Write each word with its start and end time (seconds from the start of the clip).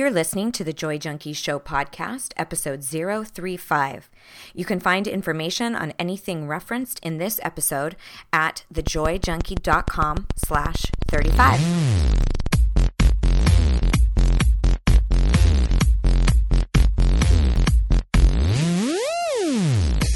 You're 0.00 0.10
listening 0.10 0.50
to 0.52 0.64
the 0.64 0.72
Joy 0.72 0.96
Junkie 0.96 1.34
Show 1.34 1.58
podcast, 1.58 2.32
episode 2.38 2.82
035. 2.82 4.08
You 4.54 4.64
can 4.64 4.80
find 4.80 5.06
information 5.06 5.74
on 5.76 5.92
anything 5.98 6.48
referenced 6.48 6.98
in 7.00 7.18
this 7.18 7.38
episode 7.42 7.96
at 8.32 8.64
thejoyjunkie.com 8.72 10.26
slash 10.36 10.86
35. 11.08 11.60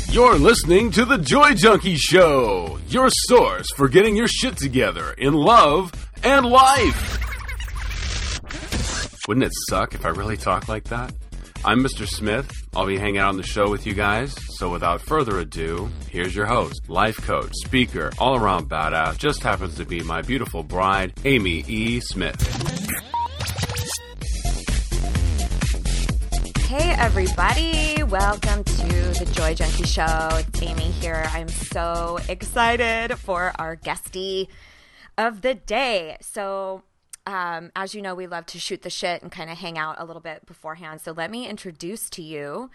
You're 0.09 0.39
listening 0.39 0.93
to 0.93 1.05
The 1.05 1.19
Joy 1.19 1.53
Junkie 1.53 1.97
Show, 1.97 2.79
your 2.89 3.11
source 3.11 3.71
for 3.73 3.89
getting 3.89 4.17
your 4.17 4.29
shit 4.29 4.57
together 4.57 5.13
in 5.19 5.35
love 5.35 5.93
and 6.23 6.47
life. 6.47 7.24
Wouldn't 9.27 9.47
it 9.47 9.53
suck 9.71 9.95
if 9.95 10.05
I 10.05 10.11
really 10.11 10.37
talked 10.37 10.69
like 10.69 10.85
that? 10.85 11.11
I'm 11.65 11.83
Mr. 11.83 12.07
Smith. 12.07 12.51
I'll 12.77 12.87
be 12.87 12.99
hanging 12.99 13.17
out 13.17 13.31
on 13.31 13.39
the 13.39 13.43
show 13.43 13.71
with 13.71 13.87
you 13.87 13.95
guys. 13.95 14.37
So 14.59 14.69
without 14.71 15.01
further 15.01 15.39
ado, 15.39 15.89
here's 16.11 16.37
your 16.37 16.45
host, 16.45 16.91
life 16.91 17.17
coach, 17.23 17.51
speaker, 17.65 18.13
all 18.19 18.37
around 18.37 18.69
badass, 18.69 19.17
just 19.17 19.43
happens 19.43 19.77
to 19.77 19.87
be 19.87 20.03
my 20.03 20.21
beautiful 20.21 20.63
bride, 20.63 21.15
Amy 21.25 21.65
E. 21.67 22.01
Smith. 22.01 22.39
Hey, 26.67 26.95
everybody. 26.99 28.03
Welcome 28.03 28.63
to 28.63 28.89
the 29.25 29.31
Joy 29.33 29.55
Junkie 29.55 29.85
Show. 29.85 30.29
It's 30.33 30.61
Amy 30.61 30.91
here. 31.01 31.25
I'm 31.31 31.49
so 31.49 32.19
excited 32.29 33.17
for 33.17 33.53
our 33.59 33.75
guestie 33.75 34.49
of 35.17 35.41
the 35.41 35.55
day. 35.55 36.19
So, 36.21 36.83
um, 37.27 37.73
as 37.75 37.95
you 37.95 38.03
know, 38.03 38.15
we 38.15 38.27
love 38.27 38.47
to 38.47 38.59
shoot 38.59 38.83
the 38.83 38.91
shit 38.91 39.23
and 39.23 39.33
kind 39.33 39.51
of 39.51 39.59
hang 39.59 39.79
out 39.79 39.97
a 39.99 40.05
little 40.05 40.23
bit 40.23 40.47
beforehand. 40.47 41.01
So, 41.01 41.13
let 41.13 41.31
me 41.31 41.49
introduce 41.49 42.11
to 42.11 42.23
you 42.23 42.71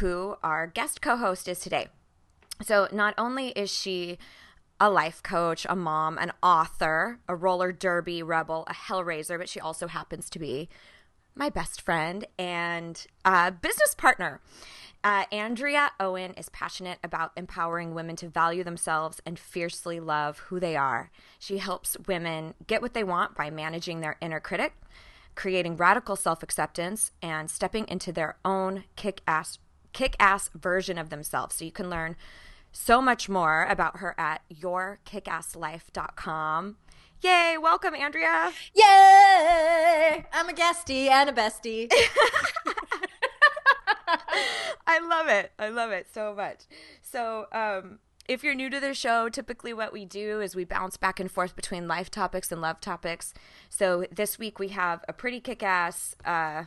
who 0.00 0.36
our 0.42 0.66
guest 0.66 1.00
co 1.00 1.16
host 1.16 1.48
is 1.48 1.60
today. 1.60 1.88
So, 2.62 2.88
not 2.92 3.14
only 3.16 3.48
is 3.50 3.70
she 3.70 4.18
a 4.80 4.90
life 4.90 5.22
coach, 5.22 5.66
a 5.68 5.76
mom, 5.76 6.18
an 6.18 6.32
author, 6.42 7.18
a 7.28 7.34
roller 7.34 7.72
derby 7.72 8.22
rebel, 8.22 8.64
a 8.66 8.74
hellraiser, 8.74 9.38
but 9.38 9.48
she 9.48 9.60
also 9.60 9.86
happens 9.86 10.28
to 10.30 10.38
be 10.38 10.68
my 11.34 11.48
best 11.48 11.80
friend 11.80 12.26
and 12.38 13.06
business 13.60 13.94
partner. 13.96 14.40
Uh, 15.06 15.24
Andrea 15.30 15.92
Owen 16.00 16.32
is 16.32 16.48
passionate 16.48 16.98
about 17.04 17.30
empowering 17.36 17.94
women 17.94 18.16
to 18.16 18.28
value 18.28 18.64
themselves 18.64 19.20
and 19.24 19.38
fiercely 19.38 20.00
love 20.00 20.40
who 20.48 20.58
they 20.58 20.74
are. 20.74 21.12
She 21.38 21.58
helps 21.58 21.96
women 22.08 22.54
get 22.66 22.82
what 22.82 22.92
they 22.92 23.04
want 23.04 23.36
by 23.36 23.48
managing 23.48 24.00
their 24.00 24.16
inner 24.20 24.40
critic, 24.40 24.74
creating 25.36 25.76
radical 25.76 26.16
self 26.16 26.42
acceptance, 26.42 27.12
and 27.22 27.48
stepping 27.48 27.86
into 27.86 28.10
their 28.10 28.34
own 28.44 28.82
kick 28.96 29.20
ass 29.28 29.60
kick 29.92 30.16
ass 30.18 30.50
version 30.56 30.98
of 30.98 31.10
themselves. 31.10 31.54
So 31.54 31.64
you 31.64 31.70
can 31.70 31.88
learn 31.88 32.16
so 32.72 33.00
much 33.00 33.28
more 33.28 33.64
about 33.70 33.98
her 33.98 34.16
at 34.18 34.42
yourkickasslife.com. 34.52 36.78
Yay! 37.22 37.56
Welcome, 37.62 37.94
Andrea. 37.94 38.50
Yay! 38.74 40.26
I'm 40.32 40.48
a 40.48 40.52
guestie 40.52 41.08
and 41.08 41.30
a 41.30 41.32
bestie. 41.32 41.92
I 44.86 45.00
love 45.00 45.28
it. 45.28 45.52
I 45.58 45.68
love 45.68 45.90
it 45.90 46.06
so 46.12 46.34
much. 46.34 46.60
So, 47.02 47.46
um, 47.52 47.98
if 48.28 48.42
you're 48.42 48.54
new 48.54 48.70
to 48.70 48.80
the 48.80 48.94
show, 48.94 49.28
typically 49.28 49.72
what 49.72 49.92
we 49.92 50.04
do 50.04 50.40
is 50.40 50.56
we 50.56 50.64
bounce 50.64 50.96
back 50.96 51.20
and 51.20 51.30
forth 51.30 51.54
between 51.54 51.86
life 51.86 52.10
topics 52.10 52.50
and 52.50 52.60
love 52.60 52.80
topics. 52.80 53.32
So 53.70 54.04
this 54.10 54.38
week 54.38 54.58
we 54.58 54.68
have 54.68 55.04
a 55.08 55.12
pretty 55.12 55.38
kick-ass 55.40 56.16
uh, 56.24 56.64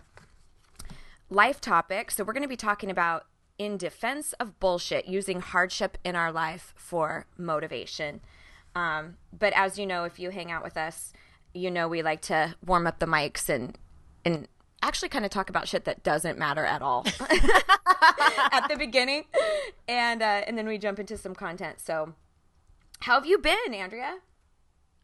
life 1.30 1.60
topic. 1.60 2.12
So 2.12 2.24
we're 2.24 2.34
going 2.34 2.44
to 2.44 2.50
be 2.50 2.56
talking 2.56 2.90
about 2.90 3.26
in 3.58 3.76
defense 3.76 4.32
of 4.40 4.58
bullshit, 4.62 5.06
using 5.06 5.42
hardship 5.42 5.98
in 6.06 6.16
our 6.16 6.32
life 6.32 6.74
for 6.78 7.26
motivation. 7.38 8.22
Um, 8.74 9.18
but 9.38 9.52
as 9.54 9.78
you 9.78 9.86
know, 9.86 10.06
if 10.06 10.18
you 10.18 10.30
hang 10.30 10.50
out 10.50 10.64
with 10.64 10.78
us, 10.78 11.12
you 11.54 11.70
know 11.70 11.88
we 11.88 12.02
like 12.02 12.22
to 12.22 12.56
warm 12.66 12.88
up 12.88 13.00
the 13.00 13.06
mics 13.06 13.50
and 13.50 13.78
and 14.24 14.48
actually 14.82 15.10
kind 15.10 15.26
of 15.26 15.32
talk 15.32 15.50
about 15.50 15.68
shit 15.68 15.86
that 15.86 16.04
doesn't 16.04 16.38
matter 16.38 16.66
at 16.66 16.82
all 16.82 17.06
at 18.52 18.68
the 18.70 18.76
beginning, 18.78 19.26
and 19.88 20.22
uh, 20.22 20.44
and 20.48 20.58
then 20.58 20.68
we 20.68 20.78
jump 20.78 21.00
into 21.00 21.18
some 21.18 21.36
content. 21.36 21.80
So, 21.80 22.14
how 23.02 23.16
have 23.16 23.26
you 23.26 23.38
been, 23.38 23.74
Andrea? 23.74 24.20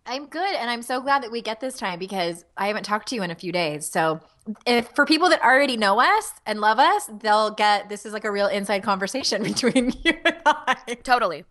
I'm 0.08 0.28
good, 0.28 0.56
and 0.56 0.70
I'm 0.70 0.84
so 0.84 1.02
glad 1.02 1.24
that 1.24 1.32
we 1.32 1.42
get 1.42 1.60
this 1.60 1.78
time 1.78 1.98
because 1.98 2.46
I 2.56 2.68
haven't 2.68 2.84
talked 2.84 3.08
to 3.10 3.16
you 3.16 3.24
in 3.24 3.32
a 3.32 3.36
few 3.36 3.52
days. 3.52 3.88
So, 3.90 4.22
if 4.66 4.90
for 4.90 5.06
people 5.06 5.30
that 5.30 5.42
already 5.44 5.78
know 5.78 6.00
us 6.00 6.32
and 6.46 6.62
love 6.62 6.78
us, 6.78 7.10
they'll 7.22 7.52
get 7.52 7.90
this 7.90 8.06
is 8.06 8.14
like 8.14 8.26
a 8.26 8.32
real 8.32 8.48
inside 8.48 8.84
conversation 8.84 9.44
between 9.52 9.94
you 10.04 10.14
and 10.24 10.38
I. 10.46 10.98
Totally. 11.04 11.46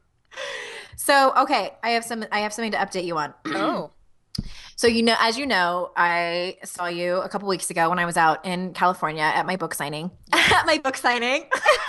So, 0.96 1.32
okay, 1.36 1.72
I 1.82 1.90
have 1.90 2.04
some 2.04 2.24
I 2.30 2.40
have 2.40 2.52
something 2.52 2.72
to 2.72 2.78
update 2.78 3.04
you 3.04 3.18
on. 3.18 3.34
Oh. 3.46 3.90
So 4.76 4.86
you 4.88 5.02
know, 5.02 5.14
as 5.20 5.38
you 5.38 5.46
know, 5.46 5.92
I 5.96 6.58
saw 6.64 6.86
you 6.86 7.16
a 7.18 7.28
couple 7.28 7.48
weeks 7.48 7.70
ago 7.70 7.88
when 7.88 7.98
I 7.98 8.04
was 8.04 8.16
out 8.16 8.44
in 8.44 8.74
California 8.74 9.22
at 9.22 9.46
my 9.46 9.56
book 9.56 9.74
signing. 9.74 10.10
at 10.32 10.66
my 10.66 10.78
book 10.78 10.96
signing. 10.96 11.44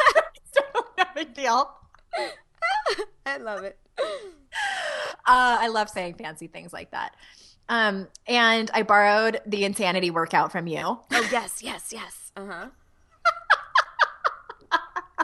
so 0.51 0.61
no 0.97 1.03
big 1.15 1.33
deal. 1.33 1.71
I 3.25 3.37
love 3.37 3.63
it. 3.63 3.77
Uh, 3.97 5.57
I 5.59 5.67
love 5.67 5.89
saying 5.89 6.15
fancy 6.15 6.47
things 6.47 6.71
like 6.71 6.91
that. 6.91 7.15
Um, 7.67 8.07
and 8.27 8.69
I 8.73 8.83
borrowed 8.83 9.41
the 9.47 9.65
insanity 9.65 10.11
workout 10.11 10.51
from 10.51 10.67
you. 10.67 10.83
Oh 10.83 11.29
yes, 11.31 11.63
yes, 11.63 11.91
yes. 11.91 12.31
Uh 12.37 12.45
huh. 12.45 12.67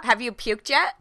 have 0.03 0.22
you 0.22 0.31
puked 0.31 0.69
yet? 0.69 0.95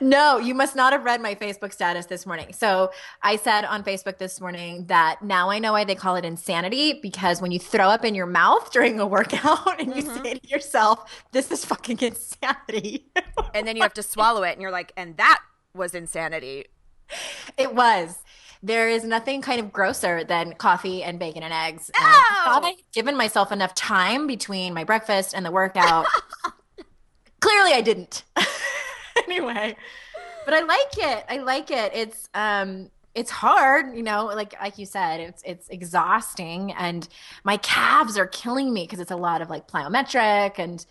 No, 0.00 0.38
you 0.38 0.54
must 0.54 0.76
not 0.76 0.92
have 0.92 1.04
read 1.04 1.20
my 1.20 1.34
Facebook 1.34 1.72
status 1.72 2.06
this 2.06 2.24
morning. 2.24 2.52
So 2.52 2.90
I 3.22 3.36
said 3.36 3.64
on 3.64 3.82
Facebook 3.82 4.18
this 4.18 4.40
morning 4.40 4.86
that 4.86 5.22
now 5.22 5.50
I 5.50 5.58
know 5.58 5.72
why 5.72 5.84
they 5.84 5.94
call 5.96 6.16
it 6.16 6.24
insanity 6.24 7.00
because 7.02 7.42
when 7.42 7.50
you 7.50 7.58
throw 7.58 7.88
up 7.88 8.04
in 8.04 8.14
your 8.14 8.26
mouth 8.26 8.70
during 8.70 9.00
a 9.00 9.06
workout 9.06 9.80
and 9.80 9.94
you 9.94 10.02
Mhm. 10.04 10.22
say 10.22 10.34
to 10.34 10.48
yourself, 10.48 11.22
this 11.32 11.50
is 11.50 11.64
fucking 11.64 11.98
insanity. 12.00 13.06
And 13.54 13.66
then 13.66 13.74
you 13.76 13.82
have 13.82 13.94
to 13.94 14.02
swallow 14.04 14.44
it, 14.44 14.52
and 14.52 14.62
you're 14.62 14.70
like, 14.70 14.92
and 14.96 15.16
that 15.16 15.40
was 15.74 15.92
insanity. 15.94 16.66
it 17.56 17.74
was. 17.74 18.18
There 18.62 18.88
is 18.88 19.02
nothing 19.02 19.42
kind 19.42 19.58
of 19.58 19.72
grosser 19.72 20.22
than 20.22 20.52
coffee 20.54 21.02
and 21.02 21.18
bacon 21.18 21.42
and 21.42 21.52
eggs. 21.52 21.90
And 21.94 22.04
No! 22.04 22.08
I 22.10 22.42
thought 22.44 22.64
I'd 22.64 22.76
given 22.92 23.16
myself 23.16 23.50
enough 23.50 23.74
time 23.74 24.28
between 24.28 24.72
my 24.72 24.84
breakfast 24.84 25.34
and 25.34 25.44
the 25.44 25.50
workout. 25.50 26.06
Clearly 27.40 27.72
I 27.72 27.80
didn't. 27.80 28.22
anyway, 29.26 29.76
but 30.44 30.54
I 30.54 30.60
like 30.60 30.98
it. 30.98 31.24
I 31.28 31.38
like 31.38 31.70
it. 31.70 31.92
It's 31.94 32.28
um 32.34 32.90
it's 33.14 33.30
hard, 33.30 33.96
you 33.96 34.02
know, 34.02 34.26
like 34.26 34.54
like 34.60 34.78
you 34.78 34.86
said, 34.86 35.20
it's 35.20 35.42
it's 35.44 35.68
exhausting 35.68 36.72
and 36.72 37.08
my 37.44 37.56
calves 37.56 38.16
are 38.16 38.26
killing 38.26 38.72
me 38.72 38.84
because 38.84 39.00
it's 39.00 39.10
a 39.10 39.16
lot 39.16 39.42
of 39.42 39.50
like 39.50 39.66
plyometric 39.68 40.58
and 40.58 40.84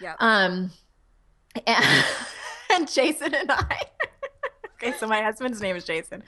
Yeah. 0.00 0.14
um 0.20 0.70
and, 1.66 2.04
and 2.72 2.90
Jason 2.92 3.34
and 3.34 3.50
I 3.50 3.82
Okay, 4.80 4.92
so 4.96 5.08
my 5.08 5.22
husband's 5.22 5.60
name 5.60 5.74
is 5.74 5.84
Jason. 5.84 6.22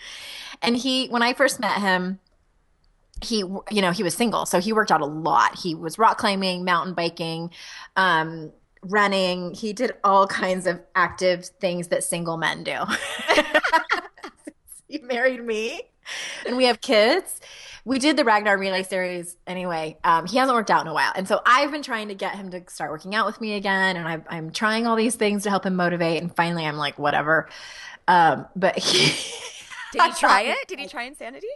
And 0.61 0.77
he 0.77 1.07
when 1.09 1.23
I 1.23 1.35
first 1.35 1.61
met 1.61 1.79
him, 1.81 2.19
he 3.23 3.39
you 3.71 3.83
know, 3.83 3.93
he 3.93 4.03
was 4.03 4.15
single, 4.15 4.47
so 4.47 4.59
he 4.61 4.73
worked 4.73 4.91
out 4.91 5.03
a 5.03 5.07
lot. 5.07 5.59
He 5.59 5.75
was 5.75 5.99
rock 5.99 6.19
climbing, 6.19 6.65
mountain 6.65 6.95
biking, 6.95 7.51
um 7.95 8.53
running. 8.83 9.55
He 9.55 9.73
did 9.73 9.93
all 10.05 10.27
kinds 10.27 10.67
of 10.67 10.81
active 10.95 11.47
things 11.61 11.89
that 11.89 12.05
single 12.05 12.37
men 12.37 12.65
do. 12.65 12.77
he 14.89 14.99
married 14.99 15.45
me 15.45 15.83
and 16.47 16.57
we 16.57 16.65
have 16.65 16.81
kids. 16.81 17.41
We 17.85 17.99
did 17.99 18.17
the 18.17 18.25
Ragnar 18.25 18.59
Relay 18.59 18.83
series 18.83 19.37
anyway. 19.47 19.97
Um, 20.05 20.27
he 20.27 20.37
hasn't 20.37 20.55
worked 20.55 20.71
out 20.71 20.83
in 20.83 20.89
a 20.89 20.95
while. 20.95 21.13
And 21.15 21.27
so 21.27 21.41
I've 21.47 21.71
been 21.71 21.83
trying 21.83 22.09
to 22.09 22.15
get 22.15 22.35
him 22.35 22.51
to 22.51 22.63
start 22.69 22.91
working 22.91 23.15
out 23.15 23.27
with 23.27 23.41
me 23.41 23.55
again. 23.55 23.97
And 23.97 24.07
I, 24.07 24.21
I'm 24.29 24.51
trying 24.51 24.87
all 24.87 24.97
these 24.97 25.15
things 25.15 25.45
to 25.45 25.51
help 25.51 25.65
him 25.65 25.77
motivate. 25.77 26.21
And 26.21 26.35
finally, 26.35 26.67
I'm 26.67 26.77
like, 26.77 26.99
whatever. 26.99 27.49
Um, 28.07 28.47
but 28.55 28.79
he. 28.79 29.07
Did 29.93 30.03
he 30.03 30.13
try 30.13 30.43
it? 30.43 30.69
Did 30.69 30.79
he 30.79 30.87
try 30.89 31.05
insanity? 31.05 31.49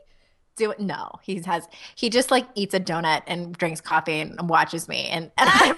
do 0.57 0.71
it. 0.71 0.81
No, 0.81 1.11
he 1.23 1.41
has. 1.43 1.69
He 1.95 2.11
just 2.11 2.31
like 2.31 2.47
eats 2.55 2.75
a 2.75 2.81
donut 2.81 3.23
and 3.27 3.57
drinks 3.57 3.81
coffee 3.81 4.21
and 4.21 4.49
watches 4.49 4.89
me, 4.89 5.07
and, 5.09 5.31
and 5.37 5.51
I'm 5.53 5.77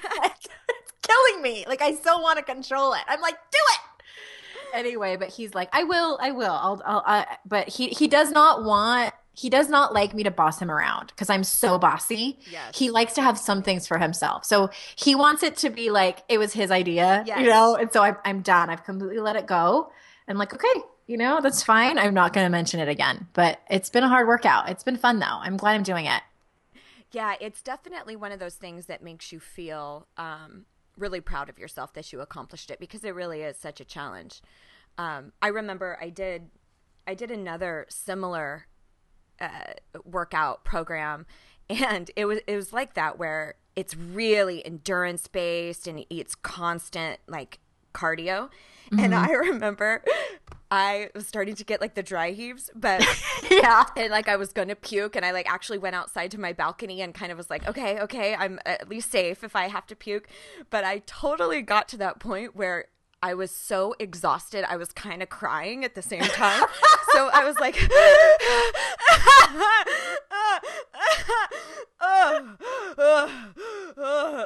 killing 1.06 1.42
me. 1.42 1.64
Like 1.68 1.82
I 1.82 1.94
so 1.94 2.18
want 2.20 2.38
to 2.38 2.44
control 2.44 2.92
it. 2.94 3.00
I'm 3.08 3.20
like, 3.20 3.36
do 3.50 3.58
it 3.58 4.76
anyway. 4.78 5.16
But 5.16 5.28
he's 5.30 5.54
like, 5.54 5.68
I 5.72 5.84
will, 5.84 6.18
I 6.20 6.30
will. 6.32 6.52
I'll, 6.52 6.82
I'll. 6.84 7.02
I, 7.06 7.36
but 7.46 7.68
he 7.68 7.88
he 7.88 8.08
does 8.08 8.30
not 8.30 8.64
want. 8.64 9.12
He 9.32 9.50
does 9.50 9.68
not 9.68 9.92
like 9.92 10.14
me 10.14 10.22
to 10.22 10.30
boss 10.30 10.60
him 10.62 10.70
around 10.70 11.08
because 11.08 11.28
I'm 11.28 11.44
so 11.44 11.78
bossy. 11.78 12.38
Yes. 12.50 12.78
He 12.78 12.88
likes 12.90 13.12
to 13.14 13.22
have 13.22 13.36
some 13.38 13.62
things 13.62 13.86
for 13.86 13.98
himself. 13.98 14.46
So 14.46 14.70
he 14.96 15.14
wants 15.14 15.42
it 15.42 15.58
to 15.58 15.68
be 15.68 15.90
like 15.90 16.22
it 16.30 16.38
was 16.38 16.54
his 16.54 16.70
idea, 16.70 17.22
Yes. 17.26 17.40
you 17.40 17.46
know? 17.46 17.76
And 17.76 17.92
so 17.92 18.02
I'm, 18.02 18.16
I'm 18.24 18.40
done. 18.40 18.70
I've 18.70 18.82
completely 18.84 19.18
let 19.18 19.36
it 19.36 19.46
go. 19.46 19.92
I'm 20.26 20.38
like, 20.38 20.54
okay, 20.54 20.80
you 21.06 21.18
know, 21.18 21.40
that's 21.42 21.62
fine. 21.62 21.98
I'm 21.98 22.14
not 22.14 22.32
going 22.32 22.46
to 22.46 22.50
mention 22.50 22.80
it 22.80 22.88
again. 22.88 23.28
But 23.34 23.60
it's 23.68 23.90
been 23.90 24.04
a 24.04 24.08
hard 24.08 24.26
workout. 24.26 24.70
It's 24.70 24.82
been 24.82 24.96
fun 24.96 25.18
though. 25.18 25.26
I'm 25.26 25.58
glad 25.58 25.74
I'm 25.74 25.82
doing 25.82 26.06
it. 26.06 26.22
Yeah, 27.12 27.34
it's 27.38 27.60
definitely 27.60 28.16
one 28.16 28.32
of 28.32 28.38
those 28.38 28.54
things 28.54 28.86
that 28.86 29.02
makes 29.02 29.32
you 29.32 29.38
feel 29.38 30.06
um, 30.16 30.64
really 30.96 31.20
proud 31.20 31.48
of 31.48 31.58
yourself 31.58 31.92
that 31.94 32.12
you 32.12 32.20
accomplished 32.20 32.70
it 32.70 32.80
because 32.80 33.04
it 33.04 33.14
really 33.14 33.42
is 33.42 33.56
such 33.56 33.80
a 33.80 33.84
challenge. 33.84 34.40
Um, 34.98 35.32
I 35.42 35.48
remember 35.48 35.98
I 36.00 36.10
did 36.10 36.50
I 37.06 37.14
did 37.14 37.30
another 37.30 37.86
similar 37.88 38.66
uh, 39.40 39.74
workout 40.04 40.64
program, 40.64 41.26
and 41.70 42.10
it 42.16 42.24
was 42.24 42.40
it 42.46 42.56
was 42.56 42.72
like 42.72 42.94
that 42.94 43.18
where 43.18 43.54
it's 43.74 43.94
really 43.94 44.64
endurance 44.64 45.28
based 45.28 45.86
and 45.86 46.04
it's 46.08 46.34
constant 46.34 47.20
like 47.28 47.58
cardio. 47.96 48.50
Mm-hmm. 48.90 49.00
And 49.00 49.14
I 49.14 49.30
remember 49.32 50.04
I 50.70 51.10
was 51.14 51.26
starting 51.26 51.54
to 51.56 51.64
get 51.64 51.80
like 51.80 51.94
the 51.94 52.02
dry 52.02 52.32
heaves, 52.32 52.70
but 52.74 53.04
yeah, 53.50 53.84
and 53.96 54.10
like 54.10 54.28
I 54.28 54.36
was 54.36 54.52
gonna 54.52 54.74
puke, 54.76 55.16
and 55.16 55.24
I 55.24 55.30
like 55.30 55.50
actually 55.50 55.78
went 55.78 55.96
outside 55.96 56.30
to 56.32 56.40
my 56.40 56.52
balcony 56.52 57.02
and 57.02 57.14
kind 57.14 57.30
of 57.30 57.38
was 57.38 57.50
like, 57.50 57.66
okay, 57.68 58.00
okay, 58.00 58.34
I'm 58.34 58.58
at 58.66 58.88
least 58.88 59.10
safe 59.10 59.44
if 59.44 59.54
I 59.54 59.68
have 59.68 59.86
to 59.88 59.96
puke. 59.96 60.28
But 60.70 60.84
I 60.84 61.02
totally 61.06 61.62
got 61.62 61.88
to 61.88 61.96
that 61.98 62.18
point 62.18 62.56
where 62.56 62.86
I 63.22 63.34
was 63.34 63.50
so 63.50 63.94
exhausted, 63.98 64.64
I 64.68 64.76
was 64.76 64.92
kind 64.92 65.22
of 65.22 65.28
crying 65.28 65.84
at 65.84 65.94
the 65.94 66.02
same 66.02 66.22
time. 66.22 66.64
so 67.12 67.30
I 67.32 67.44
was 67.44 67.58
like, 67.58 67.76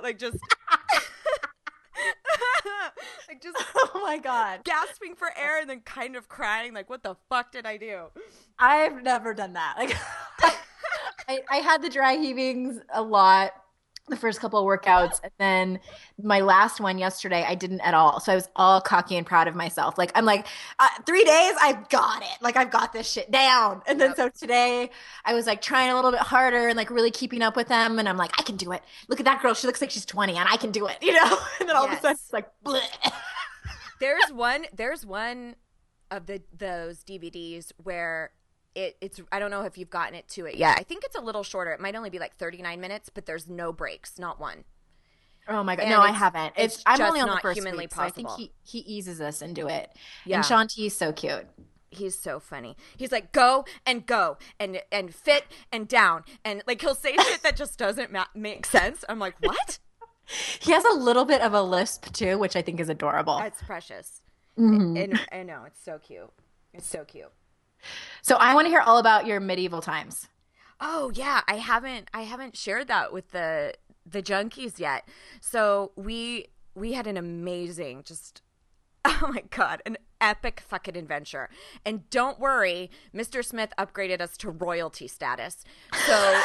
like 0.03 0.19
just. 0.19 0.39
like 3.29 3.43
just 3.43 3.57
oh 3.75 4.01
my 4.03 4.19
god. 4.19 4.61
gasping 4.65 5.15
for 5.15 5.29
air 5.37 5.61
and 5.61 5.69
then 5.69 5.81
kind 5.81 6.17
of 6.17 6.29
crying 6.29 6.73
like 6.75 6.89
what 6.89 7.03
the 7.03 7.17
fuck 7.29 7.53
did 7.53 7.67
i 7.67 7.77
do? 7.77 8.05
I've 8.59 9.03
never 9.03 9.35
done 9.35 9.55
that. 9.55 9.75
Like 9.79 9.97
I, 11.29 11.41
I 11.51 11.57
had 11.57 11.83
the 11.83 11.89
dry 11.89 12.15
heavings 12.15 12.81
a 12.93 13.03
lot 13.03 13.53
the 14.11 14.17
first 14.17 14.41
couple 14.41 14.59
of 14.59 14.67
workouts 14.67 15.21
and 15.23 15.33
then 15.39 15.81
my 16.23 16.41
last 16.41 16.81
one 16.81 16.99
yesterday 16.99 17.45
i 17.47 17.55
didn't 17.55 17.81
at 17.81 17.95
all. 17.95 18.21
So 18.21 18.33
i 18.33 18.35
was 18.35 18.49
all 18.57 18.81
cocky 18.81 19.17
and 19.17 19.27
proud 19.27 19.49
of 19.49 19.55
myself. 19.55 19.97
Like 19.99 20.13
i'm 20.15 20.25
like 20.25 20.47
uh, 20.79 20.89
three 21.07 21.25
days 21.25 21.55
i've 21.61 21.89
got 21.89 22.23
it. 22.23 22.39
Like 22.41 22.57
i've 22.57 22.71
got 22.71 22.93
this 22.93 23.11
shit 23.11 23.31
down. 23.31 23.83
And 23.87 24.01
then 24.01 24.11
yep. 24.11 24.17
so 24.17 24.29
today 24.29 24.91
i 25.25 25.35
was 25.35 25.47
like 25.47 25.63
trying 25.63 25.91
a 25.91 25.95
little 25.95 26.11
bit 26.11 26.21
harder 26.21 26.69
and 26.69 26.77
like 26.77 26.91
really 26.91 27.11
keeping 27.11 27.43
up 27.43 27.57
with 27.57 27.69
them. 27.69 27.99
And 27.99 28.09
i'm 28.09 28.17
like 28.17 28.33
i 28.39 28.43
can 28.43 28.57
do 28.57 28.73
it. 28.73 28.83
Look 29.09 29.21
at 29.21 29.27
that 29.27 29.43
girl. 29.43 29.55
She 29.55 29.67
looks 29.67 29.81
like 29.81 29.91
she's 29.91 30.07
20 30.07 30.37
and 30.37 30.49
i 30.49 30.57
can 30.57 30.71
do 30.71 30.87
it 30.87 30.99
you 31.03 31.13
know? 31.13 31.39
And 31.61 31.69
then 31.69 31.77
all 31.77 31.87
yes. 31.87 31.93
of 31.93 31.99
a 31.99 32.03
sudden 32.03 32.19
it's 32.23 32.33
like 32.33 32.49
Bleh. 32.65 32.81
there's 34.01 34.33
one 34.33 34.67
there's 34.75 35.05
one 35.07 35.57
of 36.11 36.27
the 36.27 36.43
those 36.57 37.05
dvds 37.05 37.73
where 37.83 38.33
it, 38.75 38.97
it's 39.01 39.21
I 39.33 39.39
don't 39.39 39.51
know 39.51 39.63
if 39.63 39.77
you've 39.77 39.91
gotten 39.91 40.15
it 40.15 40.29
to 40.31 40.47
it 40.47 40.57
yet. 40.57 40.79
I 40.79 40.83
think 40.83 41.05
it's 41.05 41.17
a 41.17 41.21
little 41.21 41.43
shorter. 41.43 41.73
It 41.73 41.81
might 41.81 41.95
only 41.95 42.11
be 42.11 42.19
like 42.19 42.37
39 42.37 42.81
minutes, 42.81 43.11
but 43.13 43.27
there's 43.27 43.49
no 43.49 43.73
breaks, 43.73 44.19
not 44.19 44.41
one. 44.41 44.65
Oh 45.49 45.65
my 45.65 45.75
god! 45.75 45.83
And 45.83 45.91
no, 45.91 46.01
I 46.01 46.13
haven't. 46.13 46.53
It's, 46.57 46.77
it's 46.77 46.83
I'm 46.87 47.01
only 47.01 47.21
on 47.21 47.29
the 47.29 47.41
first 47.41 47.59
humanly 47.59 47.85
week, 47.85 47.91
possible. 47.91 48.23
So 48.23 48.35
I 48.35 48.37
think 48.37 48.53
he 48.65 48.79
he 48.79 48.79
eases 48.95 49.21
us 49.21 49.43
into 49.43 49.67
it. 49.67 49.91
Yeah. 50.25 50.37
And 50.37 50.45
Shaun 50.45 50.69
T's 50.69 50.97
so 50.97 51.13
cute. 51.13 51.47
He's 51.91 52.17
so 52.17 52.39
funny. 52.39 52.77
He's 52.97 53.11
like 53.11 53.33
go 53.33 53.65
and 53.85 54.07
go 54.07 54.39
and 54.61 54.81
and 54.93 55.13
fit 55.13 55.47
and 55.73 55.89
down 55.89 56.23
and 56.45 56.63
like 56.69 56.81
he'll 56.81 56.95
say 56.95 57.17
shit 57.17 57.43
that 57.43 57.57
just 57.57 57.79
doesn't 57.79 58.13
ma- 58.13 58.27
make 58.35 58.65
sense. 58.67 59.05
I'm 59.09 59.19
like, 59.19 59.35
what? 59.41 59.81
he 60.61 60.71
has 60.71 60.85
a 60.85 60.95
little 60.95 61.25
bit 61.25 61.41
of 61.41 61.53
a 61.53 61.63
lisp 61.63 62.13
too, 62.13 62.39
which 62.39 62.55
I 62.55 62.63
think 62.63 62.79
is 62.79 62.89
adorable. 62.89 63.39
That's 63.39 63.61
precious. 63.63 64.23
Mm-hmm. 64.57 64.97
And 64.97 65.21
I 65.33 65.43
know 65.43 65.65
it's 65.67 65.83
so 65.83 65.99
cute. 65.99 66.31
It's 66.73 66.87
so 66.87 67.05
cute. 67.05 67.33
So 68.23 68.37
I 68.37 68.55
want 68.55 68.67
to 68.67 68.71
hear 68.71 68.81
all 68.81 68.99
about 68.99 69.27
your 69.27 69.41
medieval 69.41 69.81
times. 69.81 70.29
Oh 70.81 71.11
yeah, 71.15 71.43
I 71.47 71.57
haven't 71.57 72.09
I 72.15 72.23
haven't 72.23 72.57
shared 72.57 72.89
that 72.89 73.13
with 73.13 73.31
the 73.33 73.75
the 74.07 74.23
junkies 74.23 74.79
yet. 74.79 75.09
So 75.41 75.93
we 75.97 76.47
we 76.75 76.93
had 76.93 77.07
an 77.07 77.17
amazing 77.17 78.03
just 78.05 78.43
oh 79.05 79.31
my 79.33 79.43
god, 79.51 79.83
an 79.87 79.97
epic 80.21 80.63
fucking 80.67 80.97
adventure. 80.97 81.49
And 81.85 82.09
don't 82.11 82.39
worry, 82.39 82.91
Mr. 83.15 83.45
Smith 83.45 83.73
upgraded 83.79 84.21
us 84.21 84.37
to 84.39 84.51
royalty 84.51 85.09
status. 85.09 85.65
So 86.07 86.13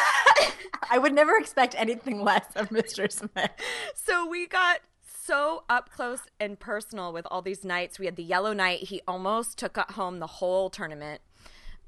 I 0.89 0.97
would 0.97 1.13
never 1.13 1.35
expect 1.37 1.75
anything 1.77 2.21
less 2.21 2.45
of 2.55 2.69
Mr. 2.69 3.11
Smith. 3.11 3.51
So 3.93 4.27
we 4.27 4.47
got 4.47 4.79
so 5.25 5.63
up 5.69 5.89
close 5.89 6.21
and 6.39 6.59
personal 6.59 7.11
with 7.11 7.25
all 7.31 7.41
these 7.41 7.63
knights. 7.63 7.99
We 7.99 8.05
had 8.05 8.15
the 8.15 8.23
Yellow 8.23 8.53
Knight. 8.53 8.79
He 8.83 9.01
almost 9.07 9.57
took 9.57 9.77
home 9.77 10.19
the 10.19 10.27
whole 10.27 10.69
tournament. 10.69 11.21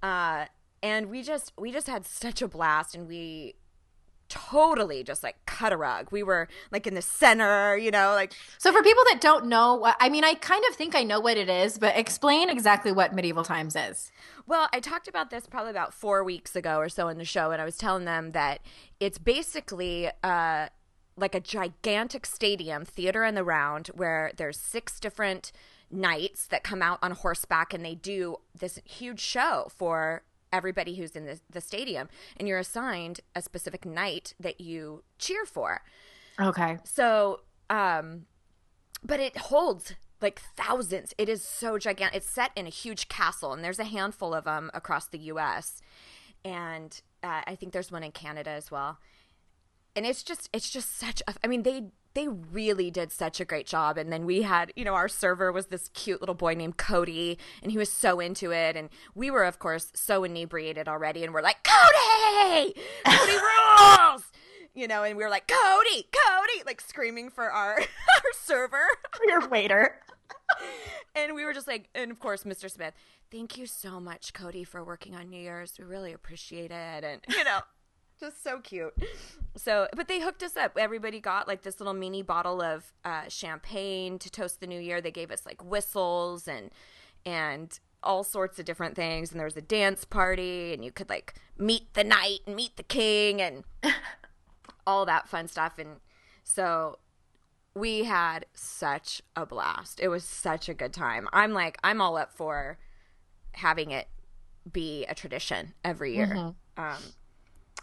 Uh, 0.02 0.46
and 0.82 1.10
we 1.10 1.24
just 1.24 1.54
we 1.58 1.72
just 1.72 1.88
had 1.88 2.06
such 2.06 2.42
a 2.42 2.48
blast 2.48 2.96
and 2.96 3.08
we 3.08 3.56
totally 4.30 5.04
just 5.04 5.24
like 5.24 5.38
cut 5.46 5.72
a 5.72 5.78
rug. 5.78 6.12
We 6.12 6.22
were 6.22 6.48
like 6.72 6.86
in 6.86 6.96
the 6.96 7.02
center, 7.02 7.78
you 7.78 7.92
know, 7.92 8.14
like 8.14 8.34
So 8.58 8.72
for 8.72 8.84
people 8.84 9.04
that 9.12 9.22
don't 9.22 9.46
know, 9.46 9.92
I 10.00 10.10
mean 10.10 10.24
I 10.24 10.34
kind 10.34 10.64
of 10.70 10.76
think 10.76 10.96
I 10.96 11.04
know 11.04 11.20
what 11.20 11.38
it 11.38 11.50
is, 11.50 11.78
but 11.78 11.96
explain 11.98 12.50
exactly 12.50 12.92
what 12.92 13.14
medieval 13.14 13.44
times 13.44 13.76
is. 13.76 14.12
Well, 14.46 14.68
I 14.74 14.80
talked 14.80 15.08
about 15.08 15.30
this 15.30 15.48
probably 15.48 15.72
about 15.72 15.94
4 15.94 16.24
weeks 16.24 16.56
ago 16.56 16.78
or 16.78 16.90
so 16.90 17.08
in 17.08 17.18
the 17.18 17.26
show 17.26 17.52
and 17.52 17.62
I 17.62 17.66
was 17.66 17.78
telling 17.78 18.06
them 18.06 18.32
that 18.32 18.62
it's 19.00 19.18
basically 19.18 20.10
uh 20.24 20.68
like 21.18 21.36
a 21.36 21.40
gigantic 21.40 22.26
stadium, 22.26 22.86
theater 22.86 23.24
in 23.24 23.36
the 23.36 23.44
round, 23.44 23.88
where 23.88 24.32
there's 24.38 24.58
six 24.58 25.00
different 25.00 25.52
knights 25.90 26.48
that 26.48 26.64
come 26.64 26.82
out 26.82 27.00
on 27.02 27.12
horseback 27.12 27.74
and 27.74 27.84
they 27.84 27.96
do 27.96 28.38
this 28.58 28.80
huge 28.86 29.20
show 29.20 29.68
for 29.76 30.24
everybody 30.52 30.96
who's 30.96 31.16
in 31.16 31.26
the, 31.26 31.40
the 31.50 31.62
stadium. 31.62 32.08
And 32.38 32.48
you're 32.48 32.60
assigned 32.60 33.22
a 33.36 33.42
specific 33.42 33.86
knight 33.86 34.34
that 34.40 34.62
you 34.62 35.04
cheer 35.18 35.46
for. 35.46 35.82
Okay. 36.40 36.78
So, 36.84 37.42
um, 37.70 38.26
but 39.04 39.20
it 39.20 39.38
holds 39.38 39.94
like 40.22 40.42
thousands. 40.56 41.14
It 41.18 41.30
is 41.30 41.42
so 41.42 41.78
gigantic. 41.78 42.18
It's 42.18 42.30
set 42.30 42.52
in 42.56 42.66
a 42.66 42.72
huge 42.72 43.08
castle, 43.08 43.54
and 43.54 43.64
there's 43.64 43.80
a 43.80 43.86
handful 43.86 44.34
of 44.34 44.46
them 44.46 44.72
across 44.74 45.08
the 45.08 45.20
U.S. 45.20 45.82
And 46.44 47.00
uh, 47.24 47.42
I 47.46 47.56
think 47.56 47.74
there's 47.74 47.92
one 47.92 48.04
in 48.04 48.12
Canada 48.12 48.52
as 48.52 48.72
well 48.72 48.98
and 49.98 50.06
it's 50.06 50.22
just 50.22 50.48
it's 50.54 50.70
just 50.70 50.96
such 50.96 51.24
a, 51.28 51.34
I 51.44 51.48
mean 51.48 51.64
they 51.64 51.86
they 52.14 52.28
really 52.28 52.90
did 52.92 53.12
such 53.12 53.40
a 53.40 53.46
great 53.46 53.66
job. 53.66 53.98
And 53.98 54.14
then 54.14 54.26
we 54.26 54.44
had 54.44 54.72
you 54.76 54.86
know 54.86 54.94
our 54.94 55.10
server 55.10 55.52
was 55.52 55.66
this 55.68 55.90
cute 55.90 56.22
little 56.22 56.36
boy 56.36 56.54
named 56.54 56.78
Cody 56.78 57.40
and 57.64 57.72
he 57.72 57.78
was 57.80 57.92
so 57.92 58.20
into 58.20 58.52
it. 58.52 58.76
And 58.76 58.90
we 59.16 59.32
were 59.32 59.44
of 59.44 59.58
course 59.58 59.92
so 59.96 60.24
inebriated 60.24 60.88
already. 60.88 61.24
And 61.24 61.34
we're 61.34 61.42
like 61.42 61.64
Cody 61.64 62.76
Cody 63.06 63.34
rules! 63.38 64.32
You 64.76 64.88
know 64.88 65.04
and 65.04 65.18
we 65.18 65.24
were 65.24 65.32
like 65.32 65.48
Cody 65.48 66.08
Cody 66.14 66.64
like 66.66 66.80
screaming 66.80 67.32
for 67.32 67.52
our 67.52 67.74
our 67.80 68.32
server. 68.40 68.86
Your 69.28 69.50
waiter. 69.50 70.00
And 71.16 71.34
we 71.34 71.46
were 71.46 71.54
just 71.54 71.68
like 71.68 71.90
and 71.96 72.12
of 72.12 72.20
course 72.20 72.44
Mr. 72.44 72.70
Smith 72.70 72.94
thank 73.32 73.58
you 73.58 73.66
so 73.66 74.00
much 74.00 74.34
Cody 74.34 74.64
for 74.64 74.84
working 74.84 75.16
on 75.16 75.30
New 75.30 75.42
Year's. 75.42 75.74
We 75.80 75.86
really 75.86 76.14
appreciate 76.14 76.72
it. 76.72 77.04
And 77.04 77.22
you 77.28 77.44
know 77.44 77.62
just 78.20 78.44
so 78.44 78.60
cute. 78.60 78.94
So, 79.56 79.88
but 79.96 80.08
they 80.08 80.20
hooked 80.20 80.44
us 80.44 80.56
up. 80.56 80.78
Everybody 80.78 81.20
got 81.20 81.48
like 81.48 81.64
this 81.64 81.80
little 81.80 81.94
mini 81.94 82.22
bottle 82.22 82.62
of 82.62 82.94
uh, 83.04 83.24
champagne 83.28 84.20
to 84.20 84.30
toast 84.30 84.60
the 84.60 84.68
new 84.68 84.80
year. 84.80 85.02
They 85.02 85.12
gave 85.12 85.32
us 85.32 85.46
like 85.46 85.64
whistles 85.64 86.48
and 86.48 86.72
and 87.26 87.80
all 88.04 88.24
sorts 88.24 88.60
of 88.60 88.66
different 88.66 88.96
things. 88.96 89.32
And 89.32 89.40
there 89.40 89.46
was 89.46 89.58
a 89.58 89.62
dance 89.62 90.06
party, 90.06 90.74
and 90.74 90.84
you 90.84 90.92
could 90.92 91.10
like 91.10 91.34
meet 91.58 91.94
the 91.94 92.04
knight 92.04 92.40
and 92.46 92.56
meet 92.56 92.78
the 92.78 92.84
king 92.84 93.42
and 93.42 93.64
all 94.88 95.06
that 95.06 95.28
fun 95.28 95.48
stuff. 95.48 95.78
And 95.78 95.98
so 96.44 97.00
we 97.74 98.06
had 98.06 98.46
such 98.54 99.22
a 99.36 99.46
blast. 99.46 100.00
It 100.00 100.08
was 100.08 100.24
such 100.24 100.70
a 100.70 100.74
good 100.74 100.94
time. 100.94 101.28
I'm 101.34 101.54
like, 101.54 101.78
I'm 101.84 102.02
all 102.02 102.18
up 102.18 102.34
for 102.34 102.78
having 103.54 103.92
it 103.92 104.08
be 104.72 105.06
a 105.06 105.16
tradition 105.16 105.74
every 105.84 106.16
year. 106.16 106.28
Mm-hmm. 106.28 106.84
Um, 106.84 107.02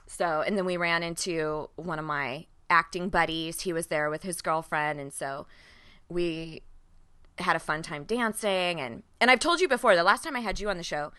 so, 0.07 0.43
and 0.43 0.57
then 0.57 0.65
we 0.65 0.77
ran 0.77 1.03
into 1.03 1.71
one 1.77 1.99
of 1.99 2.05
my 2.05 2.47
acting 2.71 3.09
buddies. 3.09 3.63
He 3.63 3.73
was 3.73 3.89
there 3.89 4.11
with 4.11 4.23
his 4.23 4.41
girlfriend, 4.43 5.01
and 5.01 5.13
so 5.13 5.47
we 6.09 6.63
had 7.39 7.57
a 7.57 7.61
fun 7.61 7.83
time 7.83 8.05
dancing. 8.05 8.81
And 8.81 9.03
and 9.21 9.31
I've 9.31 9.41
told 9.41 9.61
you 9.61 9.69
before, 9.69 9.97
the 9.97 10.05
last 10.05 10.25
time 10.25 10.37
I 10.37 10.41
had 10.41 10.61
you 10.61 10.69
on 10.69 10.77
the 10.77 10.83
show, 10.83 11.13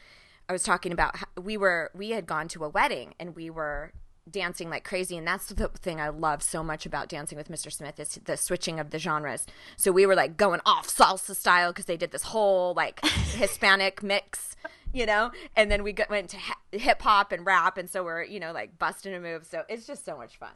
I 0.48 0.54
was 0.54 0.64
talking 0.64 0.92
about 0.92 1.16
we 1.42 1.58
were 1.58 1.92
we 1.94 2.12
had 2.12 2.26
gone 2.26 2.48
to 2.50 2.64
a 2.64 2.70
wedding 2.70 3.14
and 3.20 3.36
we 3.36 3.50
were 3.50 3.94
dancing 4.30 4.70
like 4.72 4.84
crazy 4.84 5.16
and 5.18 5.28
that's 5.28 5.46
the 5.48 5.68
thing 5.68 6.02
i 6.02 6.10
love 6.10 6.42
so 6.42 6.64
much 6.64 6.88
about 6.88 7.08
dancing 7.08 7.38
with 7.38 7.48
mr 7.48 7.72
smith 7.72 8.00
is 8.00 8.20
the 8.26 8.36
switching 8.36 8.80
of 8.80 8.90
the 8.90 8.98
genres. 8.98 9.46
So 9.78 9.92
we 9.92 10.06
were 10.06 10.16
like 10.16 10.36
going 10.36 10.62
off 10.66 10.88
salsa 10.88 11.36
style 11.36 11.72
because 11.72 11.86
they 11.86 11.98
did 11.98 12.12
this 12.12 12.24
whole 12.24 12.74
like 12.74 13.06
hispanic 13.06 14.02
mix 14.02 14.56
you 14.96 15.06
know? 15.06 15.30
And 15.56 15.70
then 15.70 15.84
we 15.84 15.92
got, 15.92 16.10
went 16.10 16.30
to 16.30 16.38
hip 16.72 17.02
hop 17.02 17.32
and 17.32 17.46
rap 17.46 17.78
and 17.78 17.90
so 17.90 18.04
we're 18.04 18.24
you 18.24 18.40
know 18.40 18.52
like 18.52 18.80
busting 18.80 19.14
a 19.14 19.20
move. 19.20 19.46
So 19.46 19.64
it's 19.70 19.86
just 19.86 20.06
so 20.06 20.18
much 20.18 20.38
fun. 20.38 20.54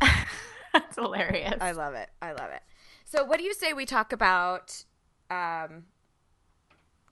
That's 0.72 0.96
hilarious. 0.96 1.54
I 1.60 1.72
love 1.72 1.94
it. 1.94 2.10
I 2.20 2.32
love 2.32 2.50
it. 2.50 2.62
So 3.04 3.24
what 3.24 3.38
do 3.38 3.44
you 3.44 3.54
say 3.54 3.72
we 3.72 3.86
talk 3.86 4.12
about 4.12 4.84
um 5.30 5.84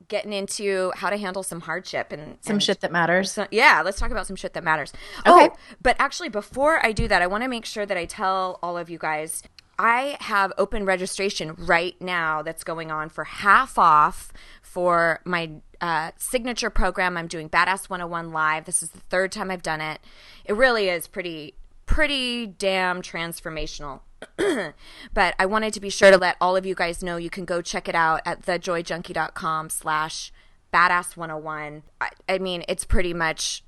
getting 0.09 0.33
into 0.33 0.93
how 0.97 1.11
to 1.11 1.17
handle 1.17 1.43
some 1.43 1.63
hardship 1.63 2.13
and 2.13 2.39
Some 2.41 2.55
and 2.55 2.63
shit 2.63 2.81
that 2.81 2.93
matters. 2.93 3.33
so, 3.33 3.47
yeah, 3.51 3.83
let's 3.85 3.99
talk 3.99 4.11
about 4.11 4.27
some 4.27 4.37
shit 4.37 4.53
that 4.55 4.65
matters. 4.65 4.93
Okay. 5.27 5.49
Oh, 5.53 5.57
but 5.83 5.97
actually, 5.99 6.29
before 6.29 6.85
I 6.85 6.93
do 6.93 7.09
that, 7.09 7.23
I 7.23 7.27
want 7.27 7.43
to 7.43 7.49
make 7.49 7.65
sure 7.65 7.87
that 7.87 7.97
I 7.97 8.05
tell 8.05 8.59
all 8.63 8.77
of 8.77 8.91
you 8.91 8.99
guys 8.99 9.43
I 9.79 10.17
have 10.21 10.53
open 10.57 10.85
registration 10.85 11.55
right 11.55 12.01
now 12.01 12.43
that's 12.43 12.65
going 12.65 12.91
on 12.91 13.09
for 13.09 13.25
half 13.25 13.79
off 13.79 14.33
for 14.63 15.21
my 15.25 15.51
uh, 15.81 16.13
signature 16.17 16.71
program. 16.71 17.17
I'm 17.17 17.27
doing 17.27 17.49
Badass 17.49 17.91
101 17.91 18.33
live. 18.33 18.65
This 18.65 18.83
is 18.83 18.91
the 18.91 19.01
third 19.01 19.33
time 19.33 19.51
I've 19.51 19.63
done 19.63 19.81
it. 19.81 20.01
It 20.45 20.55
really 20.55 20.89
is 20.89 21.07
pretty, 21.07 21.55
pretty 21.87 22.47
damn 22.47 23.03
transformational. 23.03 24.01
but 25.15 25.35
I 25.39 25.47
wanted 25.47 25.75
to 25.75 25.81
be 25.81 25.91
sure 25.91 26.11
to 26.11 26.19
let 26.19 26.37
all 26.41 26.57
of 26.57 26.67
you 26.67 26.75
guys 26.75 27.03
know 27.03 27.17
you 27.17 27.31
can 27.31 27.45
go 27.45 27.63
check 27.63 27.89
it 27.89 27.95
out 27.95 28.21
at 28.25 28.43
thejoyjunkie.com 28.43 29.71
slash 29.71 30.33
badass 30.73 31.17
101 31.17 31.83
I, 32.01 32.11
I 32.29 32.39
mean 32.39 32.65
it's 32.69 32.85
pretty 32.85 33.15
much 33.15 33.63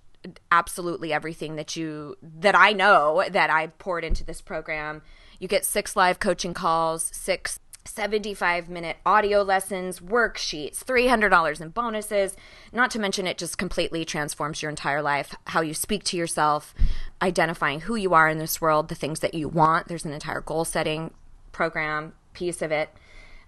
absolutely 0.50 1.12
everything 1.12 1.54
that 1.54 1.76
you 1.76 2.16
that 2.20 2.56
i 2.56 2.72
know 2.72 3.22
that 3.30 3.48
I've 3.48 3.78
poured 3.78 4.04
into 4.04 4.24
this 4.24 4.40
program. 4.40 5.02
You 5.38 5.48
get 5.48 5.64
six 5.64 5.94
live 5.94 6.18
coaching 6.18 6.54
calls 6.54 7.10
six 7.14 7.60
75 7.86 8.68
minute 8.68 8.96
audio 9.06 9.42
lessons 9.42 10.00
worksheets 10.00 10.84
$300 10.84 11.60
in 11.60 11.68
bonuses 11.70 12.36
not 12.72 12.90
to 12.90 12.98
mention 12.98 13.26
it 13.26 13.38
just 13.38 13.58
completely 13.58 14.04
transforms 14.04 14.62
your 14.62 14.70
entire 14.70 15.02
life 15.02 15.34
how 15.46 15.60
you 15.60 15.74
speak 15.74 16.04
to 16.04 16.16
yourself 16.16 16.74
identifying 17.22 17.80
who 17.80 17.94
you 17.94 18.12
are 18.14 18.28
in 18.28 18.38
this 18.38 18.60
world 18.60 18.88
the 18.88 18.94
things 18.94 19.20
that 19.20 19.34
you 19.34 19.48
want 19.48 19.88
there's 19.88 20.04
an 20.04 20.12
entire 20.12 20.40
goal 20.40 20.64
setting 20.64 21.12
program 21.52 22.12
piece 22.32 22.60
of 22.60 22.70
it 22.70 22.90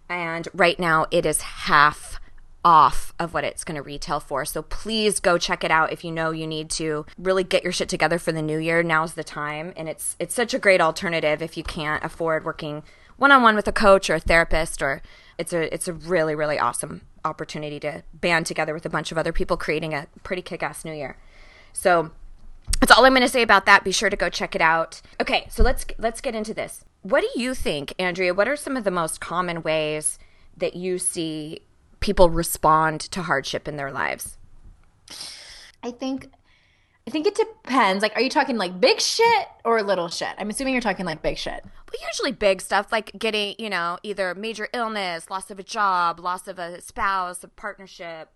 and 0.09 0.49
right 0.55 0.79
now 0.79 1.07
it 1.11 1.27
is 1.27 1.43
half 1.43 2.19
off 2.65 3.15
of 3.19 3.33
what 3.33 3.45
it's 3.45 3.65
going 3.65 3.77
to 3.77 3.83
retail 3.83 4.21
for. 4.21 4.45
So 4.45 4.63
please 4.63 5.21
go 5.21 5.39
check 5.39 5.63
it 5.65 5.71
out 5.71 5.93
if 5.93 6.05
you 6.05 6.11
know 6.11 6.33
you 6.33 6.47
need 6.47 6.71
to 6.73 7.07
really 7.17 7.45
get 7.45 7.63
your 7.63 7.73
shit 7.73 7.89
together 7.89 8.19
for 8.19 8.33
the 8.33 8.43
new 8.43 8.59
year. 8.59 8.83
Now's 8.83 9.15
the 9.15 9.25
time 9.25 9.73
and 9.77 9.89
it's 9.89 10.17
it's 10.19 10.35
such 10.35 10.55
a 10.55 10.59
great 10.59 10.81
alternative 10.81 11.41
if 11.41 11.57
you 11.57 11.63
can't 11.63 12.05
afford 12.05 12.45
working 12.45 12.83
one-on-one 13.19 13.55
with 13.55 13.69
a 13.69 13.73
coach 13.73 14.09
or 14.09 14.15
a 14.15 14.21
therapist 14.21 14.81
or 14.81 15.03
it's 15.37 15.53
a 15.53 15.73
it's 15.73 15.87
a 15.87 15.93
really 15.93 16.35
really 16.35 16.59
awesome 16.59 17.03
opportunity 17.25 17.79
to 17.81 18.03
band 18.15 18.47
together 18.47 18.73
with 18.73 18.87
a 18.87 18.91
bunch 18.91 19.13
of 19.13 19.19
other 19.19 19.33
people 19.33 19.57
creating 19.57 19.93
a 19.93 20.07
pretty 20.23 20.43
kick-ass 20.43 20.85
new 20.85 20.93
year. 20.93 21.17
So 21.73 22.11
that's 22.81 22.93
all 22.93 23.05
I'm 23.05 23.13
going 23.13 23.23
to 23.23 23.29
say 23.29 23.43
about 23.43 23.67
that. 23.67 23.85
Be 23.85 23.93
sure 23.93 24.11
to 24.11 24.17
go 24.17 24.29
check 24.29 24.55
it 24.55 24.61
out. 24.61 25.01
Okay, 25.21 25.47
so 25.51 25.63
let's 25.63 25.85
let's 25.99 26.21
get 26.21 26.35
into 26.35 26.55
this. 26.55 26.85
What 27.03 27.21
do 27.23 27.41
you 27.41 27.55
think, 27.55 27.95
Andrea? 27.99 28.35
What 28.35 28.49
are 28.49 28.57
some 28.57 28.77
of 28.77 28.85
the 28.85 28.91
most 28.91 29.21
common 29.21 29.63
ways 29.63 30.19
that 30.57 30.75
you 30.75 30.99
see 30.99 31.61
people 32.01 32.31
respond 32.31 33.01
to 33.01 33.23
hardship 33.23 33.69
in 33.69 33.77
their 33.77 33.93
lives? 33.93 34.37
I 35.83 35.91
think 35.91 36.31
I 37.09 37.11
think 37.11 37.27
it 37.27 37.37
depends. 37.37 38.03
Like, 38.03 38.15
are 38.17 38.21
you 38.21 38.29
talking 38.29 38.59
like 38.59 38.79
big 38.79 39.01
shit 39.01 39.49
or 39.65 39.83
little 39.83 40.09
shit? 40.09 40.29
I'm 40.37 40.51
assuming 40.51 40.75
you're 40.75 40.83
talking 40.83 41.07
like 41.07 41.23
big 41.23 41.39
shit. 41.39 41.65
Well, 41.65 42.07
usually 42.07 42.33
big 42.33 42.61
stuff 42.61 42.93
like 42.93 43.19
getting, 43.19 43.55
you 43.59 43.71
know, 43.71 43.97
either 44.03 44.35
major 44.35 44.69
illness, 44.75 45.31
loss 45.31 45.51
of 45.51 45.59
a 45.59 45.63
job, 45.63 46.21
loss 46.21 46.47
of 46.49 46.59
a 46.59 46.83
spouse, 46.83 47.43
a 47.43 47.49
partnership, 47.49 48.29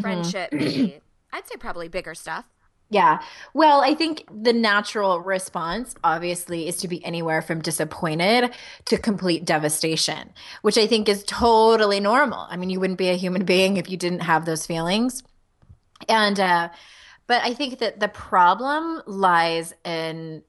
friendship. 0.00 0.50
maybe. 0.52 0.98
I'd 1.32 1.46
say 1.46 1.54
probably 1.56 1.86
bigger 1.86 2.16
stuff. 2.16 2.46
Yeah. 2.90 3.20
Well, 3.54 3.80
I 3.82 3.94
think 3.94 4.24
the 4.28 4.52
natural 4.52 5.20
response, 5.20 5.94
obviously, 6.02 6.66
is 6.66 6.78
to 6.78 6.88
be 6.88 7.04
anywhere 7.04 7.42
from 7.42 7.62
disappointed 7.62 8.52
to 8.86 8.98
complete 8.98 9.44
devastation, 9.44 10.32
which 10.62 10.78
I 10.78 10.88
think 10.88 11.08
is 11.08 11.22
totally 11.28 12.00
normal. 12.00 12.48
I 12.50 12.56
mean, 12.56 12.70
you 12.70 12.80
wouldn't 12.80 12.98
be 12.98 13.10
a 13.10 13.14
human 13.16 13.44
being 13.44 13.76
if 13.76 13.88
you 13.88 13.96
didn't 13.96 14.22
have 14.22 14.46
those 14.46 14.66
feelings. 14.66 15.22
And, 16.08 16.40
uh, 16.40 16.70
but 17.26 17.42
I 17.42 17.54
think 17.54 17.78
that 17.78 18.00
the 18.00 18.08
problem 18.08 19.02
lies 19.06 19.74
in 19.84 20.42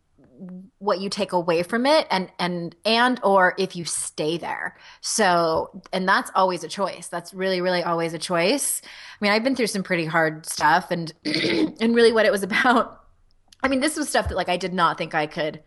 what 0.78 1.00
you 1.00 1.10
take 1.10 1.32
away 1.32 1.64
from 1.64 1.86
it 1.88 2.06
and 2.12 2.30
and 2.38 2.76
and 2.86 3.20
or 3.24 3.56
if 3.58 3.76
you 3.76 3.86
stay 3.86 4.38
there. 4.38 4.78
So 5.02 5.82
and 5.92 6.08
that's 6.08 6.30
always 6.36 6.64
a 6.64 6.68
choice. 6.68 7.08
That's 7.08 7.34
really 7.34 7.60
really 7.62 7.84
always 7.84 8.14
a 8.14 8.20
choice. 8.20 8.82
I 8.84 9.18
mean 9.20 9.32
i've 9.32 9.44
been 9.44 9.56
through 9.56 9.68
some 9.68 9.82
pretty 9.84 10.06
hard 10.06 10.46
stuff 10.46 10.92
and 10.92 11.12
and 11.26 11.96
really 11.96 12.12
what 12.12 12.26
it 12.28 12.32
was 12.32 12.44
about 12.44 13.04
i 13.64 13.68
mean 13.68 13.80
this 13.80 13.98
was 13.98 14.08
stuff 14.10 14.28
that 14.28 14.36
like 14.36 14.48
i 14.50 14.58
did 14.58 14.74
not 14.76 14.96
think 15.00 15.16
i 15.16 15.26
could 15.26 15.64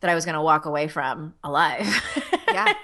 that 0.00 0.08
i 0.08 0.14
was 0.14 0.24
going 0.24 0.36
to 0.36 0.40
walk 0.42 0.66
away 0.66 0.86
from 0.88 1.34
alive. 1.44 1.86
Yeah. 2.52 2.74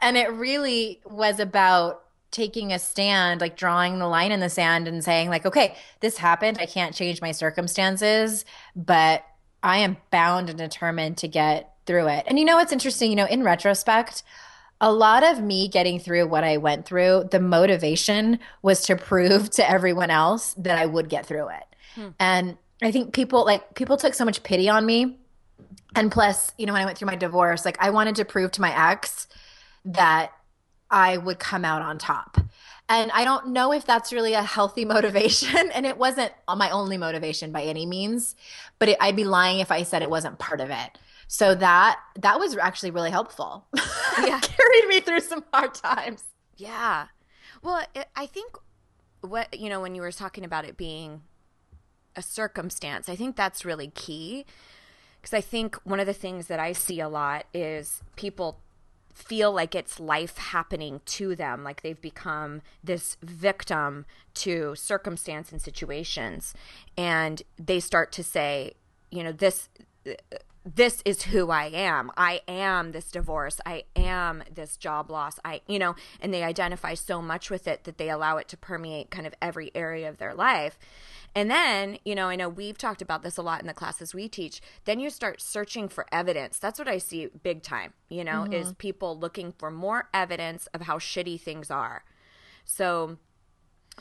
and 0.00 0.16
it 0.16 0.32
really 0.32 1.00
was 1.06 1.38
about 1.38 2.02
taking 2.30 2.72
a 2.72 2.78
stand 2.78 3.40
like 3.40 3.56
drawing 3.56 3.98
the 3.98 4.06
line 4.06 4.32
in 4.32 4.40
the 4.40 4.50
sand 4.50 4.86
and 4.86 5.02
saying 5.02 5.28
like 5.30 5.46
okay 5.46 5.74
this 6.00 6.18
happened 6.18 6.58
i 6.60 6.66
can't 6.66 6.94
change 6.94 7.22
my 7.22 7.32
circumstances 7.32 8.44
but 8.76 9.24
I 9.62 9.78
am 9.78 9.96
bound 10.10 10.48
and 10.48 10.58
determined 10.58 11.18
to 11.18 11.28
get 11.28 11.74
through 11.86 12.08
it. 12.08 12.24
And 12.26 12.38
you 12.38 12.44
know 12.44 12.56
what's 12.56 12.72
interesting? 12.72 13.10
You 13.10 13.16
know, 13.16 13.26
in 13.26 13.42
retrospect, 13.42 14.22
a 14.80 14.92
lot 14.92 15.24
of 15.24 15.42
me 15.42 15.68
getting 15.68 15.98
through 15.98 16.28
what 16.28 16.44
I 16.44 16.58
went 16.58 16.86
through, 16.86 17.28
the 17.30 17.40
motivation 17.40 18.38
was 18.62 18.82
to 18.82 18.96
prove 18.96 19.50
to 19.50 19.68
everyone 19.68 20.10
else 20.10 20.54
that 20.54 20.78
I 20.78 20.86
would 20.86 21.08
get 21.08 21.26
through 21.26 21.48
it. 21.48 21.64
Hmm. 21.94 22.08
And 22.20 22.58
I 22.82 22.92
think 22.92 23.12
people 23.12 23.44
like 23.44 23.74
people 23.74 23.96
took 23.96 24.14
so 24.14 24.24
much 24.24 24.42
pity 24.42 24.68
on 24.68 24.86
me. 24.86 25.18
And 25.96 26.12
plus, 26.12 26.52
you 26.58 26.66
know, 26.66 26.74
when 26.74 26.82
I 26.82 26.84
went 26.84 26.98
through 26.98 27.06
my 27.06 27.16
divorce, 27.16 27.64
like 27.64 27.76
I 27.80 27.90
wanted 27.90 28.16
to 28.16 28.24
prove 28.24 28.52
to 28.52 28.60
my 28.60 28.92
ex 28.92 29.26
that 29.86 30.32
I 30.90 31.16
would 31.16 31.38
come 31.38 31.64
out 31.64 31.82
on 31.82 31.98
top. 31.98 32.38
And 32.88 33.10
I 33.12 33.24
don't 33.24 33.48
know 33.48 33.72
if 33.72 33.84
that's 33.84 34.12
really 34.12 34.32
a 34.32 34.42
healthy 34.42 34.84
motivation. 34.96 35.70
And 35.72 35.84
it 35.86 35.98
wasn't 35.98 36.32
my 36.48 36.70
only 36.70 36.96
motivation 36.96 37.52
by 37.52 37.62
any 37.62 37.86
means, 37.86 38.34
but 38.78 38.88
it, 38.88 38.96
I'd 39.00 39.16
be 39.16 39.24
lying 39.24 39.60
if 39.60 39.70
I 39.70 39.82
said 39.82 40.02
it 40.02 40.10
wasn't 40.10 40.38
part 40.38 40.60
of 40.60 40.70
it. 40.70 40.98
So 41.30 41.54
that 41.56 42.00
that 42.18 42.38
was 42.38 42.56
actually 42.56 42.90
really 42.90 43.10
helpful. 43.10 43.66
Yeah. 44.20 44.40
carried 44.40 44.88
me 44.88 44.98
through 44.98 45.20
some 45.20 45.44
hard 45.52 45.74
times. 45.74 46.24
Yeah. 46.56 47.06
Well, 47.62 47.84
it, 47.94 48.08
I 48.16 48.26
think 48.26 48.56
what, 49.20 49.56
you 49.56 49.68
know, 49.68 49.80
when 49.80 49.94
you 49.94 50.02
were 50.02 50.10
talking 50.10 50.44
about 50.44 50.64
it 50.64 50.76
being 50.76 51.22
a 52.16 52.22
circumstance, 52.22 53.08
I 53.08 53.14
think 53.14 53.36
that's 53.36 53.64
really 53.64 53.92
key. 53.94 54.44
Because 55.20 55.34
I 55.34 55.40
think 55.40 55.76
one 55.84 56.00
of 56.00 56.06
the 56.06 56.12
things 56.12 56.48
that 56.48 56.58
I 56.58 56.72
see 56.72 56.98
a 56.98 57.08
lot 57.08 57.46
is 57.54 58.02
people 58.16 58.58
feel 59.18 59.52
like 59.52 59.74
it's 59.74 59.98
life 59.98 60.38
happening 60.38 61.00
to 61.04 61.34
them, 61.34 61.64
like 61.64 61.82
they've 61.82 62.00
become 62.00 62.62
this 62.82 63.16
victim 63.20 64.06
to 64.34 64.74
circumstance 64.76 65.50
and 65.50 65.60
situations. 65.60 66.54
And 66.96 67.42
they 67.58 67.80
start 67.80 68.12
to 68.12 68.22
say, 68.22 68.74
you 69.10 69.24
know, 69.24 69.32
this 69.32 69.68
this 70.64 71.02
is 71.04 71.22
who 71.22 71.50
I 71.50 71.66
am. 71.66 72.10
I 72.16 72.42
am 72.46 72.92
this 72.92 73.10
divorce. 73.10 73.60
I 73.64 73.84
am 73.96 74.42
this 74.52 74.76
job 74.76 75.10
loss. 75.10 75.38
I, 75.44 75.62
you 75.66 75.78
know, 75.78 75.94
and 76.20 76.32
they 76.32 76.42
identify 76.42 76.94
so 76.94 77.22
much 77.22 77.50
with 77.50 77.66
it 77.66 77.84
that 77.84 77.98
they 77.98 78.10
allow 78.10 78.36
it 78.36 78.48
to 78.48 78.56
permeate 78.56 79.10
kind 79.10 79.26
of 79.26 79.34
every 79.40 79.70
area 79.74 80.08
of 80.08 80.18
their 80.18 80.34
life. 80.34 80.78
And 81.34 81.50
then, 81.50 81.98
you 82.04 82.14
know, 82.14 82.28
I 82.28 82.36
know 82.36 82.48
we've 82.48 82.78
talked 82.78 83.02
about 83.02 83.22
this 83.22 83.36
a 83.36 83.42
lot 83.42 83.60
in 83.60 83.66
the 83.66 83.74
classes 83.74 84.14
we 84.14 84.28
teach. 84.28 84.60
Then 84.84 84.98
you 84.98 85.10
start 85.10 85.40
searching 85.40 85.88
for 85.88 86.06
evidence. 86.10 86.58
That's 86.58 86.78
what 86.78 86.88
I 86.88 86.98
see 86.98 87.28
big 87.42 87.62
time, 87.62 87.92
you 88.08 88.24
know, 88.24 88.44
is 88.44 88.68
mm-hmm. 88.68 88.74
people 88.74 89.18
looking 89.18 89.52
for 89.52 89.70
more 89.70 90.08
evidence 90.12 90.66
of 90.68 90.82
how 90.82 90.98
shitty 90.98 91.40
things 91.40 91.70
are. 91.70 92.04
So, 92.64 93.18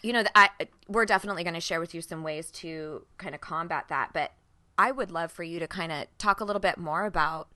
you 0.01 0.13
know, 0.13 0.23
I 0.35 0.49
we're 0.87 1.05
definitely 1.05 1.43
going 1.43 1.53
to 1.53 1.61
share 1.61 1.79
with 1.79 1.93
you 1.93 2.01
some 2.01 2.23
ways 2.23 2.51
to 2.51 3.05
kind 3.17 3.35
of 3.35 3.41
combat 3.41 3.85
that, 3.89 4.11
but 4.13 4.31
I 4.77 4.91
would 4.91 5.11
love 5.11 5.31
for 5.31 5.43
you 5.43 5.59
to 5.59 5.67
kind 5.67 5.91
of 5.91 6.05
talk 6.17 6.39
a 6.39 6.45
little 6.45 6.59
bit 6.59 6.77
more 6.77 7.05
about 7.05 7.49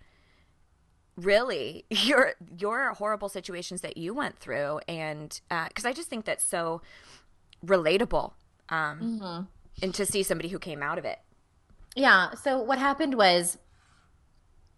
really 1.16 1.86
your 1.90 2.34
your 2.58 2.94
horrible 2.94 3.30
situations 3.30 3.82
that 3.82 3.98
you 3.98 4.14
went 4.14 4.40
through 4.40 4.80
and 4.88 5.40
because 5.68 5.86
I 5.86 5.94
just 5.94 6.10
think 6.10 6.26
that's 6.26 6.44
so 6.44 6.82
relatable 7.66 8.34
um, 8.70 9.48
and 9.82 9.94
to 9.94 10.06
see 10.06 10.24
somebody 10.24 10.50
who 10.50 10.60
came 10.60 10.82
out 10.82 10.98
of 10.98 11.06
it. 11.06 11.20
Yeah. 11.96 12.34
So 12.36 12.62
what 12.62 12.80
happened 12.80 13.16
was 13.16 13.58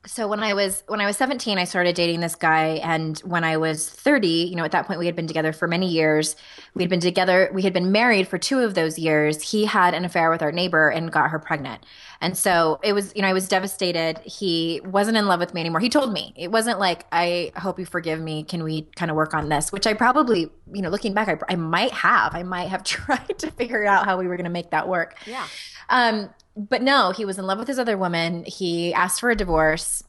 so 0.05 0.27
when 0.27 0.41
I 0.41 0.53
was 0.53 0.83
when 0.87 0.99
I 0.99 1.05
was 1.05 1.15
17 1.15 1.57
I 1.57 1.63
started 1.63 1.95
dating 1.95 2.19
this 2.19 2.35
guy 2.35 2.79
and 2.83 3.17
when 3.19 3.45
I 3.45 3.55
was 3.55 3.89
30 3.89 4.27
you 4.27 4.55
know 4.55 4.65
at 4.65 4.71
that 4.71 4.85
point 4.85 4.99
we 4.99 5.05
had 5.05 5.15
been 5.15 5.27
together 5.27 5.53
for 5.53 5.67
many 5.67 5.87
years 5.87 6.35
we 6.73 6.83
had 6.83 6.89
been 6.89 6.99
together 6.99 7.49
we 7.53 7.61
had 7.61 7.71
been 7.71 7.91
married 7.91 8.27
for 8.27 8.37
two 8.37 8.59
of 8.59 8.73
those 8.73 8.99
years 8.99 9.41
he 9.41 9.63
had 9.65 9.93
an 9.93 10.03
affair 10.03 10.29
with 10.29 10.41
our 10.41 10.51
neighbor 10.51 10.89
and 10.89 11.11
got 11.11 11.29
her 11.29 11.39
pregnant 11.39 11.85
and 12.23 12.37
so 12.37 12.79
it 12.81 12.93
was 12.93 13.11
you 13.15 13.21
know 13.21 13.27
I 13.27 13.33
was 13.33 13.49
devastated. 13.49 14.17
He 14.19 14.79
wasn't 14.85 15.17
in 15.17 15.27
love 15.27 15.41
with 15.41 15.53
me 15.53 15.59
anymore. 15.59 15.81
He 15.81 15.89
told 15.89 16.13
me. 16.13 16.33
It 16.37 16.51
wasn't 16.51 16.79
like 16.79 17.05
I 17.11 17.51
hope 17.57 17.77
you 17.77 17.85
forgive 17.85 18.19
me. 18.21 18.45
Can 18.45 18.63
we 18.63 18.83
kind 18.95 19.11
of 19.11 19.17
work 19.17 19.33
on 19.33 19.49
this? 19.49 19.73
Which 19.73 19.85
I 19.85 19.93
probably 19.93 20.49
you 20.71 20.81
know 20.81 20.87
looking 20.87 21.13
back 21.13 21.27
I, 21.27 21.37
I 21.49 21.57
might 21.57 21.91
have. 21.91 22.33
I 22.33 22.43
might 22.43 22.69
have 22.69 22.83
tried 22.85 23.37
to 23.39 23.51
figure 23.51 23.85
out 23.85 24.05
how 24.05 24.17
we 24.17 24.27
were 24.27 24.37
going 24.37 24.45
to 24.45 24.49
make 24.49 24.71
that 24.71 24.87
work. 24.87 25.17
Yeah. 25.27 25.45
um, 25.89 26.29
but 26.55 26.81
no, 26.81 27.11
he 27.11 27.25
was 27.25 27.37
in 27.37 27.45
love 27.45 27.59
with 27.59 27.67
his 27.67 27.77
other 27.77 27.97
woman. 27.97 28.45
He 28.45 28.93
asked 28.93 29.19
for 29.19 29.29
a 29.29 29.35
divorce, 29.35 30.01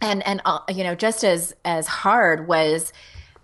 and 0.00 0.26
and 0.26 0.40
uh, 0.46 0.60
you 0.70 0.84
know, 0.84 0.94
just 0.94 1.22
as 1.22 1.54
as 1.66 1.86
hard 1.86 2.48
was 2.48 2.94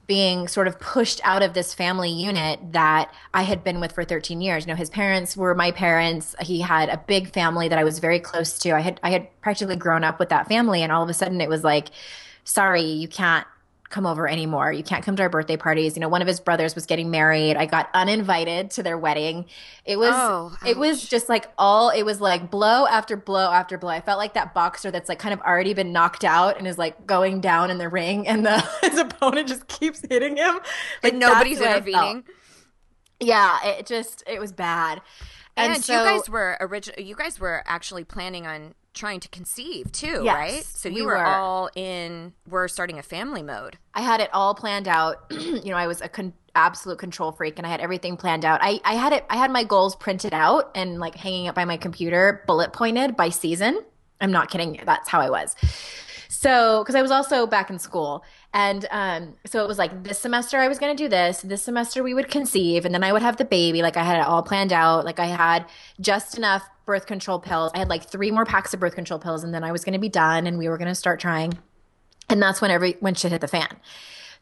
being 0.07 0.49
sort 0.49 0.67
of 0.67 0.79
pushed 0.81 1.21
out 1.25 1.43
of 1.43 1.55
this 1.55 1.75
family 1.75 2.11
unit 2.11 2.61
that 2.73 3.13
I 3.33 3.43
had 3.43 3.63
been 3.63 3.81
with 3.81 3.93
for 3.93 4.05
13 4.05 4.41
years. 4.41 4.65
You 4.65 4.73
know, 4.73 4.77
his 4.77 4.91
parents 4.91 5.37
were 5.37 5.55
my 5.55 5.71
parents. 5.71 6.35
He 6.41 6.61
had 6.61 6.89
a 6.89 6.97
big 6.99 7.33
family 7.33 7.69
that 7.69 7.79
I 7.79 7.85
was 7.85 7.99
very 7.99 8.19
close 8.19 8.59
to. 8.61 8.73
I 8.73 8.81
had 8.81 9.01
I 9.03 9.11
had 9.11 9.29
practically 9.41 9.77
grown 9.77 10.05
up 10.05 10.19
with 10.19 10.29
that 10.31 10.49
family 10.49 10.83
and 10.83 10.91
all 10.91 11.03
of 11.03 11.09
a 11.09 11.15
sudden 11.15 11.41
it 11.41 11.49
was 11.49 11.65
like 11.65 11.89
sorry, 12.45 12.83
you 12.83 13.09
can't 13.09 13.47
come 13.93 14.07
over 14.07 14.27
anymore. 14.27 14.73
You 14.73 14.83
can't 14.83 15.05
come 15.05 15.15
to 15.17 15.23
our 15.23 15.29
birthday 15.29 15.57
parties. 15.57 15.95
You 15.97 16.01
know, 16.01 16.09
one 16.09 16.23
of 16.23 16.29
his 16.29 16.41
brothers 16.41 16.75
was 16.75 16.87
getting 16.87 17.11
married. 17.11 17.57
I 17.57 17.67
got 17.67 17.89
uninvited 17.95 18.71
to 18.73 18.83
their 18.83 18.99
wedding. 18.99 19.45
It 19.85 19.99
was 19.99 20.13
oh, 20.13 20.57
it 20.67 20.77
was 20.77 21.07
just 21.07 21.29
like 21.29 21.53
all 21.59 21.91
it 21.91 22.03
was 22.03 22.21
like 22.21 22.51
blow 22.51 22.87
after 22.87 23.17
blow 23.17 23.53
after 23.53 23.79
blow. 23.79 23.91
I 23.91 24.01
felt 24.01 24.19
like 24.19 24.35
that 24.35 24.55
boxer 24.55 24.91
that's 24.91 25.09
like 25.09 25.19
kind 25.19 25.33
of 25.33 25.41
already 25.41 25.75
been 25.75 25.93
knocked 25.93 26.25
out 26.25 26.59
and 26.59 26.67
is 26.67 26.79
like 26.79 27.07
going 27.07 27.41
down 27.41 27.71
in 27.71 27.79
the 27.79 27.89
ring 27.89 28.27
and 28.27 28.45
the 28.45 28.59
his 28.83 28.99
opponent 28.99 29.49
just 29.49 29.69
keeps 29.69 30.03
hitting 30.09 30.37
him. 30.37 30.59
Like 31.03 31.15
nobody's 31.15 31.61
intervening. 31.61 32.25
Yeah, 33.21 33.59
it 33.65 33.87
just 33.87 34.25
it 34.27 34.41
was 34.41 34.53
bad. 34.53 35.03
And, 35.57 35.75
and 35.75 35.85
so, 35.85 35.93
you 35.93 35.99
guys 35.99 36.31
were 36.31 36.57
original. 36.61 37.01
You 37.01 37.15
guys 37.15 37.39
were 37.39 37.63
actually 37.67 38.05
planning 38.05 38.47
on 38.47 38.75
trying 38.95 39.21
to 39.21 39.29
conceive 39.29 39.91
too, 39.93 40.23
yes, 40.25 40.35
right? 40.35 40.65
So 40.65 40.89
you 40.89 40.97
we 40.97 41.03
were, 41.03 41.15
were, 41.15 41.25
all 41.25 41.71
in 41.75 42.33
we're 42.49 42.69
starting 42.69 42.99
a 42.99 43.03
family 43.03 43.43
mode. 43.43 43.79
I 43.95 44.03
had 44.03 44.21
it 44.21 44.31
all 44.33 44.55
planned 44.55 44.89
out. 44.89 45.25
you 45.31 45.71
know, 45.71 45.77
I 45.77 45.87
was 45.87 46.01
a 46.01 46.09
con- 46.09 46.35
absolute 46.55 46.99
control 46.99 47.33
freak 47.33 47.59
and 47.59 47.67
I 47.67 47.71
had 47.71 47.81
everything 47.81 48.17
planned 48.17 48.45
out. 48.45 48.61
I 48.63 48.81
I 48.85 48.95
had 48.95 49.13
it 49.13 49.25
I 49.31 49.37
had 49.37 49.51
my 49.51 49.65
goals 49.65 49.97
printed 49.97 50.35
out 50.35 50.71
and 50.75 51.01
like 51.01 51.15
hanging 51.15 51.49
up 51.49 51.55
by 51.55 51.65
my 51.65 51.77
computer, 51.77 52.45
bullet 52.47 52.73
pointed 52.73 53.17
by 53.17 53.31
season. 53.31 53.83
I'm 54.21 54.33
not 54.33 54.51
kidding 54.51 54.75
you. 54.75 54.83
That's 54.85 55.09
how 55.09 55.21
I 55.21 55.31
was. 55.31 55.57
So, 56.29 56.83
because 56.83 56.95
I 56.95 57.03
was 57.03 57.11
also 57.11 57.47
back 57.47 57.71
in 57.71 57.79
school. 57.79 58.25
And 58.55 58.87
um, 58.91 59.35
so 59.47 59.65
it 59.65 59.69
was 59.69 59.79
like 59.79 60.05
this 60.05 60.19
semester 60.19 60.59
I 60.59 60.69
was 60.69 60.79
going 60.79 60.95
to 60.95 61.03
do 61.03 61.09
this. 61.09 61.41
This 61.41 61.63
semester 61.63 62.03
we 62.03 62.13
would 62.13 62.29
conceive, 62.29 62.85
and 62.85 62.95
then 62.95 63.03
I 63.03 63.13
would 63.13 63.23
have 63.23 63.39
the 63.39 63.45
baby. 63.45 63.83
Like 63.83 63.97
I 63.97 64.03
had 64.03 64.19
it 64.19 64.27
all 64.27 64.43
planned 64.43 64.73
out. 64.73 65.05
Like 65.05 65.19
I 65.19 65.27
had 65.27 65.67
just 66.01 66.37
enough 66.37 66.63
birth 66.85 67.07
control 67.07 67.39
pills. 67.39 67.73
I 67.75 67.79
had 67.79 67.89
like 67.89 68.05
three 68.05 68.31
more 68.31 68.45
packs 68.45 68.75
of 68.75 68.81
birth 68.81 68.95
control 68.95 69.19
pills, 69.19 69.43
and 69.43 69.55
then 69.55 69.65
I 69.65 69.73
was 69.73 69.85
going 69.85 69.95
to 69.95 69.99
be 69.99 70.11
done, 70.11 70.47
and 70.47 70.59
we 70.59 70.69
were 70.69 70.77
going 70.77 70.89
to 70.89 70.95
start 70.95 71.19
trying. 71.19 71.59
And 72.29 72.43
that's 72.43 72.61
when 72.61 72.71
every 72.71 72.97
when 73.01 73.15
shit 73.15 73.33
hit 73.33 73.41
the 73.41 73.49
fan. 73.49 73.77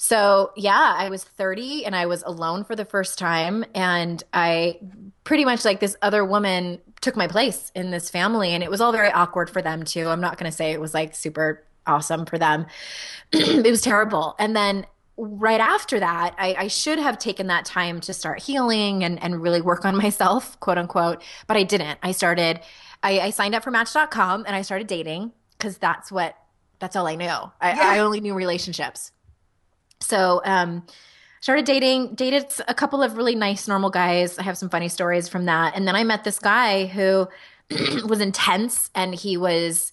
So 0.03 0.53
yeah, 0.57 0.95
I 0.97 1.11
was 1.11 1.25
30 1.25 1.85
and 1.85 1.95
I 1.95 2.07
was 2.07 2.23
alone 2.23 2.65
for 2.65 2.75
the 2.75 2.87
first 2.87 3.19
time, 3.19 3.65
and 3.75 4.23
I 4.33 4.79
pretty 5.25 5.45
much 5.45 5.65
like 5.65 5.79
this 5.79 5.95
other 6.01 6.25
woman 6.25 6.81
took 7.01 7.17
my 7.17 7.27
place 7.29 7.71
in 7.75 7.91
this 7.91 8.11
family, 8.11 8.51
and 8.55 8.65
it 8.65 8.71
was 8.71 8.81
all 8.81 8.93
very 8.93 9.11
awkward 9.11 9.51
for 9.51 9.63
them 9.63 9.85
too. 9.85 10.09
I'm 10.09 10.21
not 10.21 10.39
going 10.39 10.51
to 10.51 10.57
say 10.57 10.73
it 10.73 10.81
was 10.81 10.95
like 10.95 11.15
super 11.15 11.63
awesome 11.87 12.25
for 12.25 12.39
them. 12.39 12.67
it 13.33 13.71
was 13.71 13.81
terrible. 13.81 14.35
And 14.39 14.57
then 14.57 14.87
right 15.17 15.61
after 15.61 16.01
that, 16.01 16.35
I, 16.39 16.55
I, 16.59 16.69
should 16.69 16.99
have 16.99 17.19
taken 17.19 17.49
that 17.49 17.65
time 17.65 18.01
to 18.03 18.15
start 18.15 18.43
healing 18.43 19.05
and, 19.05 19.23
and 19.23 19.43
really 19.43 19.61
work 19.61 19.85
on 19.85 19.97
myself, 20.05 20.59
quote 20.61 20.79
unquote. 20.79 21.23
But 21.47 21.57
I 21.57 21.63
didn't. 21.63 21.99
I 22.03 22.13
started, 22.13 22.61
I, 23.03 23.21
I 23.21 23.31
signed 23.31 23.55
up 23.55 23.63
for 23.63 23.71
Match.com 23.71 24.45
and 24.47 24.57
I 24.57 24.63
started 24.63 24.87
dating 24.87 25.33
because 25.59 25.79
that's 25.79 26.11
what, 26.11 26.37
that's 26.79 26.97
all 26.97 27.07
I 27.07 27.15
knew. 27.15 27.27
I, 27.27 27.53
yeah. 27.63 27.79
I 27.81 27.99
only 27.99 28.21
knew 28.21 28.35
relationships. 28.35 29.13
So, 30.01 30.41
um, 30.45 30.87
started 31.41 31.67
dating, 31.67 32.15
dated 32.15 32.47
a 32.67 32.75
couple 32.75 33.03
of 33.03 33.17
really 33.17 33.35
nice, 33.35 33.69
normal 33.69 33.91
guys. 33.91 34.39
I 34.39 34.43
have 34.43 34.57
some 34.57 34.71
funny 34.71 34.89
stories 34.89 35.29
from 35.29 35.45
that. 35.45 35.77
And 35.77 35.87
then 35.87 35.95
I 35.95 36.05
met 36.05 36.25
this 36.25 36.39
guy 36.39 36.87
who 36.87 37.29
was 38.07 38.21
intense 38.21 38.91
and 38.95 39.15
he 39.15 39.37
was, 39.37 39.93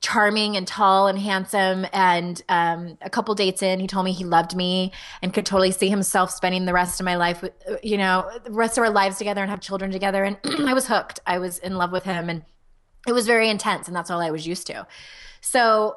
charming 0.00 0.56
and 0.56 0.66
tall 0.66 1.08
and 1.08 1.18
handsome. 1.18 1.86
And 1.92 2.40
um, 2.48 2.98
a 3.02 3.10
couple 3.10 3.34
dates 3.34 3.62
in, 3.62 3.80
he 3.80 3.86
told 3.86 4.04
me 4.04 4.12
he 4.12 4.24
loved 4.24 4.54
me 4.54 4.92
and 5.22 5.34
could 5.34 5.44
totally 5.44 5.72
see 5.72 5.88
himself 5.88 6.30
spending 6.30 6.64
the 6.64 6.72
rest 6.72 7.00
of 7.00 7.04
my 7.04 7.16
life, 7.16 7.42
with, 7.42 7.52
you 7.82 7.98
know, 7.98 8.30
the 8.44 8.52
rest 8.52 8.78
of 8.78 8.84
our 8.84 8.90
lives 8.90 9.18
together 9.18 9.42
and 9.42 9.50
have 9.50 9.60
children 9.60 9.90
together. 9.90 10.24
And 10.24 10.38
I 10.68 10.74
was 10.74 10.86
hooked. 10.86 11.20
I 11.26 11.38
was 11.38 11.58
in 11.58 11.76
love 11.76 11.92
with 11.92 12.04
him, 12.04 12.28
and 12.28 12.44
it 13.06 13.12
was 13.12 13.26
very 13.26 13.48
intense. 13.48 13.88
And 13.88 13.96
that's 13.96 14.10
all 14.10 14.20
I 14.20 14.30
was 14.30 14.46
used 14.46 14.66
to. 14.68 14.86
So 15.40 15.96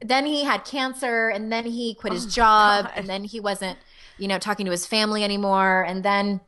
then 0.00 0.26
he 0.26 0.44
had 0.44 0.64
cancer, 0.64 1.28
and 1.28 1.52
then 1.52 1.66
he 1.66 1.94
quit 1.94 2.12
his 2.12 2.26
oh 2.26 2.30
job, 2.30 2.90
and 2.94 3.06
then 3.06 3.24
he 3.24 3.40
wasn't, 3.40 3.78
you 4.18 4.28
know, 4.28 4.38
talking 4.38 4.66
to 4.66 4.72
his 4.72 4.86
family 4.86 5.24
anymore, 5.24 5.84
and 5.86 6.02
then 6.02 6.40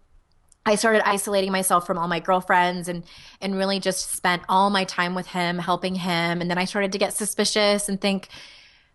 I 0.68 0.74
started 0.74 1.08
isolating 1.08 1.50
myself 1.50 1.86
from 1.86 1.96
all 1.96 2.08
my 2.08 2.20
girlfriends 2.20 2.88
and 2.88 3.04
and 3.40 3.56
really 3.56 3.80
just 3.80 4.12
spent 4.12 4.42
all 4.48 4.68
my 4.68 4.84
time 4.84 5.14
with 5.14 5.26
him, 5.28 5.58
helping 5.58 5.94
him. 5.94 6.40
And 6.40 6.50
then 6.50 6.58
I 6.58 6.66
started 6.66 6.92
to 6.92 6.98
get 6.98 7.14
suspicious 7.14 7.88
and 7.88 7.98
think 7.98 8.28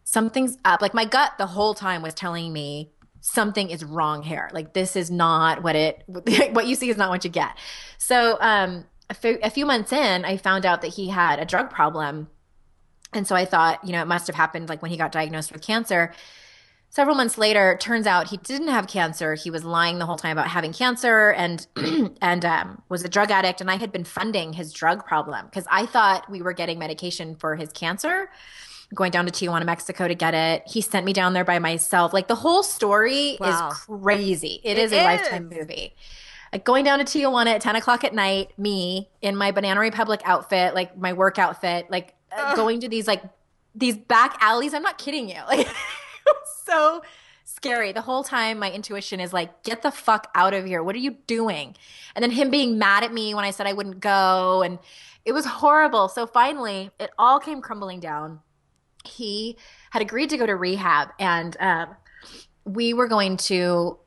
something's 0.04 0.58
up. 0.64 0.82
Like 0.82 0.94
my 0.94 1.06
gut 1.06 1.34
the 1.38 1.48
whole 1.48 1.74
time 1.74 2.04
was 2.04 2.14
telling 2.14 2.54
me 2.54 2.92
something 3.22 3.72
is 3.72 3.84
wrong 3.84 4.22
here. 4.22 4.50
Like 4.54 4.74
this 4.74 4.96
is 4.96 5.10
not 5.10 5.64
what 5.64 5.76
it 5.76 6.04
what 6.08 6.68
you 6.68 6.76
see 6.76 6.90
is 6.90 6.98
not 6.98 7.10
what 7.10 7.24
you 7.24 7.32
get. 7.32 7.58
So 7.98 8.38
um 8.40 8.86
a 9.10 9.16
few, 9.16 9.40
a 9.42 9.50
few 9.50 9.66
months 9.66 9.92
in, 9.92 10.26
I 10.26 10.38
found 10.38 10.66
out 10.66 10.82
that 10.82 10.94
he 10.94 11.10
had 11.10 11.40
a 11.40 11.46
drug 11.46 11.70
problem. 11.70 12.30
And 13.14 13.28
so 13.28 13.36
I 13.36 13.46
thought, 13.46 13.84
you 13.84 13.92
know, 13.92 14.02
it 14.02 14.08
must 14.08 14.28
have 14.28 14.36
happened 14.36 14.70
like 14.70 14.82
when 14.82 14.92
he 14.92 14.98
got 14.98 15.12
diagnosed 15.12 15.52
with 15.52 15.62
cancer 15.62 16.14
several 16.94 17.16
months 17.16 17.40
later 17.40 17.76
turns 17.82 18.06
out 18.06 18.30
he 18.30 18.38
didn't 18.38 18.68
have 18.68 18.86
cancer. 18.86 19.34
He 19.34 19.50
was 19.50 19.64
lying 19.64 19.98
the 19.98 20.06
whole 20.06 20.16
time 20.16 20.38
about 20.38 20.48
having 20.48 20.72
cancer 20.72 21.32
and 21.32 21.66
and 22.22 22.46
um, 22.46 22.84
was 22.88 23.04
a 23.04 23.10
drug 23.10 23.32
addict. 23.32 23.62
And 23.62 23.72
i 23.72 23.78
had 23.78 23.92
been 23.92 24.04
funding 24.04 24.54
his 24.54 24.72
drug 24.72 25.04
problem 25.06 25.46
because 25.48 25.66
i 25.72 25.88
thought 25.88 26.30
we 26.30 26.42
were 26.42 26.54
getting 26.54 26.78
medication 26.78 27.36
for 27.36 27.56
his 27.56 27.72
cancer 27.72 28.30
going 28.94 29.10
down 29.10 29.26
to 29.26 29.32
tijuana 29.32 29.66
mexico 29.66 30.08
to 30.08 30.14
get 30.14 30.36
it. 30.36 30.62
He 30.68 30.82
sent 30.82 31.04
me 31.04 31.14
down 31.14 31.34
there 31.34 31.44
by 31.44 31.58
myself. 31.58 32.14
Like 32.14 32.28
the 32.28 32.36
whole 32.36 32.62
story 32.62 33.38
wow. 33.40 33.70
is 33.70 33.78
crazy. 33.80 34.62
It, 34.64 34.78
it 34.78 34.82
is, 34.84 34.92
is. 34.92 35.00
a 35.00 35.04
lifetime 35.04 35.50
movie. 35.50 35.96
Like 36.52 36.64
going 36.64 36.86
down 36.86 37.00
to 37.00 37.06
Tijuana 37.06 37.56
at 37.56 37.62
10 37.62 37.76
o'clock 37.76 38.04
at 38.04 38.14
night, 38.14 38.52
me 38.60 39.10
in 39.24 39.36
my 39.36 39.50
Banana 39.50 39.80
Republic 39.80 40.22
outfit, 40.26 40.76
like 40.76 40.96
my 40.96 41.14
work 41.14 41.40
outfit, 41.40 41.90
like 41.90 42.14
uh, 42.32 42.56
going 42.56 42.82
to 42.82 42.88
these 42.88 43.08
like 43.08 43.24
these 43.74 43.98
back 43.98 44.38
alleys. 44.40 44.76
I'm 44.76 44.84
not 44.84 45.00
kidding 45.00 45.28
you. 45.28 45.40
Like 45.48 45.68
so 46.66 47.02
scary. 47.44 47.92
The 47.92 48.02
whole 48.02 48.24
time, 48.24 48.60
my 48.60 48.72
intuition 48.72 49.20
is 49.20 49.34
like, 49.34 49.64
get 49.64 49.82
the 49.82 49.92
fuck 49.92 50.30
out 50.36 50.54
of 50.54 50.66
here. 50.66 50.84
What 50.84 50.96
are 50.96 51.00
you 51.00 51.18
doing? 51.28 51.76
And 52.16 52.24
then 52.24 52.32
him 52.32 52.50
being 52.50 52.78
mad 52.78 53.04
at 53.04 53.14
me 53.14 53.34
when 53.34 53.46
I 53.46 53.52
said 53.52 53.68
I 53.68 53.74
wouldn't 53.74 54.00
go. 54.00 54.62
And 54.64 54.80
it 55.26 55.32
was 55.32 55.46
horrible. 55.46 56.10
So 56.10 56.28
finally, 56.28 56.92
it 57.00 57.12
all 57.18 57.40
came 57.40 57.62
crumbling 57.62 58.00
down. 58.00 58.40
He 59.06 59.58
had 59.92 60.02
agreed 60.02 60.30
to 60.30 60.38
go 60.38 60.46
to 60.46 60.56
rehab, 60.56 61.10
and 61.20 61.58
um, 61.60 61.96
we 62.64 62.94
were 62.94 63.08
going 63.08 63.38
to. 63.38 64.00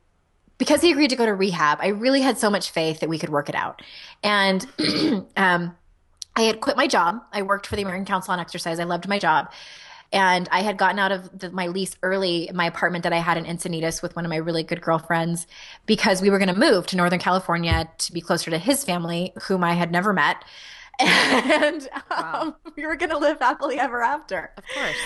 Because 0.58 0.80
he 0.80 0.90
agreed 0.90 1.10
to 1.10 1.16
go 1.16 1.26
to 1.26 1.34
rehab, 1.34 1.78
I 1.82 1.88
really 1.88 2.22
had 2.22 2.38
so 2.38 2.48
much 2.48 2.70
faith 2.70 3.00
that 3.00 3.10
we 3.10 3.18
could 3.18 3.28
work 3.28 3.50
it 3.50 3.54
out. 3.54 3.82
And 4.22 4.66
um, 5.36 5.76
I 6.34 6.42
had 6.42 6.62
quit 6.62 6.78
my 6.78 6.86
job. 6.86 7.20
I 7.30 7.42
worked 7.42 7.66
for 7.66 7.76
the 7.76 7.82
American 7.82 8.06
Council 8.06 8.32
on 8.32 8.40
Exercise. 8.40 8.80
I 8.80 8.84
loved 8.84 9.06
my 9.06 9.18
job. 9.18 9.52
And 10.16 10.48
I 10.50 10.62
had 10.62 10.78
gotten 10.78 10.98
out 10.98 11.12
of 11.12 11.38
the, 11.38 11.50
my 11.50 11.66
lease 11.66 11.94
early 12.02 12.48
in 12.48 12.56
my 12.56 12.64
apartment 12.64 13.02
that 13.02 13.12
I 13.12 13.18
had 13.18 13.36
in 13.36 13.44
Encinitas 13.44 14.00
with 14.00 14.16
one 14.16 14.24
of 14.24 14.30
my 14.30 14.36
really 14.36 14.62
good 14.62 14.80
girlfriends 14.80 15.46
because 15.84 16.22
we 16.22 16.30
were 16.30 16.38
going 16.38 16.48
to 16.48 16.58
move 16.58 16.86
to 16.86 16.96
Northern 16.96 17.18
California 17.18 17.86
to 17.98 18.12
be 18.14 18.22
closer 18.22 18.50
to 18.50 18.56
his 18.56 18.82
family, 18.82 19.34
whom 19.42 19.62
I 19.62 19.74
had 19.74 19.92
never 19.92 20.12
met. 20.12 20.42
And 20.98 21.86
wow. 22.10 22.40
um, 22.40 22.56
we 22.74 22.86
were 22.86 22.96
going 22.96 23.10
to 23.10 23.18
live 23.18 23.38
happily 23.38 23.78
ever 23.78 24.00
after. 24.02 24.52
Of 24.56 24.64
course. 24.74 24.96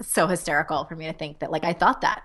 So 0.00 0.28
hysterical 0.28 0.84
for 0.84 0.94
me 0.94 1.06
to 1.06 1.12
think 1.12 1.40
that, 1.40 1.50
like, 1.50 1.64
I 1.64 1.72
thought 1.72 2.02
that. 2.02 2.22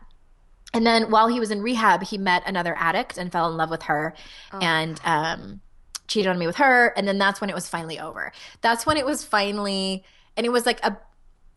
And 0.76 0.86
then 0.86 1.10
while 1.10 1.28
he 1.28 1.40
was 1.40 1.50
in 1.50 1.64
rehab, 1.64 2.04
he 2.04 2.20
met 2.20 2.44
another 2.46 2.76
addict 2.78 3.18
and 3.18 3.32
fell 3.32 3.50
in 3.50 3.58
love 3.58 3.72
with 3.72 3.82
her. 3.84 4.14
Oh. 4.54 4.60
And, 4.60 5.02
um, 5.04 5.62
cheated 6.08 6.30
on 6.30 6.38
me 6.38 6.48
with 6.48 6.56
her 6.56 6.88
and 6.98 7.08
then 7.08 7.20
that's 7.20 7.40
when 7.40 7.52
it 7.52 7.54
was 7.54 7.70
finally 7.70 8.00
over 8.00 8.32
that's 8.62 8.84
when 8.84 8.98
it 8.98 9.06
was 9.06 9.24
finally 9.24 10.04
and 10.36 10.44
it 10.44 10.50
was 10.50 10.66
like 10.66 10.84
a 10.84 10.98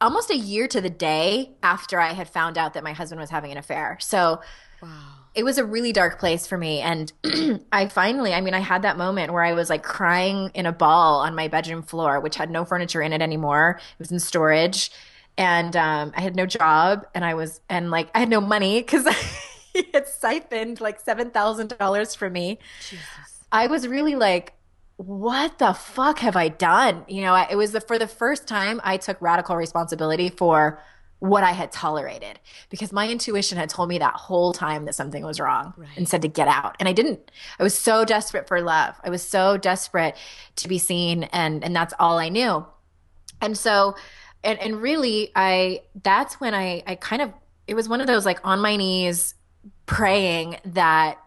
almost 0.02 0.30
a 0.30 0.36
year 0.36 0.66
to 0.68 0.80
the 0.80 0.90
day 0.90 1.52
after 1.62 1.98
I 1.98 2.12
had 2.12 2.28
found 2.28 2.58
out 2.58 2.74
that 2.74 2.84
my 2.84 2.92
husband 2.92 3.20
was 3.20 3.30
having 3.30 3.52
an 3.52 3.56
affair. 3.56 3.96
So 4.00 4.40
wow. 4.82 4.88
it 5.34 5.44
was 5.44 5.58
a 5.58 5.64
really 5.64 5.92
dark 5.92 6.18
place 6.18 6.46
for 6.46 6.58
me. 6.58 6.80
And 6.80 7.12
I 7.72 7.86
finally, 7.86 8.34
I 8.34 8.40
mean, 8.40 8.52
I 8.52 8.58
had 8.58 8.82
that 8.82 8.98
moment 8.98 9.32
where 9.32 9.44
I 9.44 9.52
was 9.52 9.70
like 9.70 9.82
crying 9.82 10.50
in 10.54 10.66
a 10.66 10.72
ball 10.72 11.20
on 11.20 11.34
my 11.34 11.48
bedroom 11.48 11.82
floor, 11.82 12.20
which 12.20 12.36
had 12.36 12.50
no 12.50 12.64
furniture 12.64 13.00
in 13.00 13.12
it 13.12 13.22
anymore. 13.22 13.78
It 13.78 13.98
was 13.98 14.10
in 14.10 14.18
storage. 14.18 14.90
And 15.38 15.74
um, 15.76 16.12
I 16.14 16.20
had 16.20 16.36
no 16.36 16.44
job 16.44 17.06
and 17.14 17.24
I 17.24 17.34
was, 17.34 17.60
and 17.70 17.90
like, 17.90 18.10
I 18.14 18.18
had 18.18 18.28
no 18.28 18.40
money 18.40 18.80
because 18.82 19.06
he 19.72 19.86
had 19.94 20.08
siphoned 20.08 20.80
like 20.80 21.02
$7,000 21.02 22.16
from 22.16 22.32
me. 22.32 22.58
Jesus. 22.90 23.06
I 23.50 23.68
was 23.68 23.86
really 23.86 24.16
like, 24.16 24.54
what 25.06 25.58
the 25.58 25.72
fuck 25.72 26.20
have 26.20 26.36
I 26.36 26.48
done? 26.48 27.04
You 27.08 27.22
know, 27.22 27.34
it 27.50 27.56
was 27.56 27.72
the, 27.72 27.80
for 27.80 27.98
the 27.98 28.06
first 28.06 28.46
time 28.46 28.80
I 28.84 28.96
took 28.96 29.20
radical 29.20 29.56
responsibility 29.56 30.28
for 30.28 30.80
what 31.18 31.44
I 31.44 31.52
had 31.52 31.70
tolerated 31.70 32.40
because 32.68 32.92
my 32.92 33.08
intuition 33.08 33.56
had 33.56 33.68
told 33.68 33.88
me 33.88 33.98
that 33.98 34.14
whole 34.14 34.52
time 34.52 34.84
that 34.86 34.94
something 34.94 35.24
was 35.24 35.38
wrong 35.38 35.72
right. 35.76 35.88
and 35.96 36.08
said 36.08 36.22
to 36.22 36.28
get 36.28 36.48
out. 36.48 36.76
And 36.80 36.88
I 36.88 36.92
didn't. 36.92 37.30
I 37.58 37.62
was 37.62 37.76
so 37.76 38.04
desperate 38.04 38.48
for 38.48 38.60
love. 38.60 38.96
I 39.04 39.10
was 39.10 39.22
so 39.22 39.56
desperate 39.56 40.16
to 40.56 40.68
be 40.68 40.78
seen 40.78 41.24
and 41.24 41.62
and 41.62 41.76
that's 41.76 41.94
all 42.00 42.18
I 42.18 42.28
knew. 42.28 42.66
And 43.40 43.56
so 43.56 43.94
and 44.42 44.58
and 44.58 44.82
really 44.82 45.30
I 45.36 45.82
that's 46.02 46.40
when 46.40 46.54
I 46.54 46.82
I 46.88 46.96
kind 46.96 47.22
of 47.22 47.32
it 47.68 47.74
was 47.74 47.88
one 47.88 48.00
of 48.00 48.08
those 48.08 48.26
like 48.26 48.40
on 48.44 48.60
my 48.60 48.74
knees 48.74 49.34
praying 49.86 50.58
that 50.64 51.18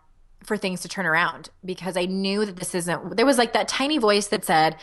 for 0.45 0.57
things 0.57 0.81
to 0.81 0.87
turn 0.87 1.05
around 1.05 1.49
because 1.63 1.97
I 1.97 2.05
knew 2.05 2.45
that 2.45 2.57
this 2.57 2.75
isn't 2.75 3.17
there 3.17 3.25
was 3.25 3.37
like 3.37 3.53
that 3.53 3.67
tiny 3.67 3.97
voice 3.97 4.27
that 4.27 4.45
said 4.45 4.77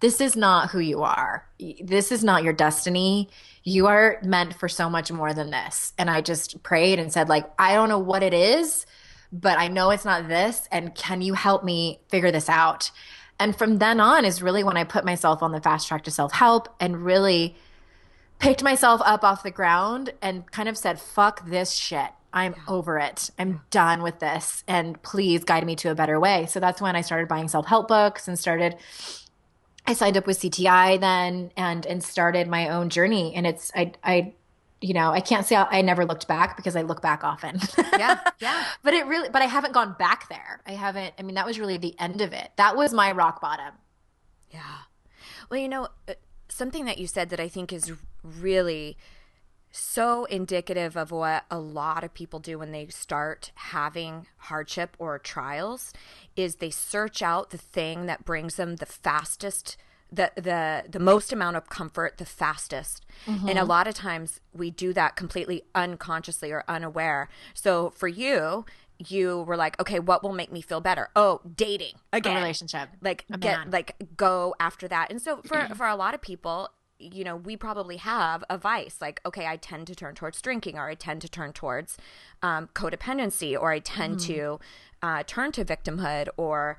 this 0.00 0.20
is 0.20 0.36
not 0.36 0.70
who 0.70 0.80
you 0.80 1.02
are. 1.02 1.46
This 1.82 2.12
is 2.12 2.22
not 2.22 2.42
your 2.42 2.52
destiny. 2.52 3.30
You 3.62 3.86
are 3.86 4.18
meant 4.22 4.54
for 4.54 4.68
so 4.68 4.90
much 4.90 5.10
more 5.10 5.32
than 5.32 5.50
this. 5.50 5.92
And 5.96 6.10
I 6.10 6.20
just 6.20 6.62
prayed 6.62 6.98
and 6.98 7.12
said 7.12 7.28
like 7.28 7.50
I 7.58 7.74
don't 7.74 7.88
know 7.88 7.98
what 7.98 8.22
it 8.22 8.34
is, 8.34 8.86
but 9.32 9.58
I 9.58 9.68
know 9.68 9.90
it's 9.90 10.04
not 10.04 10.28
this 10.28 10.68
and 10.70 10.94
can 10.94 11.22
you 11.22 11.34
help 11.34 11.64
me 11.64 12.00
figure 12.08 12.30
this 12.30 12.48
out? 12.48 12.90
And 13.38 13.56
from 13.56 13.78
then 13.78 14.00
on 14.00 14.24
is 14.24 14.42
really 14.42 14.62
when 14.62 14.76
I 14.76 14.84
put 14.84 15.04
myself 15.04 15.42
on 15.42 15.52
the 15.52 15.60
fast 15.60 15.88
track 15.88 16.04
to 16.04 16.10
self-help 16.10 16.68
and 16.78 17.04
really 17.04 17.56
picked 18.38 18.62
myself 18.62 19.00
up 19.04 19.24
off 19.24 19.42
the 19.42 19.50
ground 19.50 20.12
and 20.20 20.50
kind 20.50 20.68
of 20.68 20.76
said, 20.76 21.00
fuck 21.00 21.48
this 21.48 21.72
shit. 21.72 22.10
I'm 22.34 22.56
over 22.66 22.98
it. 22.98 23.30
I'm 23.38 23.62
done 23.70 24.02
with 24.02 24.18
this. 24.18 24.64
And 24.66 25.00
please 25.02 25.44
guide 25.44 25.64
me 25.64 25.76
to 25.76 25.90
a 25.90 25.94
better 25.94 26.18
way. 26.18 26.46
So 26.46 26.58
that's 26.58 26.80
when 26.80 26.96
I 26.96 27.00
started 27.00 27.28
buying 27.28 27.48
self 27.48 27.66
help 27.66 27.88
books 27.88 28.26
and 28.26 28.38
started. 28.38 28.76
I 29.86 29.94
signed 29.94 30.16
up 30.16 30.26
with 30.26 30.40
CTI 30.40 30.98
then 30.98 31.52
and 31.56 31.86
and 31.86 32.02
started 32.02 32.48
my 32.48 32.68
own 32.68 32.90
journey. 32.90 33.34
And 33.34 33.46
it's 33.46 33.70
I 33.74 33.92
I 34.02 34.34
you 34.80 34.94
know 34.94 35.12
I 35.12 35.20
can't 35.20 35.46
say 35.46 35.54
I, 35.54 35.78
I 35.78 35.82
never 35.82 36.04
looked 36.04 36.26
back 36.26 36.56
because 36.56 36.74
I 36.74 36.82
look 36.82 37.00
back 37.00 37.22
often. 37.22 37.60
Yeah, 37.96 38.18
yeah. 38.40 38.64
but 38.82 38.94
it 38.94 39.06
really 39.06 39.28
but 39.28 39.40
I 39.40 39.46
haven't 39.46 39.72
gone 39.72 39.94
back 39.96 40.28
there. 40.28 40.60
I 40.66 40.72
haven't. 40.72 41.14
I 41.18 41.22
mean 41.22 41.36
that 41.36 41.46
was 41.46 41.60
really 41.60 41.78
the 41.78 41.94
end 42.00 42.20
of 42.20 42.32
it. 42.32 42.50
That 42.56 42.76
was 42.76 42.92
my 42.92 43.12
rock 43.12 43.40
bottom. 43.40 43.74
Yeah. 44.50 44.60
Well, 45.50 45.60
you 45.60 45.68
know, 45.68 45.88
uh, 46.08 46.14
something 46.48 46.84
that 46.86 46.98
you 46.98 47.06
said 47.06 47.30
that 47.30 47.38
I 47.38 47.48
think 47.48 47.72
is 47.72 47.92
really 48.22 48.96
so 49.76 50.24
indicative 50.26 50.96
of 50.96 51.10
what 51.10 51.44
a 51.50 51.58
lot 51.58 52.04
of 52.04 52.14
people 52.14 52.38
do 52.38 52.60
when 52.60 52.70
they 52.70 52.86
start 52.86 53.50
having 53.56 54.24
hardship 54.36 54.94
or 55.00 55.18
trials 55.18 55.92
is 56.36 56.56
they 56.56 56.70
search 56.70 57.22
out 57.22 57.50
the 57.50 57.58
thing 57.58 58.06
that 58.06 58.24
brings 58.24 58.54
them 58.54 58.76
the 58.76 58.86
fastest 58.86 59.76
the 60.12 60.30
the 60.36 60.84
the 60.88 61.00
most 61.00 61.32
amount 61.32 61.56
of 61.56 61.68
comfort 61.68 62.18
the 62.18 62.24
fastest. 62.24 63.04
Mm-hmm. 63.26 63.48
and 63.48 63.58
a 63.58 63.64
lot 63.64 63.88
of 63.88 63.94
times 63.94 64.40
we 64.52 64.70
do 64.70 64.92
that 64.92 65.16
completely 65.16 65.64
unconsciously 65.74 66.52
or 66.52 66.62
unaware. 66.68 67.28
So 67.52 67.90
for 67.90 68.06
you 68.06 68.64
you 68.98 69.42
were 69.42 69.56
like 69.56 69.80
okay 69.80 69.98
what 69.98 70.22
will 70.22 70.34
make 70.34 70.52
me 70.52 70.60
feel 70.60 70.80
better? 70.80 71.08
Oh 71.16 71.40
dating. 71.56 71.94
Again. 72.12 72.36
a 72.36 72.36
relationship. 72.36 72.90
Like 73.00 73.24
get 73.40 73.70
like 73.72 73.96
go 74.16 74.54
after 74.60 74.86
that. 74.86 75.10
And 75.10 75.20
so 75.20 75.40
for 75.44 75.66
for 75.74 75.88
a 75.88 75.96
lot 75.96 76.14
of 76.14 76.22
people 76.22 76.68
you 77.12 77.24
know, 77.24 77.36
we 77.36 77.56
probably 77.56 77.98
have 77.98 78.44
a 78.48 78.56
vice 78.56 78.96
like, 79.00 79.20
okay, 79.26 79.46
I 79.46 79.56
tend 79.56 79.86
to 79.88 79.94
turn 79.94 80.14
towards 80.14 80.40
drinking 80.40 80.78
or 80.78 80.88
I 80.88 80.94
tend 80.94 81.20
to 81.22 81.28
turn 81.28 81.52
towards 81.52 81.98
um, 82.42 82.68
codependency 82.74 83.58
or 83.58 83.72
I 83.72 83.78
tend 83.78 84.16
mm. 84.16 84.26
to 84.26 84.60
uh, 85.02 85.22
turn 85.26 85.52
to 85.52 85.64
victimhood 85.64 86.28
or 86.36 86.78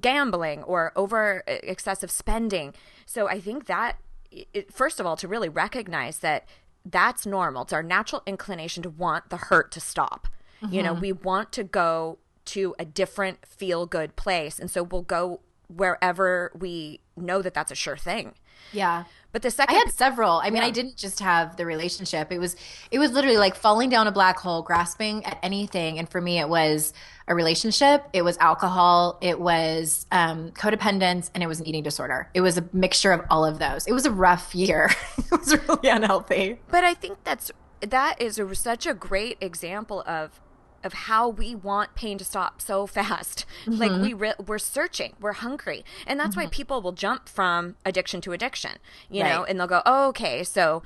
gambling 0.00 0.62
or 0.64 0.92
over 0.96 1.42
excessive 1.46 2.10
spending. 2.10 2.74
So 3.06 3.28
I 3.28 3.40
think 3.40 3.66
that, 3.66 3.98
it, 4.30 4.72
first 4.72 5.00
of 5.00 5.06
all, 5.06 5.16
to 5.16 5.28
really 5.28 5.48
recognize 5.48 6.18
that 6.20 6.46
that's 6.84 7.26
normal. 7.26 7.62
It's 7.62 7.72
our 7.72 7.82
natural 7.82 8.22
inclination 8.26 8.82
to 8.84 8.90
want 8.90 9.30
the 9.30 9.36
hurt 9.36 9.70
to 9.72 9.80
stop. 9.80 10.28
Mm-hmm. 10.62 10.74
You 10.74 10.82
know, 10.82 10.92
mm-hmm. 10.92 11.00
we 11.00 11.12
want 11.12 11.52
to 11.52 11.64
go 11.64 12.18
to 12.46 12.74
a 12.78 12.84
different 12.84 13.46
feel 13.46 13.86
good 13.86 14.16
place. 14.16 14.58
And 14.58 14.70
so 14.70 14.82
we'll 14.82 15.02
go 15.02 15.40
wherever 15.68 16.50
we 16.58 17.00
know 17.16 17.42
that 17.42 17.54
that's 17.54 17.70
a 17.70 17.76
sure 17.76 17.96
thing. 17.96 18.34
Yeah. 18.72 19.04
But 19.32 19.42
the 19.42 19.50
second 19.50 19.76
I 19.76 19.78
had 19.78 19.90
several. 19.90 20.40
I 20.42 20.50
mean, 20.50 20.62
yeah. 20.62 20.68
I 20.68 20.70
didn't 20.70 20.96
just 20.96 21.20
have 21.20 21.56
the 21.56 21.66
relationship. 21.66 22.32
It 22.32 22.38
was 22.38 22.56
it 22.90 22.98
was 22.98 23.12
literally 23.12 23.36
like 23.38 23.54
falling 23.54 23.88
down 23.88 24.06
a 24.06 24.12
black 24.12 24.38
hole, 24.38 24.62
grasping 24.62 25.24
at 25.24 25.38
anything. 25.42 25.98
And 25.98 26.08
for 26.08 26.20
me 26.20 26.38
it 26.38 26.48
was 26.48 26.92
a 27.28 27.34
relationship, 27.34 28.08
it 28.12 28.22
was 28.22 28.36
alcohol, 28.38 29.16
it 29.20 29.38
was 29.38 30.06
um, 30.10 30.50
codependence, 30.50 31.30
and 31.32 31.44
it 31.44 31.46
was 31.46 31.60
an 31.60 31.66
eating 31.66 31.84
disorder. 31.84 32.28
It 32.34 32.40
was 32.40 32.58
a 32.58 32.68
mixture 32.72 33.12
of 33.12 33.24
all 33.30 33.44
of 33.44 33.60
those. 33.60 33.86
It 33.86 33.92
was 33.92 34.04
a 34.04 34.10
rough 34.10 34.52
year. 34.52 34.90
it 35.18 35.30
was 35.30 35.56
really 35.68 35.88
unhealthy. 35.88 36.58
But 36.68 36.82
I 36.82 36.94
think 36.94 37.18
that's 37.22 37.52
that 37.80 38.20
is 38.20 38.38
a, 38.38 38.54
such 38.54 38.86
a 38.86 38.94
great 38.94 39.38
example 39.40 40.02
of 40.06 40.40
of 40.84 40.92
how 40.92 41.28
we 41.28 41.54
want 41.54 41.94
pain 41.94 42.18
to 42.18 42.24
stop 42.24 42.60
so 42.60 42.86
fast. 42.98 43.44
Mm-hmm. 43.64 43.80
Like 43.80 43.92
we 43.92 44.12
re- 44.12 44.34
we're 44.44 44.58
searching, 44.58 45.14
we're 45.20 45.32
hungry, 45.32 45.84
and 46.06 46.18
that's 46.18 46.30
mm-hmm. 46.30 46.40
why 46.40 46.46
people 46.46 46.82
will 46.82 46.92
jump 46.92 47.28
from 47.28 47.76
addiction 47.84 48.20
to 48.22 48.32
addiction. 48.32 48.78
You 49.10 49.22
right. 49.22 49.30
know, 49.30 49.44
and 49.44 49.58
they'll 49.58 49.66
go, 49.66 49.82
oh, 49.86 50.08
"Okay, 50.08 50.44
so." 50.44 50.82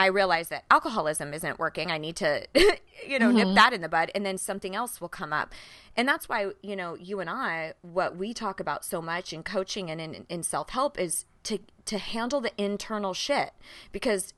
I 0.00 0.06
realize 0.06 0.48
that 0.50 0.64
alcoholism 0.70 1.34
isn't 1.34 1.58
working. 1.58 1.90
I 1.90 1.98
need 1.98 2.14
to, 2.16 2.46
you 2.54 3.18
know, 3.18 3.30
mm-hmm. 3.30 3.48
nip 3.48 3.54
that 3.56 3.72
in 3.72 3.80
the 3.80 3.88
bud, 3.88 4.12
and 4.14 4.24
then 4.24 4.38
something 4.38 4.76
else 4.76 5.00
will 5.00 5.08
come 5.08 5.32
up. 5.32 5.52
And 5.96 6.06
that's 6.06 6.28
why, 6.28 6.52
you 6.62 6.76
know, 6.76 6.94
you 6.94 7.18
and 7.18 7.28
I, 7.28 7.72
what 7.82 8.16
we 8.16 8.32
talk 8.32 8.60
about 8.60 8.84
so 8.84 9.02
much 9.02 9.32
in 9.32 9.42
coaching 9.42 9.90
and 9.90 10.00
in, 10.00 10.24
in 10.28 10.44
self 10.44 10.70
help 10.70 11.00
is 11.00 11.24
to 11.42 11.58
to 11.86 11.98
handle 11.98 12.40
the 12.40 12.52
internal 12.56 13.12
shit 13.12 13.50
because 13.90 14.34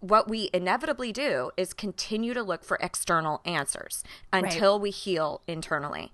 what 0.00 0.28
we 0.28 0.50
inevitably 0.52 1.12
do 1.12 1.50
is 1.56 1.72
continue 1.72 2.34
to 2.34 2.42
look 2.42 2.64
for 2.64 2.78
external 2.80 3.40
answers 3.44 4.02
until 4.32 4.74
right. 4.74 4.82
we 4.82 4.90
heal 4.90 5.42
internally 5.46 6.12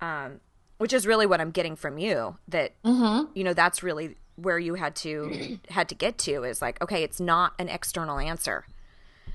um, 0.00 0.40
which 0.78 0.92
is 0.92 1.06
really 1.06 1.26
what 1.26 1.40
i'm 1.40 1.50
getting 1.50 1.76
from 1.76 1.98
you 1.98 2.36
that 2.48 2.72
mm-hmm. 2.82 3.30
you 3.34 3.44
know 3.44 3.54
that's 3.54 3.82
really 3.82 4.16
where 4.36 4.58
you 4.58 4.74
had 4.74 4.94
to 4.96 5.58
had 5.68 5.88
to 5.88 5.94
get 5.94 6.18
to 6.18 6.42
is 6.44 6.62
like 6.62 6.80
okay 6.82 7.02
it's 7.02 7.20
not 7.20 7.52
an 7.58 7.68
external 7.68 8.18
answer 8.18 8.64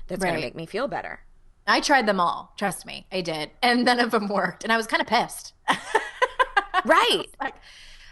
that's 0.06 0.22
right. 0.22 0.30
going 0.30 0.40
to 0.40 0.46
make 0.46 0.54
me 0.54 0.66
feel 0.66 0.88
better 0.88 1.20
i 1.66 1.80
tried 1.80 2.06
them 2.06 2.20
all 2.20 2.52
trust 2.56 2.84
me 2.86 3.06
i 3.12 3.20
did 3.20 3.50
and 3.62 3.84
none 3.84 4.00
of 4.00 4.10
them 4.10 4.28
worked 4.28 4.64
and 4.64 4.72
i 4.72 4.76
was 4.76 4.86
kind 4.86 5.00
of 5.00 5.06
pissed 5.06 5.52
right 6.84 7.26
like 7.40 7.54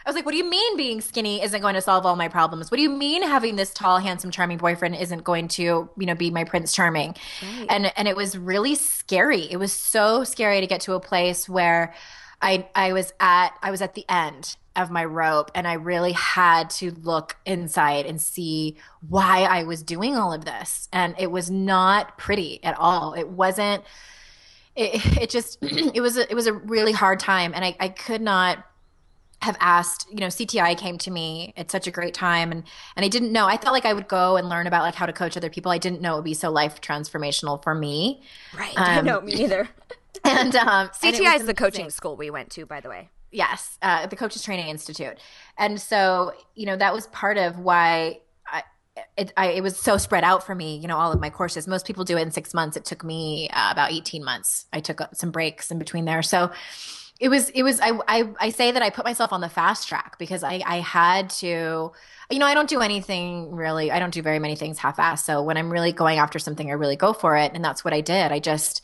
I 0.07 0.11
was 0.11 0.15
like, 0.15 0.25
what 0.25 0.31
do 0.31 0.39
you 0.39 0.49
mean 0.49 0.77
being 0.77 1.01
skinny 1.01 1.43
isn't 1.43 1.61
going 1.61 1.75
to 1.75 1.81
solve 1.81 2.07
all 2.07 2.15
my 2.15 2.29
problems? 2.29 2.71
What 2.71 2.77
do 2.77 2.83
you 2.83 2.91
mean 2.91 3.25
having 3.25 3.57
this 3.57 3.75
tall, 3.75 3.99
handsome, 3.99 4.31
charming 4.31 4.57
boyfriend 4.57 4.95
isn't 4.95 5.25
going 5.25 5.49
to, 5.49 5.63
you 5.63 6.07
know, 6.07 6.15
be 6.15 6.31
my 6.31 6.45
prince 6.45 6.73
charming? 6.73 7.17
Right. 7.43 7.67
And 7.69 7.93
and 7.97 8.07
it 8.07 8.15
was 8.15 8.39
really 8.39 8.77
scary. 8.77 9.51
It 9.51 9.57
was 9.57 9.73
so 9.73 10.23
scary 10.23 10.61
to 10.61 10.67
get 10.69 10.83
to 10.83 10.95
a 10.95 11.01
place 11.01 11.49
where 11.49 11.93
I 12.41 12.69
I 12.77 12.93
was 12.93 13.13
at 13.19 13.51
I 13.63 13.73
was 13.73 13.83
at 13.83 13.95
the 13.95 14.05
end 14.09 14.57
of 14.77 14.93
my 14.93 15.05
rope 15.05 15.51
and 15.57 15.67
I 15.67 15.73
really 15.73 16.13
had 16.13 16.71
to 16.71 16.93
look 17.03 17.37
inside 17.45 18.07
and 18.07 18.21
see 18.21 18.77
why 19.09 19.43
I 19.43 19.65
was 19.65 19.83
doing 19.83 20.15
all 20.15 20.33
of 20.33 20.45
this. 20.45 20.89
And 20.93 21.17
it 21.19 21.33
was 21.33 21.51
not 21.51 22.17
pretty 22.17 22.63
at 22.63 22.79
all. 22.79 23.15
It 23.15 23.29
wasn't 23.29 23.83
it, 24.77 25.23
it 25.23 25.31
just 25.31 25.59
it 25.63 26.01
was 26.01 26.17
a, 26.17 26.31
it 26.31 26.35
was 26.37 26.47
a 26.47 26.53
really 26.53 26.93
hard 26.93 27.19
time 27.19 27.53
and 27.57 27.65
I, 27.65 27.75
I 27.81 27.89
could 27.89 28.21
not 28.21 28.65
have 29.43 29.57
asked 29.61 30.07
you 30.11 30.17
know 30.17 30.27
cti 30.27 30.77
came 30.79 30.97
to 30.99 31.11
me 31.11 31.53
it's 31.57 31.73
such 31.73 31.87
a 31.87 31.91
great 31.91 32.15
time 32.15 32.51
and 32.51 32.65
and 32.97 33.05
i 33.05 33.09
didn't 33.09 33.33
know 33.33 33.47
i 33.47 33.57
thought 33.57 33.73
like 33.73 33.85
i 33.85 33.93
would 33.93 34.09
go 34.09 34.37
and 34.37 34.49
learn 34.49 34.67
about 34.67 34.83
like 34.83 34.95
how 34.95 35.07
to 35.07 35.13
coach 35.13 35.37
other 35.37 35.51
people 35.51 35.71
i 35.71 35.79
didn't 35.79 36.01
know 36.01 36.15
it 36.15 36.17
would 36.17 36.25
be 36.25 36.35
so 36.35 36.51
life 36.51 36.81
transformational 36.81 37.63
for 37.63 37.75
me 37.75 38.23
right 38.57 38.77
um, 38.77 39.05
know 39.05 39.21
me 39.21 39.33
either 39.35 39.69
and 40.25 40.57
um 40.57 40.89
cti 40.89 41.25
and 41.25 41.41
is 41.41 41.47
the 41.47 41.55
coaching 41.55 41.91
school 41.91 42.17
we 42.17 42.31
went 42.31 42.51
to 42.51 42.65
by 42.65 42.81
the 42.81 42.89
way 42.89 43.09
yes 43.31 43.79
uh, 43.83 44.07
the 44.07 44.17
coaches 44.17 44.43
training 44.43 44.69
institute 44.69 45.19
and 45.59 45.81
so 45.81 46.33
you 46.55 46.65
know 46.65 46.77
that 46.77 46.95
was 46.95 47.07
part 47.09 47.37
of 47.37 47.59
why 47.59 48.19
I, 48.49 48.63
it, 49.19 49.33
I, 49.37 49.49
it 49.49 49.63
was 49.63 49.77
so 49.77 49.99
spread 49.99 50.25
out 50.25 50.47
for 50.47 50.55
me, 50.55 50.79
you 50.79 50.89
know, 50.89 50.97
all 50.97 51.13
of 51.13 51.21
my 51.21 51.29
courses. 51.29 51.67
Most 51.67 51.87
people 51.87 52.05
do 52.05 52.17
it 52.17 52.23
in 52.23 52.31
six 52.31 52.55
months. 52.55 52.77
It 52.79 52.87
took 52.87 53.05
me 53.05 53.49
uh, 53.53 53.71
about 53.71 53.93
18 53.93 54.25
months. 54.25 54.67
I 54.73 54.81
took 54.81 55.03
some 55.13 55.31
breaks 55.31 55.71
in 55.71 55.79
between 55.79 56.07
there. 56.07 56.23
So, 56.23 56.51
it 57.19 57.29
was 57.29 57.49
it 57.51 57.63
was 57.63 57.81
I, 57.81 57.99
I 58.07 58.29
I 58.41 58.49
say 58.51 58.73
that 58.73 58.83
I 58.83 58.91
put 58.91 59.05
myself 59.05 59.33
on 59.33 59.41
the 59.41 59.49
fast 59.49 59.89
track 59.89 60.19
because 60.19 60.43
I 60.43 60.63
I 60.67 60.81
had 60.81 61.31
to 61.31 61.93
you 62.31 62.39
know 62.39 62.47
I 62.47 62.55
don't 62.55 62.69
do 62.69 62.81
anything 62.81 63.55
really 63.55 63.91
I 63.91 63.99
don't 63.99 64.13
do 64.13 64.23
very 64.23 64.39
many 64.39 64.57
things 64.57 64.79
half 64.79 64.99
assed 64.99 65.25
so 65.25 65.43
when 65.43 65.57
I'm 65.57 65.71
really 65.71 65.93
going 65.93 66.19
after 66.19 66.39
something 66.39 66.71
I 66.71 66.75
really 66.75 66.97
go 66.97 67.13
for 67.13 67.37
it. 67.37 67.53
And 67.55 67.65
that's 67.65 67.85
what 67.85 67.95
I 67.95 68.01
did. 68.01 68.33
I 68.33 68.39
just 68.39 68.83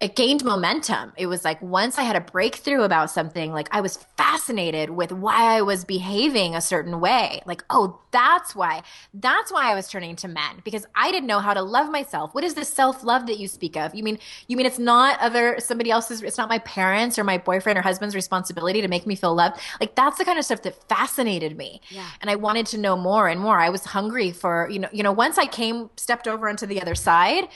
it 0.00 0.14
gained 0.14 0.44
momentum. 0.44 1.12
It 1.16 1.26
was 1.26 1.44
like 1.44 1.60
once 1.60 1.98
I 1.98 2.02
had 2.02 2.14
a 2.14 2.20
breakthrough 2.20 2.82
about 2.82 3.10
something, 3.10 3.52
like 3.52 3.68
I 3.72 3.80
was 3.80 3.96
fascinated 4.16 4.90
with 4.90 5.10
why 5.10 5.56
I 5.56 5.62
was 5.62 5.84
behaving 5.84 6.54
a 6.54 6.60
certain 6.60 7.00
way. 7.00 7.42
Like, 7.46 7.64
oh, 7.68 7.98
that's 8.12 8.54
why. 8.54 8.82
That's 9.12 9.52
why 9.52 9.72
I 9.72 9.74
was 9.74 9.88
turning 9.88 10.14
to 10.16 10.28
men 10.28 10.62
because 10.62 10.86
I 10.94 11.10
didn't 11.10 11.26
know 11.26 11.40
how 11.40 11.52
to 11.52 11.62
love 11.62 11.90
myself. 11.90 12.32
What 12.32 12.44
is 12.44 12.54
this 12.54 12.68
self-love 12.68 13.26
that 13.26 13.40
you 13.40 13.48
speak 13.48 13.76
of? 13.76 13.92
You 13.92 14.04
mean 14.04 14.20
you 14.46 14.56
mean 14.56 14.66
it's 14.66 14.78
not 14.78 15.18
other 15.18 15.56
somebody 15.58 15.90
else's 15.90 16.22
it's 16.22 16.38
not 16.38 16.48
my 16.48 16.60
parents 16.60 17.18
or 17.18 17.24
my 17.24 17.38
boyfriend 17.38 17.76
or 17.76 17.82
husband's 17.82 18.14
responsibility 18.14 18.80
to 18.80 18.88
make 18.88 19.04
me 19.04 19.16
feel 19.16 19.34
loved? 19.34 19.58
Like 19.80 19.96
that's 19.96 20.18
the 20.18 20.24
kind 20.24 20.38
of 20.38 20.44
stuff 20.44 20.62
that 20.62 20.88
fascinated 20.88 21.56
me. 21.56 21.80
Yeah. 21.88 22.08
And 22.20 22.30
I 22.30 22.36
wanted 22.36 22.66
to 22.66 22.78
know 22.78 22.96
more 22.96 23.26
and 23.26 23.40
more. 23.40 23.58
I 23.58 23.70
was 23.70 23.84
hungry 23.84 24.30
for, 24.30 24.68
you 24.70 24.78
know, 24.78 24.88
you 24.92 25.02
know, 25.02 25.12
once 25.12 25.38
I 25.38 25.46
came 25.46 25.90
stepped 25.96 26.28
over 26.28 26.48
onto 26.48 26.66
the 26.66 26.80
other 26.80 26.94
side, 26.94 27.48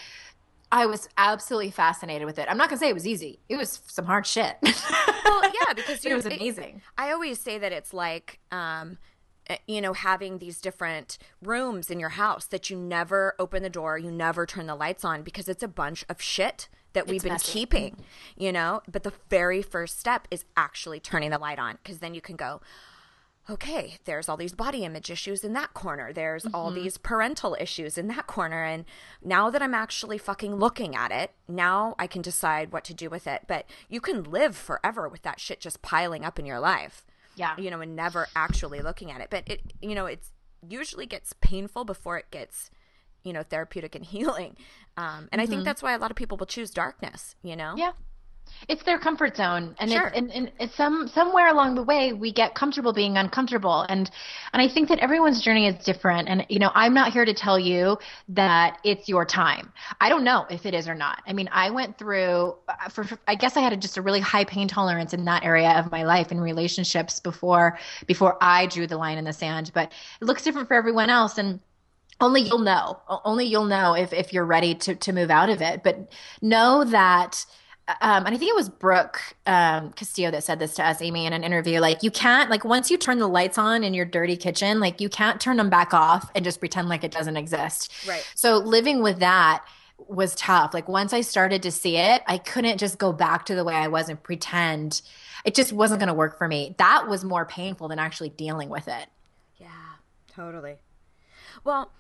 I 0.73 0.87
was 0.87 1.09
absolutely 1.19 1.71
fascinated 1.71 2.25
with 2.27 2.39
it. 2.39 2.49
I'm 2.49 2.57
not 2.57 2.71
gonna 2.71 2.79
say 2.79 2.89
it 2.89 2.95
was 2.95 3.07
easy. 3.07 3.41
It 3.49 3.57
was 3.57 3.81
some 3.87 4.07
hard 4.07 4.27
shit. 4.27 4.57
well, 4.63 5.43
yeah, 5.45 5.75
because 5.75 6.03
it 6.05 6.15
was 6.15 6.27
amazing. 6.27 6.77
It, 6.77 6.83
I 6.97 7.13
always 7.13 7.39
say 7.39 7.59
that 7.59 7.73
it's 7.73 7.93
like 7.93 8.41
um, 8.51 8.97
eh, 9.49 9.59
you 9.67 9.83
know, 9.83 9.93
having 9.93 10.39
these 10.39 10.61
different 10.63 11.19
rooms 11.43 11.91
in 11.91 12.01
your 12.01 12.11
house 12.11 12.47
that 12.47 12.71
you 12.71 12.77
never 12.79 13.35
open 13.39 13.63
the 13.63 13.71
door, 13.71 13.99
you 13.99 14.11
never 14.11 14.47
turn 14.47 14.67
the 14.67 14.75
lights 14.75 15.05
on 15.05 15.23
because 15.23 15.47
it's 15.47 15.63
a 15.63 15.69
bunch 15.69 16.07
of 16.09 16.23
shit 16.23 16.69
that 16.95 17.07
we've 17.07 17.17
It's 17.17 17.25
been 17.25 17.33
messy. 17.35 17.53
keeping, 17.53 18.05
you 18.37 18.53
know? 18.53 18.83
But 18.91 19.03
the 19.03 19.13
very 19.31 19.63
first 19.63 19.99
step 20.01 20.27
is 20.31 20.45
actually 20.57 21.01
turning 21.01 21.31
the 21.31 21.39
light 21.39 21.59
on 21.59 21.79
because 21.83 21.99
then 21.99 22.15
you 22.15 22.21
can 22.21 22.37
go, 22.37 22.61
okay, 23.51 23.97
there's 24.05 24.29
all 24.29 24.37
these 24.37 24.53
body 24.55 24.85
image 24.85 25.11
issues 25.11 25.43
in 25.43 25.53
that 25.55 25.75
corner. 25.75 26.13
There's 26.13 26.47
all 26.55 26.71
these 26.71 26.97
parental 26.97 27.57
issues 27.59 27.99
in 27.99 28.07
that 28.09 28.27
corner. 28.29 28.63
And 28.63 28.85
now 29.23 29.51
that 29.51 29.61
I'm 29.63 29.75
actually 29.75 30.17
fucking 30.19 30.55
looking 30.57 30.95
at 30.95 31.11
it, 31.11 31.33
now 31.49 31.97
I 31.99 32.07
can 32.07 32.23
decide 32.23 32.73
what 32.73 32.85
to 32.85 32.95
do 32.95 33.11
with 33.11 33.27
it. 33.27 33.43
But 33.49 33.69
you 33.89 34.01
can 34.01 34.23
live 34.23 34.55
forever 34.57 35.09
with 35.09 35.23
that 35.23 35.41
shit 35.41 35.61
just 35.61 35.83
piling 35.83 36.25
up 36.25 36.39
in 36.39 36.47
your 36.47 36.61
life 36.61 37.05
Yeah. 37.35 37.57
you 37.59 37.69
know, 37.71 37.81
and 37.81 37.97
never 37.97 38.29
actually 38.37 38.81
looking 38.81 39.11
at 39.11 39.21
it. 39.21 39.29
But 39.29 39.43
it, 39.47 39.61
you 39.83 39.95
know, 39.97 40.07
it's 40.07 40.31
usually 40.67 41.07
gets 41.07 41.33
painful 41.41 41.85
before 41.85 42.17
it 42.19 42.31
gets, 42.31 42.71
you 43.25 43.33
know, 43.33 43.43
therapeutic 43.43 43.97
and 43.97 44.05
healing. 44.15 44.57
Um, 44.97 45.29
and 45.33 45.41
I 45.41 45.47
think 45.47 45.65
that's 45.65 45.83
why 45.83 45.95
a 45.95 45.99
lot 45.99 46.13
of 46.13 46.17
people 46.17 46.37
will 46.39 46.47
choose 46.47 46.71
darkness. 46.71 47.35
You 47.43 47.57
know, 47.57 47.75
Yeah. 47.77 47.93
It's 48.69 48.83
their 48.85 48.99
comfort 48.99 49.37
zone, 49.37 49.75
and 49.79 49.91
Sure. 49.91 50.07
it's 50.07 50.17
and, 50.17 50.31
and 50.33 50.53
it's 50.61 50.75
some 50.77 51.09
somewhere 51.09 51.49
along 51.49 51.75
the 51.75 51.83
way 51.83 52.13
we 52.13 52.33
get 52.33 52.55
comfortable 52.55 52.93
being 52.93 53.17
uncomfortable, 53.17 53.83
and 53.89 54.11
and 54.53 54.63
I 54.63 54.69
think 54.69 54.89
that 54.89 55.01
everyone's 55.01 55.41
journey 55.43 55.67
is 55.67 55.85
different. 55.85 56.29
And 56.29 56.47
you 56.49 56.59
know, 56.59 56.71
I'm 56.75 56.95
not 56.95 57.13
here 57.13 57.25
to 57.25 57.35
tell 57.35 57.59
you 57.59 57.99
that 58.31 58.79
it's 58.85 59.09
your 59.09 59.25
time. 59.25 59.73
I 60.01 60.09
don't 60.09 60.25
know 60.25 60.47
if 60.49 60.65
it 60.65 60.75
is 60.75 60.89
or 60.89 60.95
not. 60.95 61.23
I 61.27 61.33
mean, 61.33 61.49
I 61.53 61.71
went 61.71 61.99
through, 61.99 62.55
uh, 62.69 62.89
for, 62.89 63.05
for 63.05 63.19
I 63.27 63.35
guess 63.35 63.57
I 63.57 63.61
had 63.61 63.73
a, 63.73 63.77
just 63.77 63.97
a 63.97 64.03
really 64.03 64.21
high 64.21 64.45
pain 64.45 64.69
tolerance 64.69 65.13
in 65.13 65.25
that 65.25 65.45
area 65.45 65.71
of 65.73 65.91
my 65.91 66.05
life 66.05 66.31
and 66.31 66.41
relationships 66.41 67.21
before 67.21 67.79
before 68.07 68.39
I 68.41 68.67
drew 68.67 68.87
the 68.87 68.97
line 68.97 69.19
in 69.19 69.25
the 69.25 69.33
sand. 69.33 69.73
But 69.75 69.93
it 70.21 70.25
looks 70.25 70.45
different 70.45 70.69
for 70.69 70.75
everyone 70.75 71.11
else, 71.11 71.37
and 71.39 71.61
only 72.21 72.43
you'll 72.43 72.59
know 72.59 73.01
only 73.25 73.47
you'll 73.47 73.65
know 73.65 73.95
if, 73.95 74.13
if 74.13 74.33
you're 74.33 74.45
ready 74.45 74.75
to, 74.77 74.95
to 74.95 75.13
move 75.13 75.31
out 75.31 75.51
of 75.51 75.61
it 75.61 75.83
but 75.83 76.13
know 76.41 76.85
that 76.85 77.45
um, 77.89 78.25
and 78.27 78.35
i 78.35 78.39
think 78.39 78.51
it 78.51 78.55
was 78.55 78.69
brooke 78.69 79.21
um, 79.47 79.93
castillo 79.93 80.31
that 80.31 80.45
said 80.45 80.59
this 80.59 80.75
to 80.75 80.87
us 80.87 81.03
amy 81.03 81.27
in 81.27 81.33
an 81.33 81.45
interview 81.45 81.81
like 81.81 82.03
you 82.03 82.11
can't 82.11 82.51
like 82.51 82.65
once 82.65 82.91
you 82.91 82.97
turn 82.97 83.19
the 83.19 83.27
lights 83.27 83.59
on 83.59 83.83
in 83.85 83.95
your 83.95 84.05
dirty 84.05 84.37
kitchen 84.37 84.81
like 84.81 85.01
you 85.01 85.09
can't 85.09 85.41
turn 85.41 85.57
them 85.57 85.71
back 85.71 85.93
off 85.93 86.31
and 86.35 86.45
just 86.45 86.61
pretend 86.61 86.89
like 86.89 87.05
it 87.05 87.11
doesn't 87.11 87.37
exist. 87.37 87.93
Right. 88.07 88.27
so 88.35 88.59
living 88.59 89.03
with 89.03 89.19
that 89.21 89.65
was 90.09 90.35
tough. 90.35 90.75
Like 90.75 90.89
once 90.89 91.13
i 91.13 91.21
started 91.21 91.63
to 91.63 91.71
see 91.71 91.97
it 91.97 92.23
i 92.27 92.39
couldn't 92.39 92.79
just 92.79 92.99
go 92.99 93.13
back 93.13 93.47
to 93.47 93.55
the 93.55 93.65
way 93.65 93.75
i 93.75 93.89
was 93.89 94.09
and 94.09 94.23
pretend. 94.23 95.03
It 95.45 95.55
just 95.55 95.73
wasn't 95.73 95.99
going 95.99 96.09
to 96.09 96.15
work 96.15 96.39
for 96.39 96.47
me. 96.47 96.75
That 96.79 97.09
was 97.09 97.25
more 97.25 97.45
painful 97.45 97.89
than 97.89 97.99
actually 97.99 98.29
dealing 98.29 98.69
with 98.69 98.87
it. 98.87 99.07
Yeah, 99.59 99.69
totally. 100.29 100.77
Well, 101.65 101.91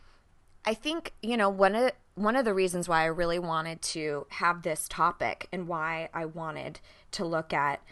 I 0.65 0.75
think 0.75 1.13
you 1.23 1.37
know 1.37 1.49
one 1.49 1.75
of 1.75 1.93
one 2.15 2.37
of 2.37 2.45
the 2.45 2.55
reasons 2.55 2.89
why 2.89 3.03
I 3.03 3.07
really 3.07 3.39
wanted 3.39 3.83
to 3.83 4.27
have 4.31 4.63
this 4.63 4.87
topic 4.89 5.49
and 5.53 5.67
why 5.67 6.09
I 6.13 6.27
wanted 6.27 6.81
to 7.13 7.25
look 7.25 7.53
at 7.53 7.83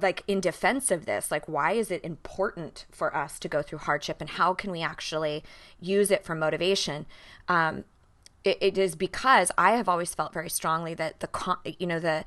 like 0.00 0.22
in 0.26 0.40
defense 0.40 0.90
of 0.90 1.04
this 1.04 1.30
like 1.30 1.48
why 1.48 1.72
is 1.72 1.90
it 1.90 2.04
important 2.04 2.86
for 2.90 3.14
us 3.14 3.38
to 3.40 3.48
go 3.48 3.62
through 3.62 3.80
hardship 3.80 4.18
and 4.20 4.30
how 4.30 4.54
can 4.54 4.70
we 4.70 4.80
actually 4.80 5.42
use 5.80 6.10
it 6.10 6.24
for 6.24 6.34
motivation? 6.34 7.06
Um 7.48 7.84
it, 8.42 8.56
it 8.60 8.78
is 8.78 8.96
because 8.96 9.52
i 9.58 9.72
have 9.72 9.86
always 9.88 10.14
felt 10.14 10.32
very 10.32 10.48
strongly 10.48 10.94
that 10.94 11.20
the 11.20 11.26
con- 11.26 11.58
you 11.78 11.86
know 11.86 12.00
the 12.00 12.24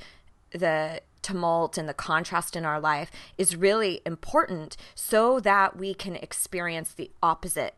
the 0.52 1.02
tumult 1.24 1.78
and 1.78 1.90
the 1.90 1.94
contrast 1.94 2.56
in 2.56 2.66
our 2.66 2.80
life 2.80 3.10
is 3.38 3.56
really 3.56 4.02
important 4.06 4.78
so 4.94 5.40
that 5.40 5.78
we 5.78 5.94
can 5.94 6.16
experience 6.18 6.94
the 6.94 7.10
opposite 7.24 7.74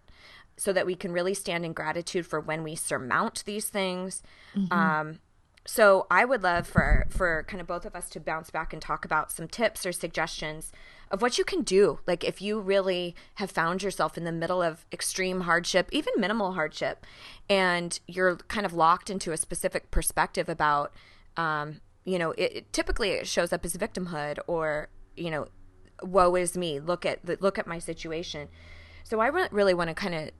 so 0.57 0.71
that 0.73 0.85
we 0.85 0.95
can 0.95 1.11
really 1.11 1.33
stand 1.33 1.65
in 1.65 1.73
gratitude 1.73 2.25
for 2.25 2.39
when 2.39 2.63
we 2.63 2.75
surmount 2.75 3.43
these 3.45 3.69
things 3.69 4.23
um 4.71 5.19
so 5.67 6.05
I 6.11 6.25
would 6.25 6.43
love 6.43 6.67
for 6.67 7.07
for 7.09 7.43
kind 7.47 7.59
of 7.59 7.65
both 7.65 7.85
of 7.85 7.95
us 7.95 8.09
to 8.11 8.19
bounce 8.19 8.51
back 8.51 8.71
and 8.71 8.81
talk 8.81 9.03
about 9.03 9.31
some 9.31 9.47
tips 9.47 9.85
or 9.85 9.91
suggestions 9.91 10.71
of 11.09 11.21
what 11.21 11.37
you 11.37 11.43
can 11.43 11.63
do. 11.63 11.99
Like 12.05 12.23
if 12.23 12.41
you 12.41 12.59
really 12.59 13.15
have 13.35 13.49
found 13.49 13.81
yourself 13.81 14.15
in 14.17 14.25
the 14.25 14.31
middle 14.31 14.61
of 14.61 14.85
extreme 14.91 15.41
hardship, 15.41 15.89
even 15.91 16.13
minimal 16.17 16.53
hardship, 16.53 17.05
and 17.49 17.99
you're 18.07 18.37
kind 18.37 18.65
of 18.65 18.73
locked 18.73 19.09
into 19.09 19.31
a 19.31 19.37
specific 19.37 19.89
perspective 19.89 20.49
about, 20.49 20.93
um, 21.35 21.81
you 22.03 22.19
know, 22.19 22.31
it, 22.31 22.57
it 22.57 22.73
typically 22.73 23.09
it 23.11 23.27
shows 23.27 23.51
up 23.51 23.65
as 23.65 23.75
victimhood 23.75 24.37
or 24.45 24.89
you 25.17 25.31
know, 25.31 25.47
woe 26.03 26.35
is 26.35 26.55
me. 26.55 26.79
Look 26.79 27.05
at 27.05 27.25
the, 27.25 27.37
look 27.39 27.57
at 27.57 27.65
my 27.65 27.79
situation. 27.79 28.49
So 29.03 29.19
I 29.19 29.27
re- 29.27 29.47
really 29.51 29.73
want 29.73 29.89
to 29.89 29.93
kind 29.95 30.13
of 30.13 30.31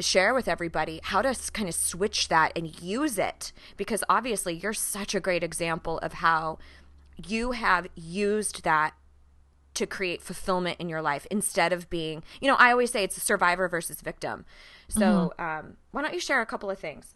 share 0.00 0.34
with 0.34 0.48
everybody 0.48 1.00
how 1.02 1.22
to 1.22 1.34
kind 1.52 1.68
of 1.68 1.74
switch 1.74 2.28
that 2.28 2.52
and 2.56 2.80
use 2.80 3.18
it. 3.18 3.52
Because 3.76 4.04
obviously 4.08 4.54
you're 4.54 4.72
such 4.72 5.14
a 5.14 5.20
great 5.20 5.42
example 5.42 5.98
of 5.98 6.14
how 6.14 6.58
you 7.26 7.52
have 7.52 7.86
used 7.94 8.64
that 8.64 8.94
to 9.74 9.86
create 9.86 10.22
fulfillment 10.22 10.76
in 10.80 10.88
your 10.88 11.02
life 11.02 11.26
instead 11.30 11.72
of 11.72 11.88
being 11.88 12.24
you 12.40 12.48
know 12.48 12.56
i 12.58 12.72
always 12.72 12.90
say 12.90 13.04
it's 13.04 13.16
a 13.16 13.20
survivor 13.20 13.68
versus 13.68 14.00
victim. 14.00 14.44
So 14.88 15.34
um, 15.38 15.76
why 15.90 16.02
don't 16.02 16.14
you 16.14 16.20
share 16.20 16.40
a 16.40 16.46
couple 16.46 16.70
of 16.70 16.78
things? 16.78 17.14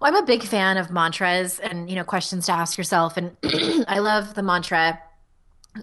Well, 0.00 0.14
I'm 0.14 0.22
a 0.22 0.26
big 0.26 0.42
fan 0.42 0.76
of 0.76 0.90
mantras 0.90 1.58
and 1.58 1.88
you 1.88 1.96
know 1.96 2.04
questions 2.04 2.46
to 2.46 2.52
ask 2.52 2.76
yourself, 2.76 3.16
and 3.16 3.36
I 3.88 3.98
love 3.98 4.34
the 4.34 4.42
mantra. 4.42 5.00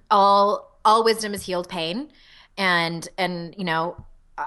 All 0.09 0.79
all 0.83 1.03
wisdom 1.03 1.33
is 1.33 1.43
healed 1.43 1.69
pain, 1.69 2.09
and 2.57 3.07
and 3.17 3.55
you 3.57 3.63
know 3.63 4.05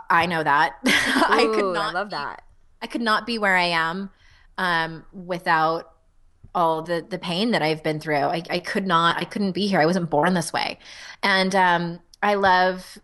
I- 0.08 0.22
I 0.22 0.26
know 0.26 0.42
that 0.42 0.74
I 0.84 1.50
could 1.54 1.72
not 1.74 1.94
love 1.94 2.10
that 2.10 2.42
I 2.82 2.86
could 2.86 3.00
not 3.00 3.26
be 3.26 3.38
where 3.38 3.56
I 3.56 3.64
am 3.66 4.10
um, 4.58 5.04
without 5.12 5.90
all 6.54 6.82
the 6.82 7.04
the 7.08 7.18
pain 7.18 7.50
that 7.52 7.62
I've 7.62 7.82
been 7.82 7.98
through. 7.98 8.16
I, 8.16 8.42
I 8.50 8.58
could 8.58 8.86
not. 8.86 9.16
I 9.16 9.24
couldn't 9.24 9.52
be 9.52 9.66
here. 9.66 9.80
I 9.80 9.86
wasn't 9.86 10.10
born 10.10 10.34
this 10.34 10.52
way, 10.52 10.78
and 11.22 11.54
um, 11.54 12.00
I 12.22 12.34
love. 12.34 12.98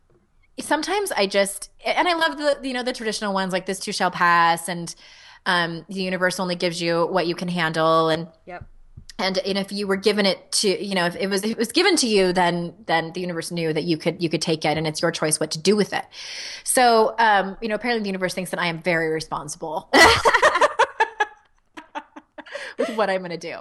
Sometimes 0.60 1.10
I 1.12 1.26
just 1.26 1.70
and 1.84 2.06
I 2.06 2.14
love 2.14 2.36
the 2.36 2.68
you 2.68 2.74
know 2.74 2.82
the 2.82 2.92
traditional 2.92 3.32
ones 3.32 3.52
like 3.52 3.64
this 3.66 3.80
too 3.80 3.92
shall 3.92 4.10
pass 4.10 4.68
and 4.68 4.94
um, 5.46 5.86
the 5.88 6.02
universe 6.02 6.38
only 6.38 6.54
gives 6.54 6.82
you 6.82 7.06
what 7.06 7.26
you 7.26 7.34
can 7.34 7.48
handle 7.48 8.10
and 8.10 8.28
yep 8.44 8.64
and 9.20 9.38
and 9.38 9.58
if 9.58 9.72
you 9.72 9.86
were 9.86 9.96
given 9.96 10.26
it 10.26 10.50
to 10.52 10.84
you 10.84 10.94
know 10.94 11.06
if 11.06 11.16
it 11.16 11.28
was 11.28 11.44
if 11.44 11.50
it 11.50 11.58
was 11.58 11.72
given 11.72 11.96
to 11.96 12.06
you 12.06 12.32
then 12.32 12.74
then 12.86 13.12
the 13.12 13.20
universe 13.20 13.50
knew 13.50 13.72
that 13.72 13.84
you 13.84 13.96
could 13.96 14.22
you 14.22 14.28
could 14.28 14.42
take 14.42 14.64
it 14.64 14.76
and 14.78 14.86
it's 14.86 15.02
your 15.02 15.10
choice 15.10 15.38
what 15.38 15.50
to 15.52 15.58
do 15.58 15.76
with 15.76 15.92
it. 15.92 16.04
So 16.64 17.14
um 17.18 17.56
you 17.60 17.68
know 17.68 17.74
apparently 17.74 18.02
the 18.02 18.08
universe 18.08 18.34
thinks 18.34 18.50
that 18.50 18.60
i 18.60 18.66
am 18.66 18.82
very 18.82 19.08
responsible 19.08 19.90
with 22.78 22.96
what 22.96 23.10
i'm 23.10 23.18
going 23.18 23.30
to 23.30 23.36
do. 23.36 23.56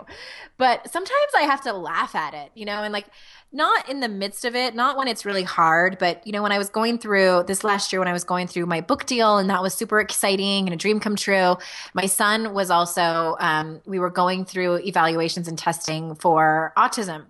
But 0.57 0.91
sometimes 0.91 1.31
i 1.37 1.43
have 1.43 1.61
to 1.61 1.73
laugh 1.73 2.15
at 2.15 2.33
it 2.33 2.51
you 2.55 2.65
know 2.65 2.83
and 2.83 2.93
like 2.93 3.07
not 3.51 3.89
in 3.89 3.99
the 3.99 4.09
midst 4.09 4.45
of 4.45 4.55
it 4.55 4.75
not 4.75 4.97
when 4.97 5.07
it's 5.07 5.25
really 5.25 5.43
hard 5.43 5.97
but 5.97 6.25
you 6.25 6.31
know 6.31 6.43
when 6.43 6.51
i 6.51 6.57
was 6.57 6.69
going 6.69 6.97
through 6.97 7.43
this 7.47 7.63
last 7.63 7.91
year 7.91 7.99
when 7.99 8.07
i 8.07 8.13
was 8.13 8.23
going 8.23 8.45
through 8.47 8.65
my 8.65 8.81
book 8.81 9.05
deal 9.05 9.37
and 9.37 9.49
that 9.49 9.61
was 9.61 9.73
super 9.73 9.99
exciting 9.99 10.67
and 10.67 10.73
a 10.73 10.77
dream 10.77 10.99
come 10.99 11.15
true 11.15 11.55
my 11.93 12.05
son 12.05 12.53
was 12.53 12.69
also 12.69 13.35
um, 13.39 13.81
we 13.85 13.99
were 13.99 14.09
going 14.09 14.45
through 14.45 14.75
evaluations 14.79 15.47
and 15.47 15.57
testing 15.57 16.15
for 16.15 16.73
autism 16.77 17.25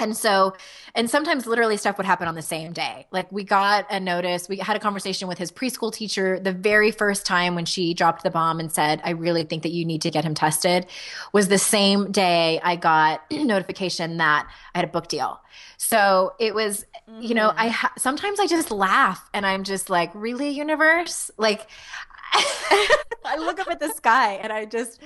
and 0.00 0.16
so, 0.16 0.54
and 0.94 1.10
sometimes 1.10 1.46
literally 1.46 1.76
stuff 1.76 1.96
would 1.96 2.06
happen 2.06 2.26
on 2.28 2.34
the 2.34 2.42
same 2.42 2.72
day. 2.72 3.06
Like 3.10 3.30
we 3.30 3.44
got 3.44 3.86
a 3.90 4.00
notice, 4.00 4.48
we 4.48 4.58
had 4.58 4.76
a 4.76 4.80
conversation 4.80 5.28
with 5.28 5.38
his 5.38 5.52
preschool 5.52 5.92
teacher 5.92 6.40
the 6.40 6.52
very 6.52 6.90
first 6.90 7.26
time 7.26 7.54
when 7.54 7.64
she 7.64 7.94
dropped 7.94 8.22
the 8.22 8.30
bomb 8.30 8.60
and 8.60 8.70
said, 8.72 9.00
I 9.04 9.10
really 9.10 9.44
think 9.44 9.62
that 9.62 9.72
you 9.72 9.84
need 9.84 10.02
to 10.02 10.10
get 10.10 10.24
him 10.24 10.34
tested, 10.34 10.86
was 11.32 11.48
the 11.48 11.58
same 11.58 12.10
day 12.10 12.60
I 12.62 12.76
got 12.76 13.22
notification 13.30 14.16
that 14.18 14.50
I 14.74 14.78
had 14.78 14.84
a 14.84 14.92
book 14.92 15.08
deal. 15.08 15.40
So 15.76 16.34
it 16.38 16.54
was, 16.54 16.86
you 17.20 17.34
know, 17.34 17.52
I 17.56 17.68
mm. 17.68 17.72
ha- 17.72 17.92
sometimes 17.96 18.40
I 18.40 18.46
just 18.46 18.70
laugh 18.70 19.28
and 19.32 19.46
I'm 19.46 19.64
just 19.64 19.90
like, 19.90 20.10
really, 20.14 20.50
universe? 20.50 21.30
Like, 21.36 21.66
I 22.32 23.36
look 23.38 23.60
up 23.60 23.68
at 23.68 23.80
the 23.80 23.92
sky 23.94 24.34
and 24.34 24.52
I 24.52 24.64
just, 24.64 25.00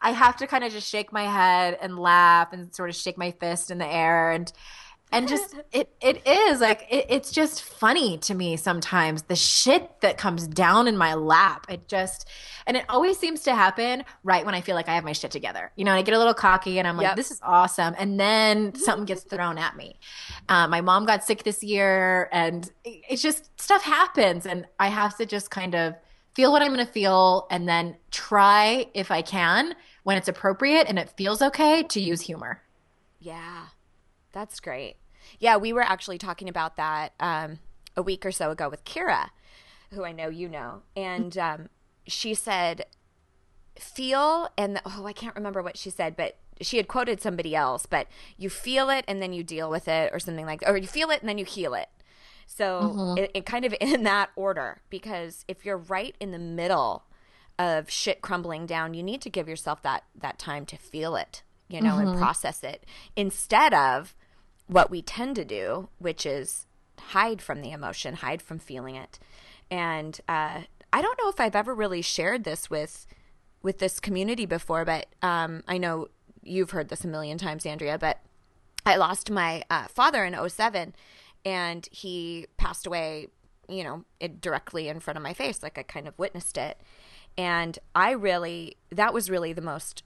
I 0.00 0.12
have 0.12 0.36
to 0.36 0.46
kind 0.46 0.64
of 0.64 0.72
just 0.72 0.88
shake 0.88 1.12
my 1.12 1.24
head 1.24 1.78
and 1.80 1.98
laugh 1.98 2.52
and 2.52 2.74
sort 2.74 2.90
of 2.90 2.96
shake 2.96 3.18
my 3.18 3.32
fist 3.32 3.70
in 3.70 3.78
the 3.78 3.86
air 3.86 4.30
and 4.32 4.52
and 5.10 5.26
just 5.26 5.54
it 5.72 5.90
it 6.02 6.26
is 6.26 6.60
like 6.60 6.86
it, 6.90 7.06
it's 7.08 7.30
just 7.32 7.62
funny 7.62 8.18
to 8.18 8.34
me 8.34 8.56
sometimes 8.58 9.22
the 9.22 9.34
shit 9.36 10.00
that 10.02 10.18
comes 10.18 10.46
down 10.46 10.86
in 10.86 10.96
my 10.98 11.14
lap. 11.14 11.64
It 11.70 11.88
just 11.88 12.28
and 12.66 12.76
it 12.76 12.84
always 12.90 13.18
seems 13.18 13.40
to 13.44 13.54
happen 13.54 14.04
right 14.22 14.44
when 14.44 14.54
i 14.54 14.60
feel 14.60 14.74
like 14.74 14.86
i 14.88 14.94
have 14.94 15.04
my 15.04 15.12
shit 15.12 15.30
together. 15.30 15.72
You 15.76 15.84
know 15.86 15.92
and 15.92 15.98
i 15.98 16.02
get 16.02 16.12
a 16.14 16.18
little 16.18 16.34
cocky 16.34 16.78
and 16.78 16.86
i'm 16.86 16.96
like 16.98 17.06
Yep. 17.06 17.16
this 17.16 17.30
is 17.30 17.40
awesome. 17.42 17.94
And 17.98 18.20
then 18.20 18.74
something 18.86 19.06
gets 19.06 19.22
thrown 19.22 19.56
at 19.56 19.76
me. 19.76 19.98
Uh, 20.48 20.68
my 20.68 20.82
mom 20.82 21.06
got 21.06 21.24
sick 21.24 21.42
this 21.42 21.62
year 21.64 22.28
and 22.30 22.70
it- 22.84 23.02
it's 23.08 23.22
just 23.22 23.50
stuff 23.60 23.82
happens 23.82 24.44
and 24.44 24.66
i 24.78 24.88
have 24.88 25.16
to 25.16 25.24
just 25.26 25.50
kind 25.50 25.74
of 25.74 25.94
feel 26.38 26.52
what 26.52 26.62
i'm 26.62 26.72
going 26.72 26.86
to 26.86 26.92
feel 26.92 27.48
and 27.50 27.68
then 27.68 27.96
try 28.12 28.86
if 28.94 29.10
i 29.10 29.20
can 29.20 29.74
when 30.04 30.16
it's 30.16 30.28
appropriate 30.28 30.86
and 30.88 30.96
it 30.96 31.10
feels 31.16 31.42
okay 31.42 31.82
to 31.82 32.00
use 32.00 32.20
humor 32.22 32.62
Yeah, 33.20 33.64
that's 34.32 34.60
great. 34.60 34.94
Yeah, 35.40 35.56
we 35.56 35.72
were 35.72 35.82
actually 35.82 36.18
talking 36.18 36.48
about 36.48 36.76
that 36.76 37.12
um, 37.18 37.58
a 37.96 38.02
week 38.02 38.24
or 38.24 38.30
so 38.30 38.50
ago 38.52 38.68
with 38.68 38.84
Kira, 38.84 39.30
who 39.92 40.04
I 40.04 40.12
know 40.12 40.28
you 40.28 40.48
know, 40.48 40.82
and 40.96 41.36
um, 41.36 41.68
she 42.06 42.34
said, 42.34 42.86
"Feel 43.76 44.48
and 44.56 44.80
oh, 44.86 45.04
I 45.04 45.12
can't 45.12 45.34
remember 45.34 45.62
what 45.62 45.76
she 45.76 45.90
said, 45.90 46.16
but." 46.16 46.36
She 46.60 46.76
had 46.76 46.88
quoted 46.88 47.20
somebody 47.20 47.54
else, 47.54 47.86
but 47.86 48.08
you 48.36 48.50
feel 48.50 48.90
it 48.90 49.04
and 49.06 49.22
then 49.22 49.32
you 49.32 49.44
deal 49.44 49.70
with 49.70 49.86
it, 49.86 50.12
or 50.12 50.18
something 50.18 50.44
like, 50.44 50.60
that, 50.60 50.70
or 50.70 50.76
you 50.76 50.88
feel 50.88 51.10
it 51.10 51.20
and 51.20 51.28
then 51.28 51.38
you 51.38 51.44
heal 51.44 51.72
it. 51.72 51.88
So 52.50 53.14
it, 53.16 53.30
it 53.34 53.46
kind 53.46 53.64
of 53.64 53.74
in 53.80 54.02
that 54.04 54.30
order, 54.34 54.80
because 54.90 55.44
if 55.46 55.64
you're 55.64 55.76
right 55.76 56.16
in 56.18 56.32
the 56.32 56.38
middle 56.38 57.04
of 57.58 57.90
shit 57.90 58.22
crumbling 58.22 58.66
down, 58.66 58.94
you 58.94 59.02
need 59.02 59.20
to 59.22 59.30
give 59.30 59.48
yourself 59.48 59.82
that 59.82 60.04
that 60.18 60.38
time 60.38 60.64
to 60.66 60.76
feel 60.76 61.14
it, 61.14 61.42
you 61.68 61.80
know, 61.80 61.98
and 61.98 62.16
process 62.18 62.64
it 62.64 62.84
instead 63.14 63.74
of 63.74 64.14
what 64.66 64.90
we 64.90 65.02
tend 65.02 65.36
to 65.36 65.44
do, 65.44 65.88
which 65.98 66.24
is 66.24 66.66
hide 66.98 67.40
from 67.40 67.60
the 67.60 67.70
emotion, 67.70 68.14
hide 68.14 68.42
from 68.42 68.58
feeling 68.58 68.96
it. 68.96 69.18
And 69.70 70.18
uh, 70.28 70.62
I 70.92 71.02
don't 71.02 71.18
know 71.22 71.28
if 71.28 71.40
I've 71.40 71.56
ever 71.56 71.74
really 71.74 72.02
shared 72.02 72.44
this 72.44 72.70
with 72.70 73.06
with 73.62 73.78
this 73.78 74.00
community 74.00 74.46
before, 74.46 74.84
but 74.84 75.06
um, 75.20 75.62
I 75.68 75.78
know 75.78 76.08
you've 76.42 76.70
heard 76.70 76.88
this 76.88 77.04
a 77.04 77.08
million 77.08 77.36
times, 77.36 77.66
Andrea. 77.66 77.98
But 77.98 78.20
I 78.86 78.96
lost 78.96 79.30
my 79.30 79.64
uh, 79.68 79.88
father 79.88 80.24
in 80.24 80.48
07 80.48 80.94
and 81.48 81.88
he 81.90 82.44
passed 82.58 82.86
away, 82.86 83.28
you 83.70 83.82
know, 83.82 84.04
it, 84.20 84.38
directly 84.38 84.88
in 84.88 85.00
front 85.00 85.16
of 85.16 85.22
my 85.22 85.32
face. 85.32 85.62
Like 85.62 85.78
I 85.78 85.82
kind 85.82 86.06
of 86.06 86.18
witnessed 86.18 86.58
it. 86.58 86.78
And 87.38 87.78
I 87.94 88.10
really, 88.10 88.76
that 88.90 89.14
was 89.14 89.30
really 89.30 89.54
the 89.54 89.62
most 89.62 90.02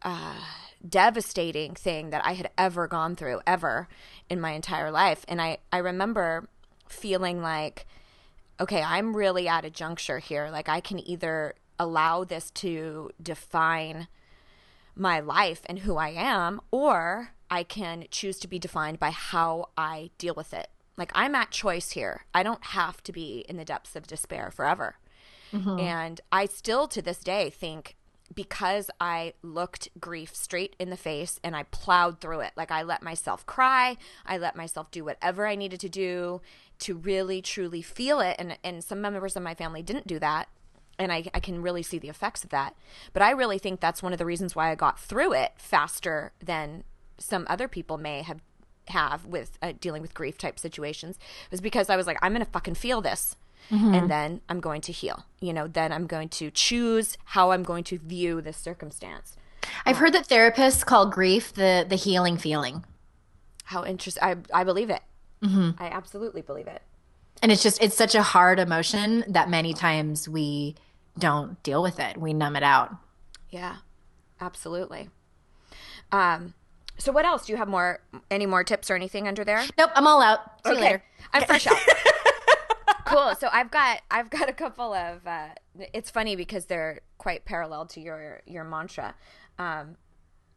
uh, 0.00 0.40
devastating 0.88 1.74
thing 1.74 2.08
that 2.10 2.24
I 2.24 2.32
had 2.32 2.50
ever 2.56 2.86
gone 2.86 3.14
through, 3.14 3.42
ever 3.46 3.88
in 4.30 4.40
my 4.40 4.52
entire 4.52 4.90
life. 4.90 5.26
And 5.28 5.42
I, 5.42 5.58
I 5.70 5.78
remember 5.78 6.48
feeling 6.88 7.42
like, 7.42 7.86
okay, 8.58 8.82
I'm 8.82 9.14
really 9.14 9.48
at 9.48 9.66
a 9.66 9.70
juncture 9.70 10.18
here. 10.18 10.48
Like 10.50 10.70
I 10.70 10.80
can 10.80 10.98
either 10.98 11.56
allow 11.78 12.24
this 12.24 12.50
to 12.52 13.10
define 13.22 14.08
my 14.96 15.20
life 15.20 15.60
and 15.66 15.80
who 15.80 15.98
I 15.98 16.08
am, 16.08 16.62
or 16.70 17.34
I 17.50 17.62
can 17.62 18.06
choose 18.10 18.38
to 18.40 18.48
be 18.48 18.58
defined 18.58 18.98
by 18.98 19.10
how 19.10 19.70
I 19.76 20.10
deal 20.18 20.34
with 20.34 20.52
it. 20.52 20.68
Like 20.96 21.12
I'm 21.14 21.34
at 21.34 21.50
choice 21.50 21.92
here. 21.92 22.24
I 22.34 22.42
don't 22.42 22.64
have 22.66 23.02
to 23.04 23.12
be 23.12 23.44
in 23.48 23.56
the 23.56 23.64
depths 23.64 23.96
of 23.96 24.06
despair 24.06 24.50
forever. 24.50 24.96
Mm-hmm. 25.52 25.78
And 25.78 26.20
I 26.30 26.46
still 26.46 26.88
to 26.88 27.00
this 27.00 27.20
day 27.20 27.50
think 27.50 27.96
because 28.34 28.90
I 29.00 29.32
looked 29.42 29.88
grief 29.98 30.34
straight 30.34 30.76
in 30.78 30.90
the 30.90 30.96
face 30.96 31.40
and 31.42 31.56
I 31.56 31.62
plowed 31.64 32.20
through 32.20 32.40
it. 32.40 32.52
Like 32.56 32.70
I 32.70 32.82
let 32.82 33.02
myself 33.02 33.46
cry, 33.46 33.96
I 34.26 34.36
let 34.36 34.56
myself 34.56 34.90
do 34.90 35.04
whatever 35.04 35.46
I 35.46 35.54
needed 35.54 35.80
to 35.80 35.88
do 35.88 36.42
to 36.80 36.96
really 36.96 37.40
truly 37.40 37.80
feel 37.80 38.20
it. 38.20 38.36
And 38.38 38.58
and 38.62 38.84
some 38.84 39.00
members 39.00 39.36
of 39.36 39.42
my 39.42 39.54
family 39.54 39.82
didn't 39.82 40.06
do 40.06 40.18
that. 40.18 40.48
And 40.98 41.12
I, 41.12 41.24
I 41.32 41.38
can 41.38 41.62
really 41.62 41.84
see 41.84 41.98
the 41.98 42.08
effects 42.08 42.42
of 42.42 42.50
that. 42.50 42.74
But 43.12 43.22
I 43.22 43.30
really 43.30 43.58
think 43.58 43.78
that's 43.78 44.02
one 44.02 44.12
of 44.12 44.18
the 44.18 44.26
reasons 44.26 44.56
why 44.56 44.70
I 44.70 44.74
got 44.74 44.98
through 44.98 45.32
it 45.32 45.52
faster 45.56 46.32
than 46.44 46.82
some 47.18 47.46
other 47.48 47.68
people 47.68 47.98
may 47.98 48.22
have 48.22 48.40
have 48.88 49.26
with 49.26 49.58
uh, 49.60 49.72
dealing 49.80 50.00
with 50.00 50.14
grief 50.14 50.38
type 50.38 50.58
situations 50.58 51.18
was 51.50 51.60
because 51.60 51.90
I 51.90 51.96
was 51.96 52.06
like, 52.06 52.18
I'm 52.22 52.32
gonna 52.32 52.46
fucking 52.46 52.74
feel 52.74 53.00
this, 53.00 53.36
and 53.70 54.10
then 54.10 54.40
I'm 54.48 54.60
going 54.60 54.80
to 54.82 54.92
heal. 54.92 55.26
You 55.40 55.52
know, 55.52 55.66
then 55.66 55.92
I'm 55.92 56.06
going 56.06 56.30
to 56.30 56.50
choose 56.50 57.18
how 57.24 57.50
I'm 57.50 57.62
going 57.62 57.84
to 57.84 57.98
view 57.98 58.40
this 58.40 58.56
circumstance. 58.56 59.36
I've 59.84 59.98
heard 59.98 60.14
that 60.14 60.26
therapists 60.28 60.84
call 60.86 61.06
grief 61.06 61.52
the 61.52 61.84
the 61.86 61.96
healing 61.96 62.38
feeling. 62.38 62.84
How 63.64 63.84
interesting! 63.84 64.22
I 64.22 64.36
I 64.52 64.64
believe 64.64 64.90
it. 64.90 65.02
I 65.42 65.86
absolutely 65.86 66.42
believe 66.42 66.66
it. 66.66 66.82
And 67.42 67.52
it's 67.52 67.62
just 67.62 67.80
it's 67.82 67.96
such 67.96 68.14
a 68.14 68.22
hard 68.22 68.58
emotion 68.58 69.24
that 69.28 69.48
many 69.48 69.72
times 69.74 70.28
we 70.28 70.74
don't 71.18 71.62
deal 71.62 71.82
with 71.82 72.00
it. 72.00 72.16
We 72.16 72.32
numb 72.32 72.56
it 72.56 72.62
out. 72.62 72.96
Yeah, 73.50 73.76
absolutely. 74.40 75.10
Um, 76.10 76.54
so 76.98 77.12
what 77.12 77.24
else? 77.24 77.46
Do 77.46 77.52
you 77.52 77.58
have 77.58 77.68
more? 77.68 78.00
Any 78.30 78.46
more 78.46 78.64
tips 78.64 78.90
or 78.90 78.96
anything 78.96 79.28
under 79.28 79.44
there? 79.44 79.64
Nope, 79.78 79.90
I'm 79.94 80.06
all 80.06 80.20
out. 80.20 80.40
See 80.66 80.72
you 80.72 80.80
later. 80.80 81.02
I'm 81.32 81.44
fresh 81.44 81.66
out. 81.66 81.76
cool. 83.06 83.34
So 83.38 83.48
I've 83.52 83.70
got 83.70 84.02
I've 84.10 84.30
got 84.30 84.48
a 84.48 84.52
couple 84.52 84.92
of. 84.92 85.26
Uh, 85.26 85.48
it's 85.94 86.10
funny 86.10 86.36
because 86.36 86.66
they're 86.66 87.00
quite 87.16 87.44
parallel 87.44 87.86
to 87.86 88.00
your 88.00 88.42
your 88.46 88.64
mantra, 88.64 89.14
um, 89.58 89.96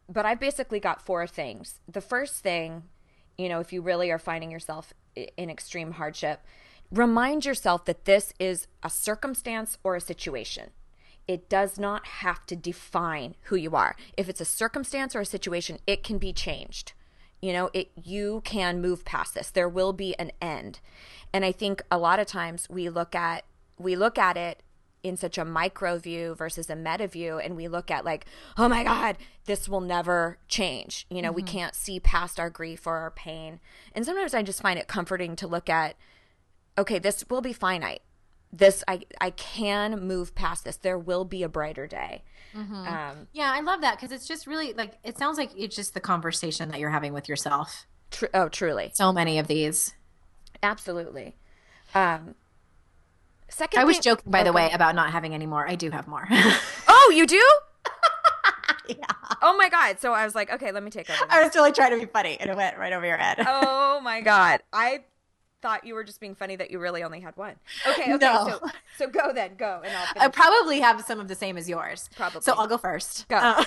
but 0.09 0.25
I've 0.25 0.39
basically 0.39 0.79
got 0.79 1.01
four 1.01 1.27
things. 1.27 1.79
The 1.87 2.01
first 2.01 2.43
thing, 2.43 2.83
you 3.37 3.47
know, 3.47 3.59
if 3.59 3.71
you 3.71 3.81
really 3.81 4.11
are 4.11 4.19
finding 4.19 4.51
yourself 4.51 4.93
in 5.15 5.49
extreme 5.49 5.91
hardship, 5.91 6.41
remind 6.91 7.45
yourself 7.45 7.85
that 7.85 8.05
this 8.05 8.33
is 8.39 8.67
a 8.83 8.89
circumstance 8.89 9.77
or 9.83 9.95
a 9.95 10.01
situation. 10.01 10.71
It 11.31 11.47
does 11.47 11.79
not 11.79 12.05
have 12.05 12.45
to 12.47 12.57
define 12.57 13.35
who 13.43 13.55
you 13.55 13.73
are. 13.73 13.95
If 14.17 14.27
it's 14.27 14.41
a 14.41 14.45
circumstance 14.45 15.15
or 15.15 15.21
a 15.21 15.25
situation, 15.25 15.79
it 15.87 16.03
can 16.03 16.17
be 16.17 16.33
changed. 16.33 16.91
You 17.41 17.53
know 17.53 17.69
it 17.73 17.89
you 17.95 18.41
can 18.43 18.81
move 18.81 19.05
past 19.05 19.33
this. 19.33 19.49
There 19.49 19.69
will 19.69 19.93
be 19.93 20.13
an 20.19 20.33
end. 20.41 20.81
And 21.31 21.45
i 21.45 21.53
think 21.53 21.83
a 21.89 21.97
lot 21.97 22.19
of 22.19 22.27
times 22.27 22.67
we 22.69 22.89
look 22.89 23.15
at 23.15 23.45
we 23.79 23.95
look 23.95 24.17
at 24.17 24.35
it 24.35 24.61
in 25.03 25.15
such 25.15 25.37
a 25.37 25.45
micro 25.45 25.97
view 25.97 26.35
versus 26.35 26.69
a 26.69 26.75
meta 26.75 27.07
view 27.07 27.39
and 27.39 27.55
we 27.55 27.69
look 27.69 27.89
at 27.89 28.03
like 28.03 28.25
oh 28.57 28.67
my 28.67 28.83
god 28.83 29.17
this 29.45 29.69
will 29.69 29.79
never 29.79 30.37
change. 30.49 31.07
You 31.09 31.21
know 31.21 31.31
we 31.31 31.43
mm-hmm. 31.43 31.57
can't 31.57 31.75
see 31.75 32.01
past 32.01 32.41
our 32.41 32.49
grief 32.49 32.85
or 32.85 32.97
our 32.97 33.11
pain. 33.11 33.61
And 33.95 34.05
sometimes 34.05 34.33
i 34.33 34.43
just 34.43 34.61
find 34.61 34.77
it 34.77 34.89
comforting 34.89 35.37
to 35.37 35.47
look 35.47 35.69
at 35.69 35.95
okay 36.77 36.99
this 36.99 37.23
will 37.29 37.41
be 37.41 37.53
finite 37.53 38.01
this 38.53 38.83
i 38.87 38.99
i 39.21 39.29
can 39.29 40.05
move 40.07 40.35
past 40.35 40.65
this 40.65 40.77
there 40.77 40.97
will 40.99 41.23
be 41.25 41.41
a 41.43 41.49
brighter 41.49 41.87
day 41.87 42.23
um 42.53 43.27
Yeah, 43.31 43.49
I 43.55 43.61
love 43.61 43.79
that 43.79 43.95
because 43.95 44.11
it's 44.11 44.27
just 44.27 44.45
really 44.45 44.73
like 44.73 44.93
it 45.05 45.17
sounds 45.17 45.37
like 45.37 45.51
it's 45.55 45.73
just 45.73 45.93
the 45.93 46.01
conversation 46.01 46.67
that 46.69 46.79
you're 46.81 46.89
having 46.89 47.13
with 47.13 47.29
yourself. 47.29 47.85
tr- 48.11 48.25
oh 48.33 48.49
truly 48.49 48.91
So 48.93 49.13
many 49.13 49.39
of 49.39 49.47
these. 49.47 49.93
absolutely 50.61 51.37
um 51.95 52.35
second 53.47 53.79
I 53.79 53.85
was 53.85 53.97
thing- 53.97 54.03
joking, 54.03 54.31
by 54.31 54.43
the 54.43 54.51
way, 54.51 54.69
about 54.71 54.95
not 54.95 55.11
having 55.11 55.33
any 55.33 55.45
more. 55.45 55.65
I 55.67 55.75
do 55.75 55.89
have 55.91 56.07
more. 56.07 56.27
Oh, 56.93 57.13
you 57.15 57.25
do? 57.25 57.43
yeah. 58.87 58.95
Oh 59.41 59.55
my 59.57 59.69
god! 59.69 59.99
So 59.99 60.13
I 60.13 60.23
was 60.25 60.35
like, 60.35 60.51
okay, 60.51 60.71
let 60.71 60.83
me 60.83 60.91
take 60.91 61.09
over. 61.09 61.19
I 61.29 61.43
was 61.43 61.55
really 61.55 61.71
trying 61.71 61.91
to 61.91 61.99
be 61.99 62.05
funny, 62.11 62.37
and 62.39 62.49
it 62.49 62.55
went 62.55 62.77
right 62.77 62.93
over 62.93 63.05
your 63.05 63.17
head. 63.17 63.43
oh 63.47 63.99
my 64.03 64.21
god! 64.21 64.59
I 64.73 65.03
thought 65.61 65.85
you 65.85 65.93
were 65.93 66.03
just 66.03 66.19
being 66.19 66.35
funny 66.35 66.55
that 66.55 66.71
you 66.71 66.79
really 66.79 67.03
only 67.03 67.19
had 67.19 67.35
one. 67.37 67.55
Okay, 67.87 68.13
okay. 68.13 68.17
No. 68.17 68.59
So 68.61 68.69
so 68.97 69.07
go 69.07 69.31
then, 69.33 69.51
go, 69.57 69.81
and 69.83 69.95
I'll 69.95 70.23
I 70.23 70.27
probably 70.27 70.79
have 70.79 71.01
some 71.01 71.19
of 71.19 71.27
the 71.27 71.35
same 71.35 71.57
as 71.57 71.69
yours. 71.69 72.09
Probably. 72.15 72.41
So 72.41 72.53
I'll 72.53 72.67
go 72.67 72.77
first. 72.77 73.27
Go. 73.27 73.37
Uh, 73.37 73.63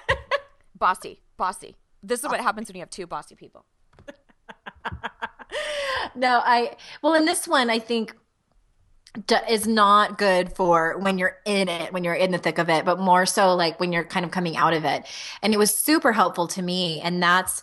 bossy, 0.78 1.20
bossy. 1.36 1.76
This 2.02 2.22
is 2.22 2.28
what 2.28 2.40
happens 2.40 2.68
when 2.68 2.76
you 2.76 2.82
have 2.82 2.90
two 2.90 3.06
bossy 3.06 3.34
people. 3.34 3.64
no, 6.14 6.40
I 6.44 6.76
well 7.02 7.14
in 7.14 7.24
this 7.24 7.48
one 7.48 7.70
I 7.70 7.78
think 7.78 8.14
is 9.48 9.66
not 9.66 10.18
good 10.18 10.54
for 10.54 10.98
when 10.98 11.18
you're 11.18 11.36
in 11.44 11.68
it, 11.68 11.92
when 11.92 12.04
you're 12.04 12.14
in 12.14 12.32
the 12.32 12.38
thick 12.38 12.58
of 12.58 12.68
it, 12.68 12.84
but 12.84 12.98
more 12.98 13.26
so 13.26 13.54
like 13.54 13.80
when 13.80 13.92
you're 13.92 14.04
kind 14.04 14.24
of 14.24 14.30
coming 14.30 14.56
out 14.56 14.74
of 14.74 14.84
it. 14.84 15.04
And 15.42 15.54
it 15.54 15.58
was 15.58 15.74
super 15.74 16.12
helpful 16.12 16.46
to 16.48 16.62
me, 16.62 17.00
and 17.00 17.22
that's 17.22 17.62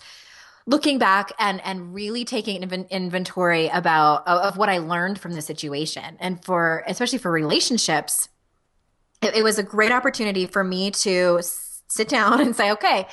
looking 0.65 0.97
back 0.97 1.31
and 1.39 1.61
and 1.65 1.93
really 1.93 2.25
taking 2.25 2.61
inven- 2.61 2.89
inventory 2.89 3.67
about 3.67 4.27
of, 4.27 4.57
what 4.57 4.69
I 4.69 4.77
learned 4.77 5.19
from 5.19 5.33
the 5.33 5.41
situation, 5.41 6.17
and 6.19 6.43
for 6.43 6.83
especially 6.87 7.19
for 7.19 7.31
relationships, 7.31 8.29
it, 9.21 9.35
it 9.37 9.43
was 9.43 9.59
a 9.59 9.63
great 9.63 9.91
opportunity 9.91 10.45
for 10.45 10.63
me 10.63 10.91
to 10.91 11.39
sit 11.41 12.07
down 12.07 12.41
and 12.41 12.55
say, 12.55 12.71
okay, 12.71 13.07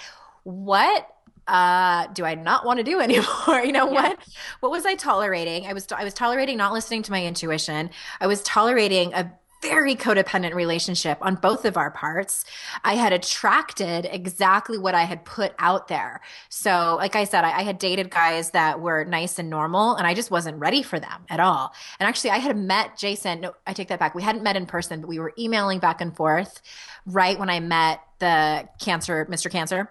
what 0.45 1.09
uh 1.49 2.07
do 2.09 2.25
I 2.25 2.35
not 2.35 2.65
want 2.65 2.79
to 2.79 2.85
do 2.85 3.01
anymore? 3.01 3.63
You 3.65 3.73
know 3.73 3.87
what 3.87 4.19
what 4.61 4.71
was 4.71 4.87
I 4.87 4.95
tolerating? 4.95 5.67
I 5.67 5.73
was 5.73 5.87
I 5.91 6.05
was 6.05 6.15
tolerating 6.15 6.57
not 6.57 6.73
listening 6.73 7.03
to 7.05 7.11
my 7.11 7.25
intuition. 7.25 7.91
I 8.21 8.27
was 8.27 8.43
tolerating 8.43 9.13
a 9.15 9.33
very 9.61 9.95
codependent 9.95 10.55
relationship 10.55 11.19
on 11.21 11.35
both 11.35 11.65
of 11.65 11.77
our 11.77 11.91
parts. 11.91 12.45
I 12.83 12.95
had 12.95 13.13
attracted 13.13 14.09
exactly 14.11 14.79
what 14.79 14.95
I 14.95 15.05
had 15.05 15.25
put 15.25 15.55
out 15.59 15.89
there. 15.89 16.21
So, 16.49 16.97
like 16.99 17.17
I 17.17 17.25
said, 17.25 17.45
I, 17.45 17.59
I 17.59 17.63
had 17.63 17.79
dated 17.79 18.11
guys 18.11 18.51
that 18.51 18.81
were 18.81 19.05
nice 19.05 19.39
and 19.39 19.51
normal, 19.51 19.97
and 19.97 20.07
I 20.07 20.15
just 20.15 20.31
wasn't 20.31 20.59
ready 20.59 20.83
for 20.83 20.99
them 20.99 21.25
at 21.29 21.41
all. 21.41 21.73
And 21.99 22.09
actually, 22.09 22.31
I 22.31 22.39
had 22.39 22.57
met 22.57 22.97
Jason. 22.97 23.41
No, 23.43 23.55
I 23.67 23.73
take 23.73 23.89
that 23.89 23.99
back. 23.99 24.15
We 24.15 24.23
hadn't 24.23 24.43
met 24.43 24.57
in 24.57 24.67
person, 24.67 25.01
but 25.01 25.09
we 25.09 25.19
were 25.19 25.33
emailing 25.39 25.79
back 25.79 26.01
and 26.01 26.15
forth 26.17 26.63
right 27.07 27.39
when 27.39 27.51
I 27.51 27.61
met 27.61 28.01
the 28.19 28.69
cancer, 28.81 29.27
Mr. 29.31 29.51
Cancer. 29.51 29.91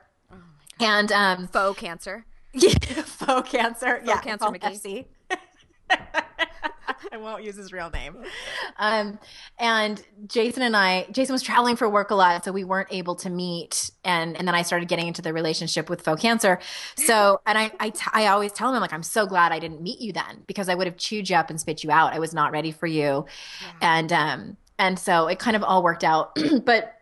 And 0.79 1.11
um, 1.11 1.47
Faux 1.47 1.77
cancer. 1.79 2.25
yeah, 2.53 2.69
faux 3.03 3.49
cancer. 3.49 4.01
yeah, 4.03 4.21
cancer 4.21 4.45
McGee. 4.47 5.05
I 7.11 7.17
won't 7.17 7.43
use 7.43 7.55
his 7.55 7.71
real 7.71 7.89
name. 7.89 8.17
Um, 8.77 9.19
and 9.57 10.01
Jason 10.27 10.63
and 10.63 10.75
I, 10.75 11.07
Jason 11.11 11.33
was 11.33 11.41
traveling 11.41 11.75
for 11.75 11.89
work 11.89 12.11
a 12.11 12.15
lot, 12.15 12.45
so 12.45 12.51
we 12.51 12.63
weren't 12.63 12.89
able 12.91 13.15
to 13.15 13.29
meet. 13.29 13.91
And 14.03 14.37
and 14.37 14.47
then 14.47 14.55
I 14.55 14.61
started 14.61 14.87
getting 14.87 15.07
into 15.07 15.21
the 15.21 15.33
relationship 15.33 15.89
with 15.89 16.01
faux 16.01 16.21
cancer. 16.21 16.59
So, 16.95 17.41
and 17.45 17.57
I 17.57 17.71
I, 17.79 17.89
t- 17.89 18.11
I 18.13 18.27
always 18.27 18.51
tell 18.51 18.69
him, 18.69 18.75
I'm 18.75 18.81
like, 18.81 18.93
I'm 18.93 19.03
so 19.03 19.25
glad 19.25 19.51
I 19.51 19.59
didn't 19.59 19.81
meet 19.81 19.99
you 19.99 20.13
then 20.13 20.43
because 20.47 20.69
I 20.69 20.75
would 20.75 20.87
have 20.87 20.97
chewed 20.97 21.29
you 21.29 21.35
up 21.35 21.49
and 21.49 21.59
spit 21.59 21.83
you 21.83 21.91
out. 21.91 22.13
I 22.13 22.19
was 22.19 22.33
not 22.33 22.51
ready 22.51 22.71
for 22.71 22.87
you. 22.87 23.25
Yeah. 23.81 23.99
And 23.99 24.13
um, 24.13 24.57
and 24.77 24.97
so 24.97 25.27
it 25.27 25.39
kind 25.39 25.55
of 25.55 25.63
all 25.63 25.83
worked 25.83 26.03
out. 26.03 26.37
but 26.65 26.98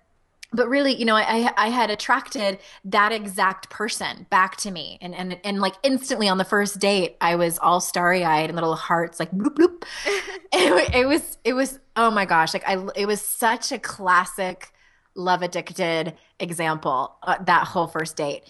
but 0.57 0.67
really, 0.67 0.95
you 0.95 1.05
know, 1.05 1.15
I 1.15 1.53
I 1.55 1.69
had 1.69 1.89
attracted 1.89 2.57
that 2.85 3.11
exact 3.11 3.69
person 3.69 4.25
back 4.29 4.57
to 4.57 4.71
me, 4.71 4.97
and 4.99 5.15
and 5.15 5.39
and 5.43 5.61
like 5.61 5.75
instantly 5.83 6.27
on 6.27 6.39
the 6.39 6.43
first 6.43 6.79
date, 6.79 7.15
I 7.21 7.35
was 7.35 7.59
all 7.59 7.79
starry 7.79 8.25
eyed 8.25 8.49
and 8.49 8.55
little 8.55 8.75
hearts 8.75 9.19
like 9.19 9.31
bloop 9.31 9.55
bloop. 9.55 9.83
it, 10.51 10.95
it 10.95 11.07
was 11.07 11.37
it 11.45 11.53
was 11.53 11.79
oh 11.95 12.09
my 12.11 12.25
gosh, 12.25 12.53
like 12.53 12.67
I 12.67 12.85
it 12.95 13.05
was 13.05 13.21
such 13.21 13.71
a 13.71 13.77
classic 13.77 14.73
love 15.13 15.43
addicted 15.43 16.15
example 16.39 17.15
uh, 17.23 17.37
that 17.45 17.67
whole 17.67 17.87
first 17.87 18.17
date, 18.17 18.43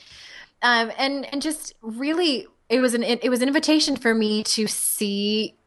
um, 0.64 0.92
and 0.98 1.32
and 1.34 1.42
just 1.42 1.76
really 1.82 2.48
it 2.70 2.80
was 2.80 2.94
an 2.94 3.04
it 3.04 3.30
was 3.30 3.42
an 3.42 3.50
invitation 3.50 3.98
for 3.98 4.16
me 4.16 4.44
to 4.44 4.66
see 4.66 5.58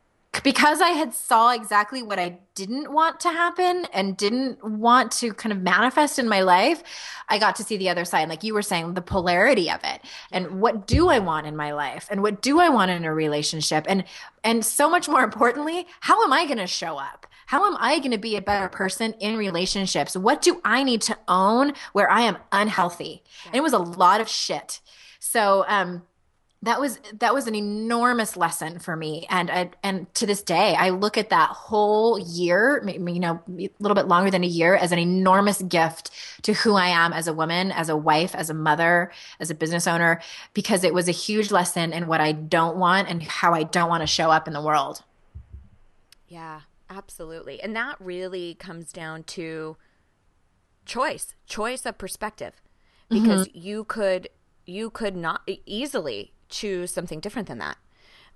because 0.45 0.81
I 0.81 0.91
had 0.91 1.13
saw 1.13 1.53
exactly 1.53 2.03
what 2.03 2.19
I 2.19 2.39
didn't 2.55 2.93
want 2.93 3.21
to 3.21 3.31
happen 3.31 3.87
and 3.93 4.17
didn't 4.17 4.63
want 4.63 5.11
to 5.13 5.35
kind 5.35 5.53
of 5.53 5.61
manifest 5.61 6.19
in 6.19 6.29
my 6.29 6.43
life, 6.43 6.83
I 7.29 7.39
got 7.39 7.57
to 7.57 7.65
see 7.65 7.77
the 7.77 7.89
other 7.89 8.05
side. 8.05 8.29
Like 8.29 8.45
you 8.45 8.55
were 8.55 8.63
saying, 8.63 8.95
the 8.95 9.03
polarity 9.03 9.71
of 9.71 9.81
it. 9.83 10.01
And 10.31 10.61
what 10.61 10.87
do 10.87 11.09
I 11.09 11.19
want 11.19 11.47
in 11.47 11.57
my 11.57 11.73
life? 11.73 12.07
And 12.11 12.23
what 12.23 12.43
do 12.43 12.61
I 12.61 12.69
want 12.69 12.91
in 12.91 13.05
a 13.05 13.15
relationship? 13.15 13.87
And 13.89 14.05
and 14.45 14.65
so 14.65 14.89
much 14.89 15.09
more 15.09 15.23
importantly, 15.23 15.87
how 16.01 16.23
am 16.25 16.33
I 16.33 16.47
going 16.47 16.59
to 16.59 16.67
show 16.67 16.97
up? 16.97 17.27
How 17.47 17.67
am 17.67 17.77
I 17.81 17.99
going 17.99 18.13
to 18.13 18.19
be 18.19 18.37
a 18.37 18.43
better 18.43 18.69
person 18.69 19.13
in 19.15 19.37
relationships? 19.37 20.17
What 20.17 20.41
do 20.43 20.61
I 20.65 20.85
need 20.85 21.03
to 21.03 21.19
own 21.27 21.73
where 21.93 22.09
I 22.09 22.23
am 22.23 22.39
unhealthy? 22.53 23.25
And 23.47 23.57
it 23.57 23.63
was 23.63 23.73
a 23.73 23.79
lot 23.79 24.21
of 24.21 24.29
shit. 24.29 24.81
So 25.19 25.65
um 25.67 26.03
that 26.63 26.79
was 26.79 27.01
that 27.19 27.33
was 27.33 27.47
an 27.47 27.55
enormous 27.55 28.37
lesson 28.37 28.79
for 28.79 28.95
me. 28.95 29.27
And 29.31 29.51
I, 29.51 29.71
and 29.83 30.13
to 30.15 30.27
this 30.27 30.43
day 30.43 30.75
i 30.79 30.91
look 30.91 31.17
at 31.17 31.31
that 31.31 31.51
whole 31.51 32.19
year 32.19 32.83
you 32.87 33.21
know 33.21 33.41
a 33.49 33.71
little 33.79 33.95
bit 33.95 34.09
longer 34.09 34.31
than 34.31 34.45
a 34.45 34.47
year 34.47 34.75
as 34.75 34.93
an 34.93 34.99
enormous 34.99 35.63
gift 35.63 36.11
to 36.43 36.53
who 36.53 36.75
i 36.75 36.89
am 36.89 37.13
as 37.13 37.27
a 37.27 37.33
woman 37.33 37.73
as 37.73 37.89
a 37.89 37.97
wife 37.97 38.35
as 38.35 38.51
a 38.51 38.55
mother 38.55 39.11
as 39.39 39.51
a 39.51 39.55
business 39.55 39.87
owner 39.87 40.21
because 40.55 40.85
it 40.85 40.93
was 40.93 41.09
a 41.09 41.13
huge 41.13 41.51
lesson 41.51 41.93
in 41.93 42.07
what 42.07 42.21
i 42.21 42.33
don't 42.33 42.77
want 42.77 43.09
and 43.09 43.23
how 43.23 43.55
i 43.55 43.63
don't 43.63 43.89
want 43.89 44.03
to 44.03 44.07
show 44.07 44.31
up 44.31 44.47
in 44.47 44.55
the 44.55 44.63
world. 44.63 45.03
Yeah 46.29 46.61
absolutely. 46.91 47.63
And 47.63 47.75
that 47.77 47.97
really 48.01 48.55
comes 48.55 48.93
down 48.93 49.23
to 49.25 49.77
choice 50.85 51.35
choice 51.47 51.87
of 51.87 51.97
perspective. 51.97 52.61
Because 53.09 53.49
mm-hmm. 53.49 53.59
you 53.59 53.85
could 53.85 54.29
you 54.67 54.91
could 54.91 55.17
not 55.17 55.49
easily 55.67 56.33
choose 56.51 56.91
something 56.91 57.21
different 57.21 57.49
than 57.49 57.59
that. 57.59 57.77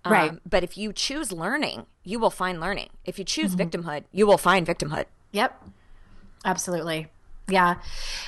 Um, 0.05 0.13
right. 0.13 0.33
But 0.49 0.65
if 0.65 0.77
you 0.77 0.93
choose 0.93 1.33
learning, 1.33 1.87
you 2.03 2.19
will 2.19 2.31
find 2.31 2.61
learning. 2.61 2.91
If 3.05 3.19
you 3.19 3.25
choose 3.25 3.55
mm-hmm. 3.55 3.69
victimhood, 3.69 4.05
you 4.13 4.27
will 4.27 4.39
find 4.39 4.67
victimhood. 4.67 5.07
Yep. 5.33 5.63
Absolutely. 6.45 7.09
Yeah. 7.49 7.77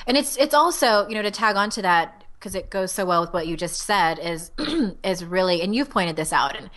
And 0.05 0.17
it's 0.17 0.37
it's 0.37 0.53
also, 0.53 1.07
you 1.07 1.15
know, 1.15 1.21
to 1.21 1.31
tag 1.31 1.55
on 1.55 1.69
to 1.71 1.81
that 1.83 2.23
because 2.39 2.55
it 2.55 2.69
goes 2.69 2.91
so 2.91 3.05
well 3.05 3.21
with 3.21 3.33
what 3.33 3.47
you 3.47 3.57
just 3.57 3.81
said 3.81 4.19
is 4.19 4.51
is 5.03 5.23
really 5.23 5.61
and 5.61 5.75
you've 5.75 5.89
pointed 5.89 6.15
this 6.15 6.33
out 6.33 6.55
and 6.55 6.69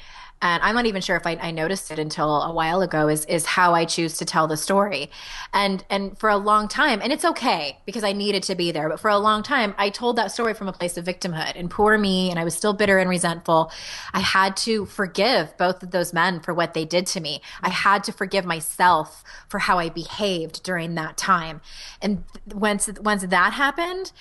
and 0.42 0.62
I'm 0.62 0.74
not 0.74 0.86
even 0.86 1.02
sure 1.02 1.16
if 1.16 1.26
I, 1.26 1.36
I, 1.40 1.50
noticed 1.50 1.90
it 1.90 1.98
until 1.98 2.42
a 2.42 2.52
while 2.52 2.80
ago 2.80 3.08
is 3.08 3.24
is 3.26 3.44
how 3.44 3.74
I 3.74 3.84
choose 3.84 4.16
to 4.18 4.24
tell 4.24 4.46
the 4.46 4.56
story, 4.56 5.10
and 5.52 5.84
and 5.90 6.18
for 6.18 6.30
a 6.30 6.36
long 6.36 6.68
time, 6.68 7.00
and 7.02 7.12
it's 7.12 7.24
okay 7.24 7.78
because 7.84 8.04
I 8.04 8.12
needed 8.12 8.42
to 8.44 8.54
be 8.54 8.72
there, 8.72 8.88
but 8.88 9.00
for 9.00 9.10
a 9.10 9.18
long 9.18 9.42
time, 9.42 9.74
I 9.76 9.90
told 9.90 10.16
that 10.16 10.32
story 10.32 10.54
from 10.54 10.68
a 10.68 10.72
place 10.72 10.96
of 10.96 11.04
victimhood 11.04 11.52
and 11.56 11.70
poor 11.70 11.98
me, 11.98 12.30
and 12.30 12.38
I 12.38 12.44
was 12.44 12.54
still 12.54 12.72
bitter 12.72 12.98
and 12.98 13.10
resentful. 13.10 13.70
I 14.14 14.20
had 14.20 14.56
to 14.58 14.86
forgive 14.86 15.56
both 15.58 15.82
of 15.82 15.90
those 15.90 16.12
men 16.12 16.40
for 16.40 16.54
what 16.54 16.72
they 16.72 16.84
did 16.84 17.06
to 17.08 17.20
me. 17.20 17.42
I 17.62 17.68
had 17.70 18.02
to 18.04 18.12
forgive 18.12 18.44
myself 18.46 19.22
for 19.48 19.58
how 19.58 19.78
I 19.78 19.90
behaved 19.90 20.62
during 20.62 20.94
that 20.94 21.16
time, 21.16 21.60
and 22.00 22.24
once 22.46 22.88
once 23.00 23.22
that 23.22 23.52
happened, 23.52 24.12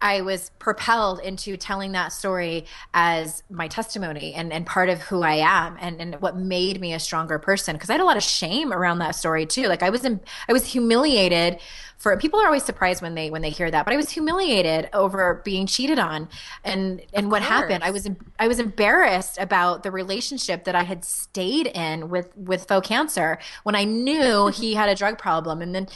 I 0.00 0.20
was 0.20 0.50
propelled 0.58 1.20
into 1.20 1.56
telling 1.56 1.92
that 1.92 2.12
story 2.12 2.66
as 2.92 3.42
my 3.48 3.68
testimony 3.68 4.34
and, 4.34 4.52
and 4.52 4.66
part 4.66 4.90
of 4.90 5.00
who 5.00 5.22
I 5.22 5.36
am 5.36 5.78
and, 5.80 6.00
and 6.00 6.20
what 6.20 6.36
made 6.36 6.80
me 6.80 6.92
a 6.92 7.00
stronger 7.00 7.38
person. 7.38 7.78
Cause 7.78 7.88
I 7.88 7.94
had 7.94 8.02
a 8.02 8.04
lot 8.04 8.16
of 8.16 8.22
shame 8.22 8.72
around 8.72 8.98
that 8.98 9.14
story 9.14 9.46
too. 9.46 9.66
Like 9.66 9.82
I 9.82 9.90
was 9.90 10.04
in, 10.04 10.20
I 10.48 10.52
was 10.52 10.66
humiliated 10.66 11.58
for 11.96 12.16
people 12.16 12.40
are 12.40 12.46
always 12.46 12.64
surprised 12.64 13.02
when 13.02 13.14
they 13.14 13.30
when 13.30 13.42
they 13.42 13.50
hear 13.50 13.70
that 13.70 13.84
but 13.84 13.92
i 13.92 13.96
was 13.96 14.10
humiliated 14.10 14.88
over 14.92 15.40
being 15.44 15.66
cheated 15.66 15.98
on. 15.98 16.28
And 16.64 17.02
and 17.12 17.30
what 17.30 17.42
happened 17.42 17.84
i 17.84 17.90
was 17.90 18.08
i 18.38 18.48
was 18.48 18.58
embarrassed 18.58 19.38
about 19.38 19.82
the 19.82 19.90
relationship 19.90 20.64
that 20.64 20.74
i 20.74 20.82
had 20.82 21.04
stayed 21.04 21.66
in 21.68 22.08
with 22.08 22.36
with 22.36 22.66
faux 22.66 22.86
cancer 22.86 23.38
when 23.62 23.74
i 23.74 23.84
knew 23.84 24.48
he 24.54 24.74
had 24.74 24.88
a 24.88 24.94
drug 24.94 25.18
problem. 25.18 25.62
And 25.62 25.74
then 25.74 25.88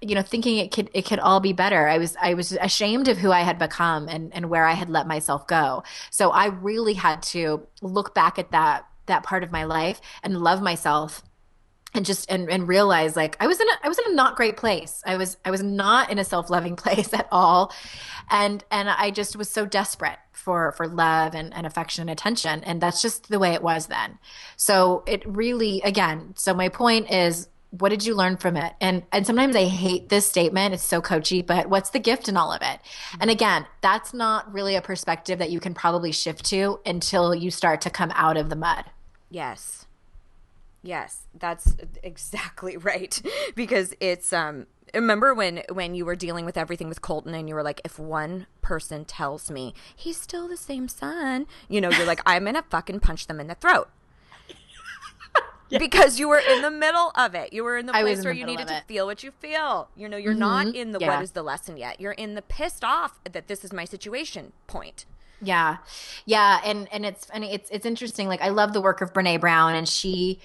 you 0.00 0.14
know 0.14 0.22
thinking 0.22 0.58
it 0.58 0.72
could 0.72 0.90
it 0.92 1.02
could 1.02 1.18
all 1.18 1.40
be 1.40 1.54
better 1.54 1.88
i 1.88 1.96
was 1.96 2.16
i 2.20 2.34
was 2.34 2.52
ashamed 2.52 3.08
of 3.08 3.16
who 3.16 3.32
i 3.32 3.40
had 3.40 3.58
become 3.58 4.08
and 4.08 4.30
and 4.34 4.50
where 4.50 4.66
i 4.66 4.74
had 4.74 4.90
let 4.90 5.06
myself 5.06 5.46
go. 5.46 5.82
So 6.10 6.30
i 6.30 6.46
really 6.46 6.94
had 6.94 7.22
to 7.34 7.66
look 7.82 8.14
back 8.14 8.38
at 8.38 8.50
that 8.50 8.86
that 9.06 9.22
part 9.22 9.42
of 9.42 9.50
my 9.50 9.64
life 9.64 10.00
and 10.22 10.38
love 10.38 10.60
myself 10.60 11.22
and 11.96 12.06
just 12.06 12.30
and, 12.30 12.48
and 12.50 12.68
realize 12.68 13.16
like 13.16 13.36
I 13.40 13.46
was 13.46 13.60
in 13.60 13.68
a 13.68 13.72
I 13.82 13.88
was 13.88 13.98
in 13.98 14.12
a 14.12 14.14
not 14.14 14.36
great 14.36 14.56
place. 14.56 15.02
I 15.06 15.16
was 15.16 15.36
I 15.44 15.50
was 15.50 15.62
not 15.62 16.10
in 16.10 16.18
a 16.18 16.24
self-loving 16.24 16.76
place 16.84 17.12
at 17.12 17.28
all. 17.32 17.72
And 18.30 18.64
and 18.70 18.88
I 18.88 19.10
just 19.10 19.36
was 19.36 19.48
so 19.48 19.66
desperate 19.66 20.18
for 20.32 20.72
for 20.72 20.86
love 20.86 21.34
and, 21.34 21.52
and 21.54 21.66
affection 21.66 22.02
and 22.02 22.10
attention. 22.10 22.62
And 22.64 22.80
that's 22.80 23.02
just 23.02 23.28
the 23.28 23.38
way 23.38 23.54
it 23.54 23.62
was 23.62 23.86
then. 23.86 24.18
So 24.56 25.02
it 25.06 25.26
really 25.26 25.80
again, 25.82 26.34
so 26.36 26.54
my 26.54 26.68
point 26.68 27.10
is 27.10 27.48
what 27.70 27.88
did 27.88 28.06
you 28.06 28.14
learn 28.14 28.36
from 28.36 28.56
it? 28.56 28.74
And 28.80 29.02
and 29.12 29.26
sometimes 29.26 29.56
I 29.56 29.64
hate 29.64 30.08
this 30.08 30.26
statement. 30.26 30.74
It's 30.74 30.84
so 30.84 31.00
coachy, 31.00 31.42
but 31.42 31.68
what's 31.68 31.90
the 31.90 31.98
gift 31.98 32.28
in 32.28 32.36
all 32.36 32.52
of 32.52 32.62
it? 32.62 32.64
Mm-hmm. 32.64 33.22
And 33.22 33.30
again, 33.30 33.66
that's 33.80 34.14
not 34.14 34.52
really 34.52 34.76
a 34.76 34.82
perspective 34.82 35.38
that 35.38 35.50
you 35.50 35.60
can 35.60 35.74
probably 35.74 36.12
shift 36.12 36.44
to 36.46 36.80
until 36.86 37.34
you 37.34 37.50
start 37.50 37.80
to 37.82 37.90
come 37.90 38.12
out 38.14 38.36
of 38.36 38.50
the 38.50 38.56
mud. 38.56 38.84
Yes. 39.30 39.85
Yes, 40.86 41.26
that's 41.34 41.76
exactly 42.02 42.76
right. 42.92 43.20
because 43.54 43.92
it's 44.00 44.32
um 44.32 44.66
remember 44.94 45.34
when 45.34 45.62
when 45.72 45.94
you 45.94 46.04
were 46.04 46.16
dealing 46.16 46.44
with 46.44 46.56
everything 46.56 46.88
with 46.88 47.02
Colton 47.02 47.34
and 47.34 47.48
you 47.48 47.54
were 47.54 47.62
like 47.62 47.80
if 47.84 47.98
one 47.98 48.46
person 48.62 49.04
tells 49.04 49.50
me 49.50 49.74
he's 49.94 50.20
still 50.20 50.48
the 50.48 50.56
same 50.56 50.88
son, 50.88 51.46
you 51.68 51.80
know, 51.80 51.90
you're 51.90 52.06
like 52.06 52.22
I'm 52.24 52.44
going 52.44 52.54
to 52.54 52.62
fucking 52.62 53.00
punch 53.00 53.26
them 53.26 53.40
in 53.40 53.48
the 53.48 53.56
throat. 53.56 53.88
yeah. 55.68 55.78
Because 55.78 56.20
you 56.20 56.28
were 56.28 56.38
in 56.38 56.62
the 56.62 56.70
middle 56.70 57.10
of 57.16 57.34
it. 57.34 57.52
You 57.52 57.64
were 57.64 57.76
in 57.76 57.86
the 57.86 57.92
place 57.92 58.24
where 58.24 58.32
the 58.32 58.40
you 58.40 58.46
needed 58.46 58.68
to 58.68 58.82
feel 58.86 59.06
what 59.06 59.24
you 59.24 59.32
feel. 59.32 59.88
You 59.96 60.08
know, 60.08 60.16
you're 60.16 60.32
mm-hmm. 60.32 60.40
not 60.40 60.74
in 60.74 60.92
the 60.92 61.00
yeah. 61.00 61.08
what 61.08 61.22
is 61.22 61.32
the 61.32 61.42
lesson 61.42 61.76
yet. 61.76 62.00
You're 62.00 62.12
in 62.12 62.34
the 62.34 62.42
pissed 62.42 62.84
off 62.84 63.20
that 63.30 63.48
this 63.48 63.64
is 63.64 63.72
my 63.72 63.84
situation 63.84 64.52
point. 64.68 65.04
Yeah. 65.42 65.78
Yeah, 66.24 66.60
and 66.64 66.88
and 66.92 67.04
it's 67.04 67.28
and 67.30 67.44
it's 67.44 67.68
it's 67.70 67.84
interesting 67.84 68.28
like 68.28 68.40
I 68.40 68.48
love 68.48 68.72
the 68.72 68.80
work 68.80 69.00
of 69.00 69.12
Brené 69.12 69.40
Brown 69.40 69.74
and 69.74 69.88
she 69.88 70.40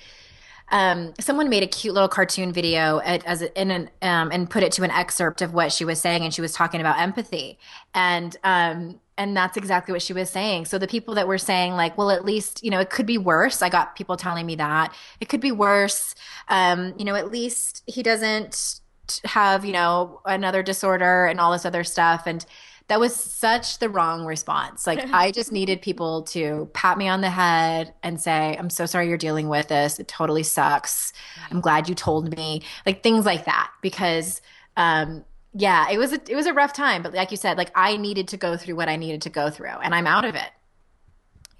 um, 0.71 1.13
someone 1.19 1.49
made 1.49 1.63
a 1.63 1.67
cute 1.67 1.93
little 1.93 2.09
cartoon 2.09 2.53
video 2.53 2.99
at, 3.01 3.25
as 3.25 3.41
a, 3.41 3.61
in 3.61 3.71
an 3.71 3.89
um, 4.01 4.31
and 4.31 4.49
put 4.49 4.63
it 4.63 4.71
to 4.73 4.83
an 4.83 4.91
excerpt 4.91 5.41
of 5.41 5.53
what 5.53 5.71
she 5.71 5.83
was 5.83 5.99
saying, 5.99 6.23
and 6.23 6.33
she 6.33 6.41
was 6.41 6.53
talking 6.53 6.79
about 6.79 6.97
empathy, 6.97 7.59
and 7.93 8.35
um, 8.43 8.99
and 9.17 9.35
that's 9.35 9.57
exactly 9.57 9.91
what 9.91 10.01
she 10.01 10.13
was 10.13 10.29
saying. 10.29 10.65
So 10.65 10.77
the 10.77 10.87
people 10.87 11.13
that 11.15 11.27
were 11.27 11.37
saying 11.37 11.73
like, 11.73 11.97
well, 11.97 12.09
at 12.09 12.23
least 12.23 12.63
you 12.63 12.71
know 12.71 12.79
it 12.79 12.89
could 12.89 13.05
be 13.05 13.17
worse. 13.17 13.61
I 13.61 13.69
got 13.69 13.95
people 13.95 14.15
telling 14.15 14.45
me 14.45 14.55
that 14.55 14.95
it 15.19 15.27
could 15.27 15.41
be 15.41 15.51
worse. 15.51 16.15
Um, 16.47 16.93
you 16.97 17.03
know, 17.03 17.15
at 17.15 17.31
least 17.31 17.83
he 17.85 18.01
doesn't 18.01 18.79
have 19.25 19.65
you 19.65 19.73
know 19.73 20.21
another 20.25 20.63
disorder 20.63 21.25
and 21.25 21.39
all 21.39 21.51
this 21.51 21.65
other 21.65 21.83
stuff, 21.83 22.23
and 22.25 22.45
that 22.91 22.99
was 22.99 23.15
such 23.15 23.79
the 23.79 23.87
wrong 23.87 24.25
response. 24.25 24.85
Like 24.85 24.99
I 25.13 25.31
just 25.31 25.49
needed 25.59 25.81
people 25.81 26.23
to 26.23 26.69
pat 26.73 26.97
me 26.97 27.07
on 27.07 27.21
the 27.21 27.29
head 27.29 27.93
and 28.03 28.19
say, 28.19 28.57
"I'm 28.59 28.69
so 28.69 28.85
sorry 28.85 29.07
you're 29.07 29.17
dealing 29.17 29.47
with 29.47 29.69
this. 29.69 29.97
It 29.97 30.09
totally 30.09 30.43
sucks. 30.43 31.13
I'm 31.49 31.61
glad 31.61 31.87
you 31.87 31.95
told 31.95 32.35
me." 32.35 32.63
Like 32.85 33.01
things 33.01 33.25
like 33.25 33.45
that 33.45 33.71
because 33.81 34.41
um 34.75 35.23
yeah, 35.53 35.89
it 35.89 35.97
was 35.97 36.11
a, 36.11 36.19
it 36.29 36.35
was 36.35 36.47
a 36.47 36.53
rough 36.53 36.73
time, 36.73 37.01
but 37.01 37.13
like 37.13 37.31
you 37.31 37.37
said, 37.37 37.57
like 37.57 37.71
I 37.75 37.95
needed 37.95 38.27
to 38.27 38.35
go 38.37 38.57
through 38.57 38.75
what 38.75 38.89
I 38.89 38.97
needed 38.97 39.21
to 39.21 39.29
go 39.29 39.49
through 39.49 39.69
and 39.69 39.95
I'm 39.95 40.05
out 40.05 40.25
of 40.25 40.35
it. 40.35 40.49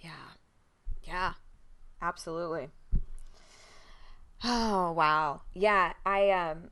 Yeah. 0.02 0.12
Yeah. 1.04 1.34
Absolutely. 2.02 2.68
Oh, 4.44 4.92
wow. 4.94 5.44
Yeah, 5.54 5.94
I 6.04 6.32
um 6.32 6.72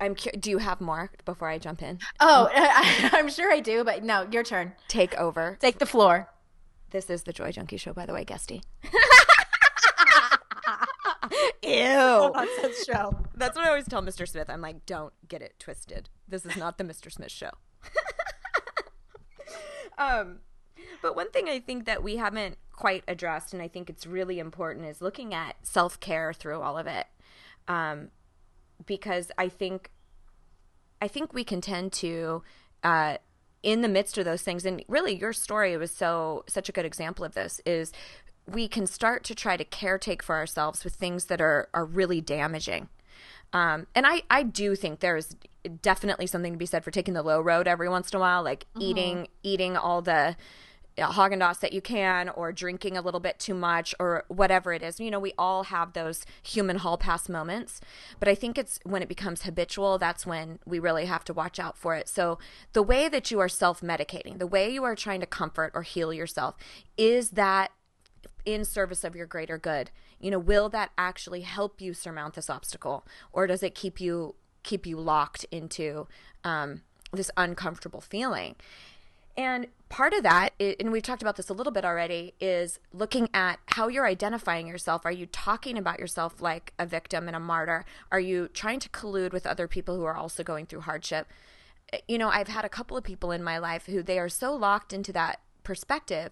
I'm. 0.00 0.14
Do 0.14 0.50
you 0.50 0.58
have 0.58 0.80
more 0.80 1.10
before 1.24 1.48
I 1.48 1.58
jump 1.58 1.82
in? 1.82 1.98
Oh, 2.18 2.48
I, 2.54 3.18
am 3.18 3.28
sure 3.28 3.52
I 3.52 3.60
do, 3.60 3.84
but 3.84 4.02
no, 4.02 4.26
your 4.30 4.42
turn. 4.42 4.72
Take 4.88 5.14
over. 5.16 5.58
Take 5.60 5.78
the 5.78 5.86
floor. 5.86 6.30
This 6.90 7.10
is 7.10 7.22
the 7.22 7.32
Joy 7.32 7.52
Junkie 7.52 7.76
Show, 7.76 7.92
by 7.92 8.06
the 8.06 8.12
way, 8.12 8.24
Guesty. 8.24 8.62
Ew. 11.62 12.32
nonsense 12.34 12.84
show. 12.84 13.16
That's 13.36 13.56
what 13.56 13.64
I 13.64 13.68
always 13.68 13.86
tell 13.86 14.02
Mr. 14.02 14.26
Smith. 14.26 14.50
I'm 14.50 14.60
like, 14.60 14.86
don't 14.86 15.12
get 15.28 15.42
it 15.42 15.54
twisted. 15.60 16.08
This 16.26 16.44
is 16.44 16.56
not 16.56 16.78
the 16.78 16.84
Mr. 16.84 17.12
Smith 17.12 17.30
show. 17.30 17.50
um, 19.98 20.38
but 21.00 21.14
one 21.14 21.30
thing 21.30 21.48
I 21.48 21.60
think 21.60 21.84
that 21.84 22.02
we 22.02 22.16
haven't 22.16 22.58
quite 22.72 23.04
addressed, 23.06 23.52
and 23.52 23.62
I 23.62 23.68
think 23.68 23.88
it's 23.88 24.06
really 24.06 24.38
important, 24.38 24.86
is 24.86 25.00
looking 25.00 25.32
at 25.32 25.56
self 25.62 26.00
care 26.00 26.32
through 26.32 26.60
all 26.60 26.76
of 26.76 26.86
it. 26.86 27.06
Um, 27.68 28.08
because 28.86 29.30
I 29.38 29.48
think, 29.48 29.90
I 31.00 31.08
think 31.08 31.32
we 31.32 31.44
can 31.44 31.60
tend 31.60 31.92
to, 31.94 32.42
uh, 32.82 33.18
in 33.62 33.82
the 33.82 33.88
midst 33.88 34.16
of 34.18 34.24
those 34.24 34.42
things, 34.42 34.64
and 34.64 34.82
really 34.88 35.14
your 35.14 35.32
story 35.32 35.76
was 35.76 35.90
so 35.90 36.44
such 36.48 36.68
a 36.68 36.72
good 36.72 36.86
example 36.86 37.24
of 37.24 37.34
this. 37.34 37.60
Is 37.66 37.92
we 38.46 38.68
can 38.68 38.86
start 38.86 39.22
to 39.24 39.34
try 39.34 39.56
to 39.56 39.64
caretake 39.64 40.22
for 40.22 40.36
ourselves 40.36 40.82
with 40.82 40.94
things 40.94 41.26
that 41.26 41.40
are 41.40 41.68
are 41.74 41.84
really 41.84 42.20
damaging. 42.20 42.88
Um, 43.52 43.86
and 43.94 44.06
I, 44.06 44.22
I 44.30 44.44
do 44.44 44.76
think 44.76 45.00
there's 45.00 45.34
definitely 45.82 46.26
something 46.26 46.52
to 46.52 46.58
be 46.58 46.66
said 46.66 46.84
for 46.84 46.90
taking 46.90 47.14
the 47.14 47.22
low 47.22 47.40
road 47.40 47.66
every 47.66 47.88
once 47.88 48.10
in 48.10 48.16
a 48.16 48.20
while, 48.20 48.42
like 48.42 48.64
mm-hmm. 48.70 48.82
eating 48.82 49.28
eating 49.42 49.76
all 49.76 50.02
the 50.02 50.36
Haagen 50.98 51.40
Dazs 51.40 51.60
that 51.60 51.72
you 51.72 51.80
can, 51.80 52.28
or 52.30 52.52
drinking 52.52 52.96
a 52.96 53.00
little 53.00 53.20
bit 53.20 53.38
too 53.38 53.54
much, 53.54 53.94
or 53.98 54.24
whatever 54.28 54.72
it 54.72 54.82
is. 54.82 55.00
You 55.00 55.10
know, 55.10 55.20
we 55.20 55.32
all 55.38 55.64
have 55.64 55.92
those 55.92 56.24
human 56.42 56.78
hall 56.78 56.98
pass 56.98 57.28
moments, 57.28 57.80
but 58.18 58.28
I 58.28 58.34
think 58.34 58.58
it's 58.58 58.78
when 58.84 59.02
it 59.02 59.08
becomes 59.08 59.42
habitual. 59.42 59.98
That's 59.98 60.26
when 60.26 60.58
we 60.66 60.78
really 60.78 61.06
have 61.06 61.24
to 61.24 61.32
watch 61.32 61.58
out 61.58 61.76
for 61.76 61.94
it. 61.94 62.08
So 62.08 62.38
the 62.72 62.82
way 62.82 63.08
that 63.08 63.30
you 63.30 63.40
are 63.40 63.48
self 63.48 63.80
medicating, 63.80 64.38
the 64.38 64.46
way 64.46 64.70
you 64.70 64.84
are 64.84 64.96
trying 64.96 65.20
to 65.20 65.26
comfort 65.26 65.72
or 65.74 65.82
heal 65.82 66.12
yourself, 66.12 66.56
is 66.96 67.30
that 67.30 67.70
in 68.44 68.64
service 68.64 69.04
of 69.04 69.14
your 69.14 69.26
greater 69.26 69.58
good? 69.58 69.90
You 70.20 70.30
know, 70.30 70.38
will 70.38 70.68
that 70.70 70.90
actually 70.98 71.42
help 71.42 71.80
you 71.80 71.94
surmount 71.94 72.34
this 72.34 72.50
obstacle, 72.50 73.06
or 73.32 73.46
does 73.46 73.62
it 73.62 73.74
keep 73.74 74.00
you 74.00 74.34
keep 74.62 74.86
you 74.86 74.98
locked 74.98 75.44
into 75.50 76.06
um, 76.44 76.82
this 77.12 77.30
uncomfortable 77.36 78.00
feeling? 78.00 78.56
And 79.36 79.68
part 79.90 80.14
of 80.14 80.22
that, 80.22 80.50
and 80.58 80.90
we've 80.90 81.02
talked 81.02 81.20
about 81.20 81.36
this 81.36 81.50
a 81.50 81.52
little 81.52 81.72
bit 81.72 81.84
already, 81.84 82.32
is 82.40 82.78
looking 82.92 83.28
at 83.34 83.58
how 83.66 83.88
you're 83.88 84.06
identifying 84.06 84.66
yourself. 84.66 85.04
Are 85.04 85.12
you 85.12 85.26
talking 85.26 85.76
about 85.76 85.98
yourself 85.98 86.40
like 86.40 86.72
a 86.78 86.86
victim 86.86 87.26
and 87.26 87.36
a 87.36 87.40
martyr? 87.40 87.84
Are 88.10 88.20
you 88.20 88.48
trying 88.48 88.80
to 88.80 88.88
collude 88.88 89.32
with 89.32 89.46
other 89.46 89.68
people 89.68 89.96
who 89.96 90.04
are 90.04 90.16
also 90.16 90.42
going 90.42 90.64
through 90.64 90.82
hardship? 90.82 91.26
You 92.08 92.16
know, 92.16 92.28
I've 92.28 92.48
had 92.48 92.64
a 92.64 92.68
couple 92.70 92.96
of 92.96 93.04
people 93.04 93.32
in 93.32 93.42
my 93.42 93.58
life 93.58 93.86
who 93.86 94.02
they 94.02 94.18
are 94.18 94.28
so 94.28 94.54
locked 94.54 94.92
into 94.94 95.12
that 95.12 95.40
perspective 95.64 96.30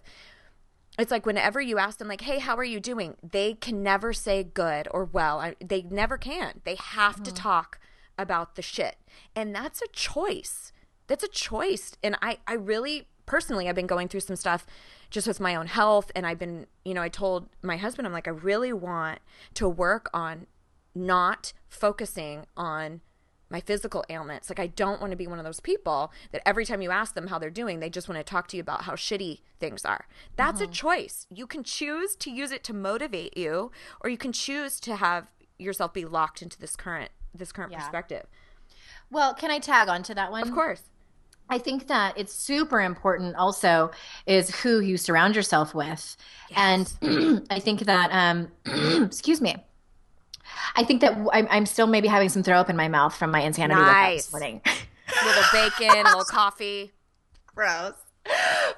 it's 0.97 1.11
like 1.11 1.25
whenever 1.25 1.61
you 1.61 1.77
ask 1.77 1.97
them 1.99 2.07
like 2.07 2.21
hey 2.21 2.39
how 2.39 2.55
are 2.57 2.63
you 2.63 2.79
doing 2.79 3.15
they 3.23 3.53
can 3.53 3.83
never 3.83 4.11
say 4.11 4.43
good 4.43 4.87
or 4.91 5.05
well 5.05 5.39
I, 5.39 5.55
they 5.63 5.83
never 5.83 6.17
can 6.17 6.61
they 6.65 6.75
have 6.75 7.15
mm-hmm. 7.15 7.23
to 7.23 7.33
talk 7.33 7.79
about 8.17 8.55
the 8.55 8.61
shit 8.61 8.97
and 9.35 9.55
that's 9.55 9.81
a 9.81 9.87
choice 9.93 10.73
that's 11.07 11.23
a 11.23 11.29
choice 11.29 11.93
and 12.03 12.17
i 12.21 12.39
i 12.47 12.53
really 12.53 13.07
personally 13.29 13.69
i've 13.69 13.75
been 13.75 13.87
going 13.87 14.09
through 14.09 14.19
some 14.19 14.35
stuff 14.35 14.65
just 15.09 15.27
with 15.27 15.39
my 15.39 15.55
own 15.55 15.67
health 15.67 16.11
and 16.15 16.27
i've 16.27 16.39
been 16.39 16.65
you 16.83 16.93
know 16.93 17.01
i 17.01 17.07
told 17.07 17.47
my 17.61 17.77
husband 17.77 18.05
i'm 18.05 18.11
like 18.11 18.27
i 18.27 18.31
really 18.31 18.73
want 18.73 19.19
to 19.53 19.69
work 19.69 20.09
on 20.13 20.47
not 20.93 21.53
focusing 21.69 22.45
on 22.57 22.99
my 23.49 23.59
physical 23.59 24.05
ailments. 24.09 24.49
Like 24.49 24.59
I 24.59 24.67
don't 24.67 25.01
want 25.01 25.11
to 25.11 25.17
be 25.17 25.27
one 25.27 25.39
of 25.39 25.45
those 25.45 25.59
people 25.59 26.11
that 26.31 26.47
every 26.47 26.65
time 26.65 26.81
you 26.81 26.91
ask 26.91 27.15
them 27.15 27.27
how 27.27 27.39
they're 27.39 27.49
doing, 27.49 27.79
they 27.79 27.89
just 27.89 28.07
want 28.07 28.19
to 28.19 28.23
talk 28.23 28.47
to 28.49 28.57
you 28.57 28.61
about 28.61 28.83
how 28.83 28.93
shitty 28.93 29.39
things 29.59 29.85
are. 29.85 30.05
That's 30.35 30.61
mm-hmm. 30.61 30.71
a 30.71 30.73
choice. 30.73 31.25
You 31.29 31.47
can 31.47 31.63
choose 31.63 32.15
to 32.17 32.29
use 32.29 32.51
it 32.51 32.63
to 32.65 32.73
motivate 32.73 33.35
you 33.35 33.71
or 34.01 34.09
you 34.09 34.17
can 34.17 34.31
choose 34.31 34.79
to 34.81 34.97
have 34.97 35.27
yourself 35.57 35.93
be 35.93 36.05
locked 36.05 36.41
into 36.41 36.59
this 36.59 36.75
current 36.75 37.11
this 37.33 37.51
current 37.51 37.71
yeah. 37.71 37.79
perspective. 37.79 38.27
Well, 39.11 39.33
can 39.33 39.51
I 39.51 39.59
tag 39.59 39.89
on 39.89 40.03
to 40.03 40.15
that 40.15 40.31
one? 40.31 40.43
Of 40.43 40.53
course. 40.53 40.83
I 41.49 41.57
think 41.57 41.87
that 41.87 42.17
it's 42.17 42.33
super 42.33 42.79
important 42.79 43.35
also 43.35 43.91
is 44.25 44.55
who 44.61 44.79
you 44.79 44.97
surround 44.97 45.35
yourself 45.35 45.73
with. 45.73 46.15
Yes. 46.49 46.97
And 47.01 47.47
I 47.49 47.59
think 47.59 47.81
that 47.81 48.09
um 48.11 48.51
excuse 49.05 49.41
me. 49.41 49.55
I 50.75 50.83
think 50.83 51.01
that 51.01 51.17
I'm, 51.31 51.47
I'm, 51.49 51.65
still 51.65 51.87
maybe 51.87 52.07
having 52.07 52.29
some 52.29 52.43
throw 52.43 52.57
up 52.57 52.69
in 52.69 52.75
my 52.75 52.87
mouth 52.87 53.15
from 53.15 53.31
my 53.31 53.41
insanity 53.41 53.81
nice. 53.81 54.25
this 54.25 54.31
morning. 54.31 54.61
a 54.65 55.25
little 55.25 55.43
bacon, 55.51 56.05
a 56.05 56.09
little 56.09 56.23
coffee. 56.23 56.91
Gross. 57.55 57.93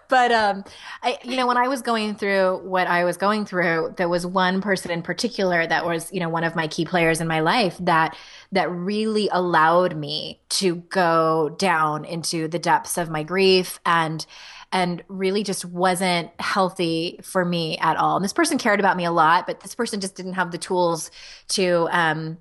But 0.10 0.34
um, 0.34 0.66
I, 1.02 1.18
you 1.24 1.38
know, 1.38 1.48
when 1.48 1.56
I 1.56 1.70
was 1.70 1.82
going 1.82 2.16
through 2.16 2.58
what 2.64 2.86
I 2.86 3.06
was 3.06 3.16
going 3.16 3.46
through, 3.46 3.94
there 3.96 4.10
was 4.10 4.26
one 4.26 4.60
person 4.60 4.92
in 4.92 5.04
particular 5.04 5.66
that 5.66 5.86
was, 5.86 6.12
you 6.12 6.20
know, 6.20 6.28
one 6.28 6.44
of 6.44 6.54
my 6.54 6.68
key 6.68 6.84
players 6.84 7.22
in 7.22 7.30
my 7.30 7.40
life 7.40 7.78
that 7.80 8.18
that 8.52 8.70
really 8.70 9.30
allowed 9.32 9.96
me 9.96 10.42
to 10.50 10.76
go 10.76 11.56
down 11.58 12.04
into 12.04 12.50
the 12.50 12.60
depths 12.60 12.98
of 12.98 13.10
my 13.10 13.24
grief 13.24 13.80
and 13.86 14.26
and 14.74 15.02
really 15.08 15.44
just 15.44 15.64
wasn't 15.64 16.30
healthy 16.40 17.20
for 17.24 17.46
me 17.46 17.78
at 17.78 17.96
all. 17.96 18.18
And 18.18 18.26
this 18.26 18.34
person 18.34 18.58
cared 18.58 18.82
about 18.82 18.98
me 18.98 19.06
a 19.06 19.12
lot, 19.12 19.48
but 19.48 19.62
this 19.62 19.76
person 19.76 20.02
just 20.02 20.16
didn't 20.16 20.34
have 20.34 20.52
the 20.52 20.58
tools 20.58 21.10
to 21.50 21.88
um 21.92 22.38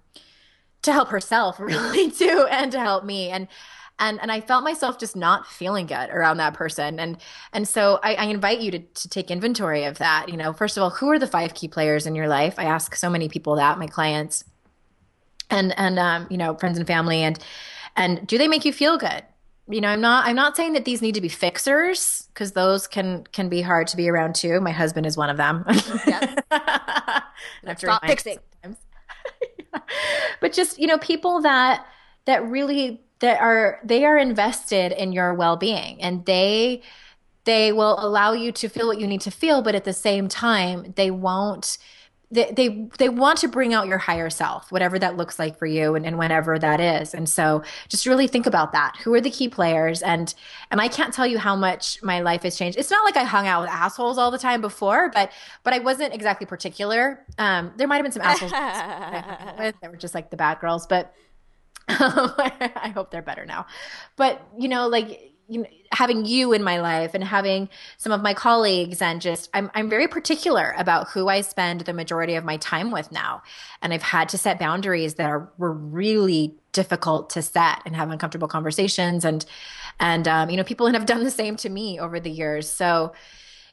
to 0.82 0.92
help 0.92 1.08
herself 1.08 1.60
really 1.60 2.10
too 2.10 2.46
and 2.50 2.72
to 2.72 2.80
help 2.80 3.04
me. 3.04 3.28
And 3.28 3.48
and 4.00 4.20
and 4.20 4.32
I 4.32 4.40
felt 4.40 4.64
myself 4.64 4.98
just 4.98 5.14
not 5.14 5.46
feeling 5.46 5.86
good 5.86 6.10
around 6.10 6.38
that 6.38 6.54
person. 6.54 6.98
And 6.98 7.18
and 7.52 7.68
so 7.68 8.00
I, 8.02 8.14
I, 8.14 8.24
invite 8.24 8.60
you 8.60 8.70
to 8.72 8.78
to 8.78 9.08
take 9.08 9.30
inventory 9.30 9.84
of 9.84 9.98
that. 9.98 10.28
You 10.28 10.36
know, 10.36 10.52
first 10.52 10.76
of 10.76 10.82
all, 10.82 10.90
who 10.90 11.10
are 11.10 11.18
the 11.18 11.26
five 11.26 11.54
key 11.54 11.68
players 11.68 12.06
in 12.06 12.14
your 12.14 12.26
life? 12.26 12.54
I 12.58 12.64
ask 12.64 12.96
so 12.96 13.08
many 13.08 13.28
people 13.28 13.56
that, 13.56 13.78
my 13.78 13.86
clients, 13.86 14.44
and 15.50 15.78
and 15.78 15.98
um, 15.98 16.26
you 16.30 16.38
know, 16.38 16.56
friends 16.56 16.78
and 16.78 16.86
family, 16.86 17.22
and 17.22 17.38
and 17.96 18.26
do 18.26 18.38
they 18.38 18.48
make 18.48 18.64
you 18.64 18.72
feel 18.72 18.98
good? 18.98 19.22
you 19.68 19.80
know 19.80 19.88
i'm 19.88 20.00
not 20.00 20.26
i'm 20.26 20.34
not 20.34 20.56
saying 20.56 20.72
that 20.72 20.84
these 20.84 21.00
need 21.00 21.14
to 21.14 21.20
be 21.20 21.28
fixers 21.28 22.28
because 22.34 22.52
those 22.52 22.86
can 22.86 23.24
can 23.32 23.48
be 23.48 23.62
hard 23.62 23.86
to 23.86 23.96
be 23.96 24.08
around 24.08 24.34
too 24.34 24.60
my 24.60 24.72
husband 24.72 25.06
is 25.06 25.16
one 25.16 25.30
of 25.30 25.36
them 25.36 25.64
yep. 26.06 26.44
stop 27.78 28.04
fixing 28.04 28.38
but 30.40 30.52
just 30.52 30.78
you 30.78 30.86
know 30.86 30.98
people 30.98 31.40
that 31.42 31.86
that 32.24 32.44
really 32.46 33.00
that 33.20 33.40
are 33.40 33.80
they 33.84 34.04
are 34.04 34.18
invested 34.18 34.92
in 34.92 35.12
your 35.12 35.32
well-being 35.34 36.00
and 36.02 36.24
they 36.26 36.82
they 37.44 37.72
will 37.72 37.96
allow 38.04 38.32
you 38.32 38.52
to 38.52 38.68
feel 38.68 38.86
what 38.86 39.00
you 39.00 39.06
need 39.06 39.20
to 39.20 39.30
feel 39.30 39.62
but 39.62 39.74
at 39.74 39.84
the 39.84 39.92
same 39.92 40.28
time 40.28 40.92
they 40.96 41.10
won't 41.10 41.78
they, 42.32 42.52
they 42.52 42.88
they 42.98 43.08
want 43.08 43.38
to 43.40 43.48
bring 43.48 43.74
out 43.74 43.88
your 43.88 43.98
higher 43.98 44.30
self 44.30 44.70
whatever 44.70 44.98
that 44.98 45.16
looks 45.16 45.38
like 45.38 45.58
for 45.58 45.66
you 45.66 45.94
and, 45.96 46.06
and 46.06 46.16
whenever 46.16 46.58
that 46.58 46.80
is. 46.80 47.12
And 47.12 47.28
so 47.28 47.62
just 47.88 48.06
really 48.06 48.28
think 48.28 48.46
about 48.46 48.72
that. 48.72 48.96
Who 49.02 49.12
are 49.14 49.20
the 49.20 49.30
key 49.30 49.48
players? 49.48 50.00
And 50.02 50.32
and 50.70 50.80
i 50.80 50.88
can't 50.88 51.12
tell 51.12 51.26
you 51.26 51.38
how 51.38 51.56
much 51.56 52.02
my 52.02 52.20
life 52.20 52.42
has 52.42 52.56
changed. 52.56 52.78
It's 52.78 52.90
not 52.90 53.04
like 53.04 53.16
i 53.16 53.24
hung 53.24 53.46
out 53.46 53.62
with 53.62 53.70
assholes 53.70 54.16
all 54.16 54.30
the 54.30 54.38
time 54.38 54.60
before 54.60 55.10
but 55.10 55.32
but 55.64 55.72
i 55.72 55.80
wasn't 55.80 56.14
exactly 56.14 56.46
particular. 56.46 57.24
Um 57.38 57.72
there 57.76 57.88
might 57.88 57.96
have 57.96 58.04
been 58.04 58.12
some 58.12 58.22
assholes 58.22 58.52
that 58.52 59.74
were 59.82 59.96
just 59.96 60.14
like 60.14 60.30
the 60.30 60.36
bad 60.36 60.60
girls 60.60 60.86
but 60.86 61.12
i 62.76 62.92
hope 62.94 63.10
they're 63.10 63.22
better 63.22 63.44
now 63.44 63.66
but 64.16 64.40
you 64.58 64.68
know 64.68 64.88
like 64.88 65.30
you 65.50 65.62
know, 65.62 65.68
having 65.92 66.24
you 66.24 66.52
in 66.52 66.62
my 66.62 66.80
life 66.80 67.12
and 67.12 67.24
having 67.24 67.68
some 67.98 68.12
of 68.12 68.22
my 68.22 68.32
colleagues 68.32 69.02
and 69.02 69.20
just 69.20 69.50
I'm 69.52 69.68
I'm 69.74 69.90
very 69.90 70.06
particular 70.06 70.72
about 70.78 71.08
who 71.08 71.28
I 71.28 71.40
spend 71.40 71.80
the 71.82 71.92
majority 71.92 72.36
of 72.36 72.44
my 72.44 72.56
time 72.58 72.92
with 72.92 73.10
now. 73.10 73.42
And 73.82 73.92
I've 73.92 74.02
had 74.02 74.28
to 74.30 74.38
set 74.38 74.60
boundaries 74.60 75.14
that 75.14 75.28
are 75.28 75.52
were 75.58 75.72
really 75.72 76.54
difficult 76.70 77.30
to 77.30 77.42
set 77.42 77.82
and 77.84 77.96
have 77.96 78.10
uncomfortable 78.10 78.46
conversations 78.46 79.24
and 79.24 79.44
and 79.98 80.28
um, 80.28 80.50
you 80.50 80.56
know 80.56 80.62
people 80.62 80.86
have 80.86 81.06
done 81.06 81.24
the 81.24 81.32
same 81.32 81.56
to 81.56 81.68
me 81.68 81.98
over 81.98 82.20
the 82.20 82.30
years. 82.30 82.70
So 82.70 83.12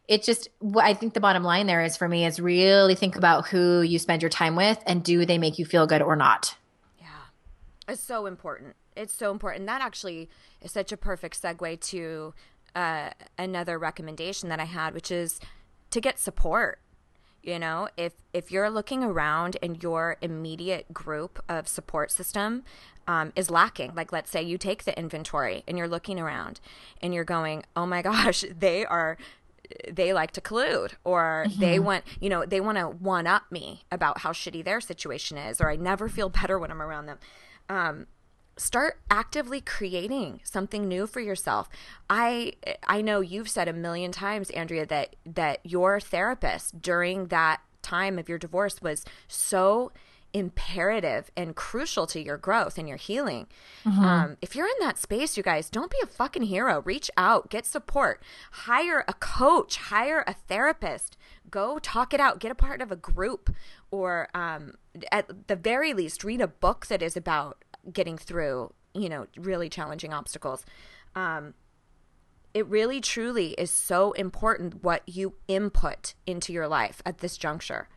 it 0.07 0.23
just 0.23 0.49
I 0.81 0.95
think 0.95 1.13
the 1.13 1.19
bottom 1.19 1.43
line 1.43 1.67
there 1.67 1.83
is 1.83 1.95
for 1.95 2.09
me 2.09 2.25
is 2.25 2.39
really 2.39 2.95
think 2.95 3.17
about 3.17 3.47
who 3.47 3.83
you 3.83 3.99
spend 3.99 4.23
your 4.23 4.29
time 4.29 4.55
with 4.55 4.81
and 4.87 5.03
do 5.03 5.27
they 5.27 5.37
make 5.37 5.59
you 5.59 5.65
feel 5.65 5.85
good 5.85 6.01
or 6.01 6.15
not. 6.15 6.55
It's 7.87 8.03
so 8.03 8.25
important 8.25 8.75
it's 8.97 9.13
so 9.13 9.31
important. 9.31 9.65
That 9.67 9.81
actually 9.81 10.29
is 10.61 10.71
such 10.71 10.91
a 10.91 10.97
perfect 10.97 11.41
segue 11.41 11.79
to 11.79 12.33
uh, 12.75 13.11
another 13.37 13.77
recommendation 13.77 14.49
that 14.49 14.59
I 14.59 14.65
had, 14.65 14.93
which 14.93 15.11
is 15.11 15.39
to 15.91 16.01
get 16.01 16.19
support. 16.19 16.79
You 17.43 17.59
know, 17.59 17.87
if 17.95 18.13
if 18.33 18.51
you're 18.51 18.69
looking 18.69 19.03
around 19.03 19.55
and 19.63 19.81
your 19.81 20.17
immediate 20.21 20.93
group 20.93 21.41
of 21.47 21.67
support 21.67 22.11
system 22.11 22.63
um, 23.07 23.31
is 23.37 23.49
lacking, 23.49 23.93
like 23.95 24.11
let's 24.11 24.29
say 24.29 24.41
you 24.41 24.57
take 24.57 24.83
the 24.83 24.97
inventory 24.99 25.63
and 25.65 25.77
you're 25.77 25.87
looking 25.87 26.19
around 26.19 26.59
and 27.01 27.13
you're 27.13 27.23
going, 27.23 27.63
oh 27.75 27.85
my 27.85 28.01
gosh, 28.11 28.43
they 28.59 28.85
are 28.85 29.17
they 29.89 30.13
like 30.13 30.31
to 30.31 30.41
collude 30.41 30.93
or 31.03 31.45
mm-hmm. 31.47 31.59
they 31.59 31.77
want 31.77 32.05
you 32.21 32.29
know 32.29 32.45
they 32.45 32.61
want 32.61 32.77
to 32.77 32.87
one 32.87 33.27
up 33.27 33.51
me 33.51 33.83
about 33.91 34.19
how 34.19 34.31
shitty 34.31 34.63
their 34.63 34.79
situation 34.79 35.37
is 35.37 35.59
or 35.59 35.69
i 35.69 35.75
never 35.75 36.07
feel 36.07 36.29
better 36.29 36.57
when 36.57 36.71
i'm 36.71 36.81
around 36.81 37.05
them 37.05 37.17
um, 37.69 38.07
start 38.57 38.99
actively 39.09 39.61
creating 39.61 40.41
something 40.43 40.87
new 40.87 41.07
for 41.07 41.19
yourself. 41.19 41.69
I 42.09 42.53
I 42.87 43.01
know 43.01 43.21
you've 43.21 43.49
said 43.49 43.67
a 43.67 43.73
million 43.73 44.11
times 44.11 44.49
Andrea 44.51 44.85
that 44.87 45.15
that 45.25 45.59
your 45.63 45.99
therapist 45.99 46.81
during 46.81 47.27
that 47.27 47.61
time 47.81 48.19
of 48.19 48.27
your 48.27 48.37
divorce 48.37 48.81
was 48.81 49.05
so 49.27 49.91
imperative 50.33 51.31
and 51.37 51.55
crucial 51.55 52.05
to 52.05 52.21
your 52.21 52.37
growth 52.37 52.77
and 52.77 52.87
your 52.87 52.97
healing. 52.97 53.47
Um, 53.85 54.37
if 54.41 54.55
you're 54.55 54.67
in 54.67 54.75
that 54.81 54.97
space, 54.97 55.37
you 55.37 55.43
guys, 55.43 55.69
don't 55.69 55.89
be 55.89 55.97
a 56.03 56.05
fucking 56.05 56.43
hero. 56.43 56.81
Reach 56.81 57.09
out, 57.15 57.49
get 57.49 57.65
support, 57.65 58.21
hire 58.51 59.05
a 59.07 59.13
coach, 59.13 59.77
hire 59.77 60.23
a 60.27 60.33
therapist, 60.33 61.17
go 61.49 61.79
talk 61.79 62.13
it 62.13 62.19
out, 62.19 62.39
get 62.39 62.51
a 62.51 62.55
part 62.55 62.81
of 62.81 62.91
a 62.91 62.95
group, 62.97 63.55
or 63.89 64.27
um, 64.33 64.73
at 65.11 65.47
the 65.47 65.55
very 65.55 65.93
least, 65.93 66.23
read 66.23 66.41
a 66.41 66.47
book 66.47 66.87
that 66.87 67.01
is 67.01 67.17
about 67.17 67.63
getting 67.91 68.17
through, 68.17 68.73
you 68.93 69.09
know, 69.09 69.27
really 69.37 69.69
challenging 69.69 70.13
obstacles. 70.13 70.65
Um, 71.15 71.53
it 72.53 72.65
really 72.67 73.01
truly 73.01 73.51
is 73.51 73.69
so 73.69 74.13
important 74.13 74.83
what 74.83 75.03
you 75.05 75.35
input 75.47 76.13
into 76.25 76.51
your 76.51 76.67
life 76.67 77.01
at 77.05 77.19
this 77.19 77.37
juncture. 77.37 77.87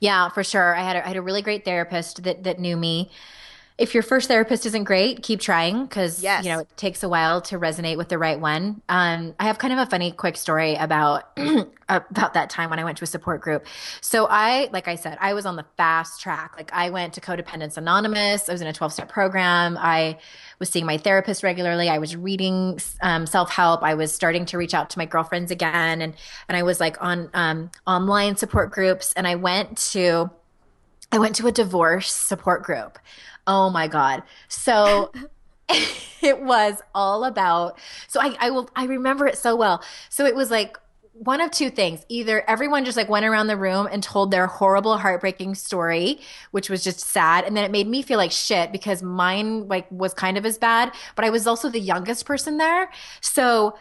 Yeah, 0.00 0.28
for 0.28 0.44
sure. 0.44 0.76
I 0.76 0.82
had 0.82 0.96
a, 0.96 1.04
I 1.04 1.08
had 1.08 1.16
a 1.16 1.22
really 1.22 1.42
great 1.42 1.64
therapist 1.64 2.24
that 2.24 2.44
that 2.44 2.58
knew 2.58 2.76
me. 2.76 3.10
If 3.82 3.94
your 3.94 4.04
first 4.04 4.28
therapist 4.28 4.64
isn't 4.64 4.84
great, 4.84 5.24
keep 5.24 5.40
trying 5.40 5.84
because 5.86 6.22
Yes. 6.22 6.44
you 6.44 6.52
know 6.52 6.60
it 6.60 6.68
takes 6.76 7.02
a 7.02 7.08
while 7.08 7.40
to 7.42 7.58
resonate 7.58 7.96
with 7.96 8.08
the 8.08 8.16
right 8.16 8.38
one. 8.38 8.80
Um, 8.88 9.34
I 9.40 9.44
have 9.46 9.58
kind 9.58 9.72
of 9.72 9.80
a 9.80 9.86
funny, 9.86 10.12
quick 10.12 10.36
story 10.36 10.76
about 10.76 11.24
about 11.88 12.34
that 12.34 12.48
time 12.48 12.70
when 12.70 12.78
I 12.78 12.84
went 12.84 12.98
to 12.98 13.04
a 13.04 13.08
support 13.08 13.40
group. 13.40 13.66
So 14.00 14.26
I, 14.30 14.68
like 14.72 14.86
I 14.86 14.94
said, 14.94 15.18
I 15.20 15.34
was 15.34 15.46
on 15.46 15.56
the 15.56 15.66
fast 15.76 16.20
track. 16.20 16.54
Like 16.56 16.72
I 16.72 16.90
went 16.90 17.14
to 17.14 17.20
Codependence 17.20 17.76
Anonymous. 17.76 18.48
I 18.48 18.52
was 18.52 18.60
in 18.60 18.68
a 18.68 18.72
twelve 18.72 18.92
step 18.92 19.08
program. 19.08 19.76
I 19.76 20.18
was 20.60 20.70
seeing 20.70 20.86
my 20.86 20.96
therapist 20.96 21.42
regularly. 21.42 21.88
I 21.88 21.98
was 21.98 22.14
reading 22.14 22.78
um, 23.02 23.26
self 23.26 23.50
help. 23.50 23.82
I 23.82 23.94
was 23.94 24.14
starting 24.14 24.46
to 24.46 24.58
reach 24.58 24.74
out 24.74 24.90
to 24.90 24.98
my 24.98 25.06
girlfriends 25.06 25.50
again, 25.50 26.00
and 26.02 26.14
and 26.48 26.56
I 26.56 26.62
was 26.62 26.78
like 26.78 27.02
on 27.02 27.28
um, 27.34 27.70
online 27.84 28.36
support 28.36 28.70
groups. 28.70 29.12
And 29.14 29.26
I 29.26 29.34
went 29.34 29.76
to 29.92 30.30
I 31.12 31.18
went 31.18 31.36
to 31.36 31.46
a 31.46 31.52
divorce 31.52 32.10
support 32.10 32.62
group. 32.62 32.98
Oh 33.46 33.70
my 33.70 33.86
God. 33.86 34.22
So 34.48 35.12
it 36.22 36.40
was 36.40 36.80
all 36.94 37.24
about, 37.24 37.78
so 38.08 38.20
I, 38.20 38.36
I 38.40 38.50
will, 38.50 38.68
I 38.74 38.86
remember 38.86 39.26
it 39.26 39.38
so 39.38 39.56
well. 39.56 39.82
So 40.08 40.26
it 40.26 40.34
was 40.34 40.50
like, 40.50 40.76
one 41.14 41.42
of 41.42 41.50
two 41.50 41.68
things. 41.68 42.04
Either 42.08 42.42
everyone 42.48 42.86
just 42.86 42.96
like 42.96 43.08
went 43.08 43.26
around 43.26 43.46
the 43.46 43.56
room 43.56 43.86
and 43.92 44.02
told 44.02 44.30
their 44.30 44.46
horrible, 44.46 44.96
heartbreaking 44.96 45.54
story, 45.54 46.18
which 46.52 46.70
was 46.70 46.82
just 46.82 47.00
sad. 47.00 47.44
And 47.44 47.54
then 47.54 47.64
it 47.64 47.70
made 47.70 47.86
me 47.86 48.00
feel 48.00 48.16
like 48.16 48.32
shit 48.32 48.72
because 48.72 49.02
mine 49.02 49.68
like 49.68 49.86
was 49.92 50.14
kind 50.14 50.38
of 50.38 50.46
as 50.46 50.56
bad, 50.56 50.90
but 51.14 51.26
I 51.26 51.30
was 51.30 51.46
also 51.46 51.68
the 51.68 51.78
youngest 51.78 52.24
person 52.24 52.56
there. 52.56 52.90
So 53.20 53.76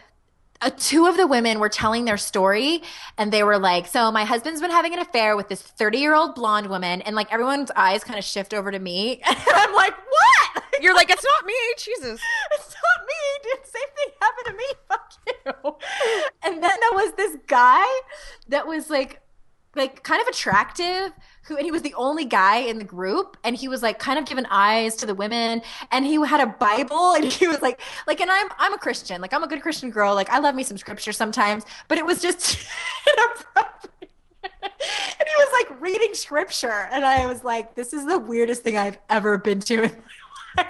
uh, 0.61 0.69
two 0.77 1.05
of 1.07 1.17
the 1.17 1.27
women 1.27 1.59
were 1.59 1.69
telling 1.69 2.05
their 2.05 2.17
story 2.17 2.81
and 3.17 3.31
they 3.31 3.43
were 3.43 3.57
like 3.57 3.87
so 3.87 4.11
my 4.11 4.23
husband's 4.23 4.61
been 4.61 4.71
having 4.71 4.93
an 4.93 4.99
affair 4.99 5.35
with 5.35 5.49
this 5.49 5.61
30 5.61 5.97
year 5.97 6.13
old 6.13 6.35
blonde 6.35 6.67
woman 6.67 7.01
and 7.01 7.15
like 7.15 7.31
everyone's 7.33 7.71
eyes 7.75 8.03
kind 8.03 8.19
of 8.19 8.25
shift 8.25 8.53
over 8.53 8.71
to 8.71 8.79
me. 8.79 9.21
And 9.31 9.37
i'm 9.55 9.73
like 9.73 9.95
what? 9.97 10.63
You're 10.81 10.95
like, 10.95 11.11
it's 11.11 11.23
not 11.23 11.45
me, 11.45 11.53
Jesus. 11.77 12.19
it's 12.51 12.75
not 12.75 13.05
me 13.07 13.13
dude. 13.43 13.65
Same 13.65 13.81
thing 13.95 14.13
happened 14.19 14.47
to 14.47 14.53
me. 14.53 14.65
Fuck 14.87 15.13
you. 15.25 15.75
And 16.43 16.63
then 16.63 16.71
there 16.79 16.93
was 16.93 17.13
this 17.13 17.37
guy 17.47 17.85
that 18.49 18.67
was 18.67 18.89
like 18.89 19.21
like 19.75 20.03
kind 20.03 20.21
of 20.21 20.27
attractive 20.27 21.13
who 21.43 21.55
and 21.55 21.65
he 21.65 21.71
was 21.71 21.81
the 21.81 21.93
only 21.95 22.25
guy 22.25 22.57
in 22.57 22.77
the 22.77 22.83
group 22.83 23.37
and 23.43 23.55
he 23.55 23.67
was 23.67 23.81
like 23.81 23.99
kind 23.99 24.19
of 24.19 24.25
giving 24.25 24.45
eyes 24.47 24.95
to 24.95 25.05
the 25.05 25.15
women 25.15 25.61
and 25.91 26.05
he 26.05 26.15
had 26.25 26.41
a 26.41 26.47
bible 26.47 27.13
and 27.13 27.25
he 27.31 27.47
was 27.47 27.61
like 27.61 27.79
like 28.07 28.19
and 28.19 28.29
i'm 28.29 28.47
i'm 28.57 28.73
a 28.73 28.77
christian. 28.77 29.21
Like 29.21 29.33
i'm 29.33 29.43
a 29.43 29.47
good 29.47 29.61
christian 29.61 29.89
girl. 29.89 30.13
Like 30.15 30.29
i 30.29 30.39
love 30.39 30.55
me 30.55 30.63
some 30.63 30.77
scripture 30.77 31.11
sometimes 31.11 31.65
but 31.87 31.97
it 31.97 32.05
was 32.05 32.21
just 32.21 32.57
and 34.43 34.55
he 34.63 35.35
was 35.37 35.49
like 35.53 35.81
reading 35.81 36.13
scripture 36.13 36.87
and 36.91 37.05
i 37.05 37.25
was 37.25 37.43
like 37.43 37.75
this 37.75 37.93
is 37.93 38.05
the 38.05 38.17
weirdest 38.17 38.63
thing 38.63 38.77
i've 38.77 38.97
ever 39.09 39.37
been 39.37 39.59
to 39.59 39.83
in 39.83 39.91
my 39.91 40.20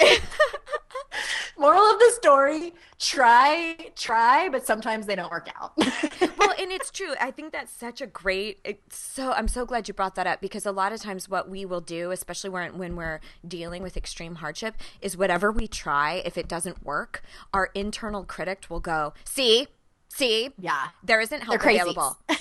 moral 1.57 1.81
of 1.81 1.99
the 1.99 2.11
story 2.15 2.73
try 2.97 3.75
try 3.95 4.49
but 4.49 4.65
sometimes 4.65 5.05
they 5.05 5.15
don't 5.15 5.31
work 5.31 5.49
out 5.59 5.73
well, 5.77 6.53
and 6.59 6.71
it's 6.71 6.91
true. 6.91 7.13
I 7.19 7.31
think 7.31 7.51
that's 7.51 7.71
such 7.71 8.01
a 8.01 8.07
great. 8.07 8.59
It's 8.63 8.97
so 8.97 9.31
I'm 9.31 9.47
so 9.47 9.65
glad 9.65 9.87
you 9.87 9.93
brought 9.93 10.15
that 10.15 10.27
up 10.27 10.41
because 10.41 10.65
a 10.65 10.71
lot 10.71 10.91
of 10.93 11.01
times 11.01 11.27
what 11.29 11.49
we 11.49 11.65
will 11.65 11.81
do, 11.81 12.11
especially 12.11 12.49
when 12.49 12.77
when 12.77 12.95
we're 12.95 13.19
dealing 13.47 13.83
with 13.83 13.97
extreme 13.97 14.35
hardship, 14.35 14.75
is 15.01 15.17
whatever 15.17 15.51
we 15.51 15.67
try, 15.67 16.21
if 16.25 16.37
it 16.37 16.47
doesn't 16.47 16.83
work, 16.83 17.21
our 17.53 17.69
internal 17.73 18.23
critic 18.23 18.65
will 18.69 18.79
go, 18.79 19.13
"See, 19.23 19.67
see, 20.09 20.49
Yeah. 20.59 20.89
there 21.03 21.19
isn't 21.21 21.41
help 21.41 21.61
available." 21.61 22.17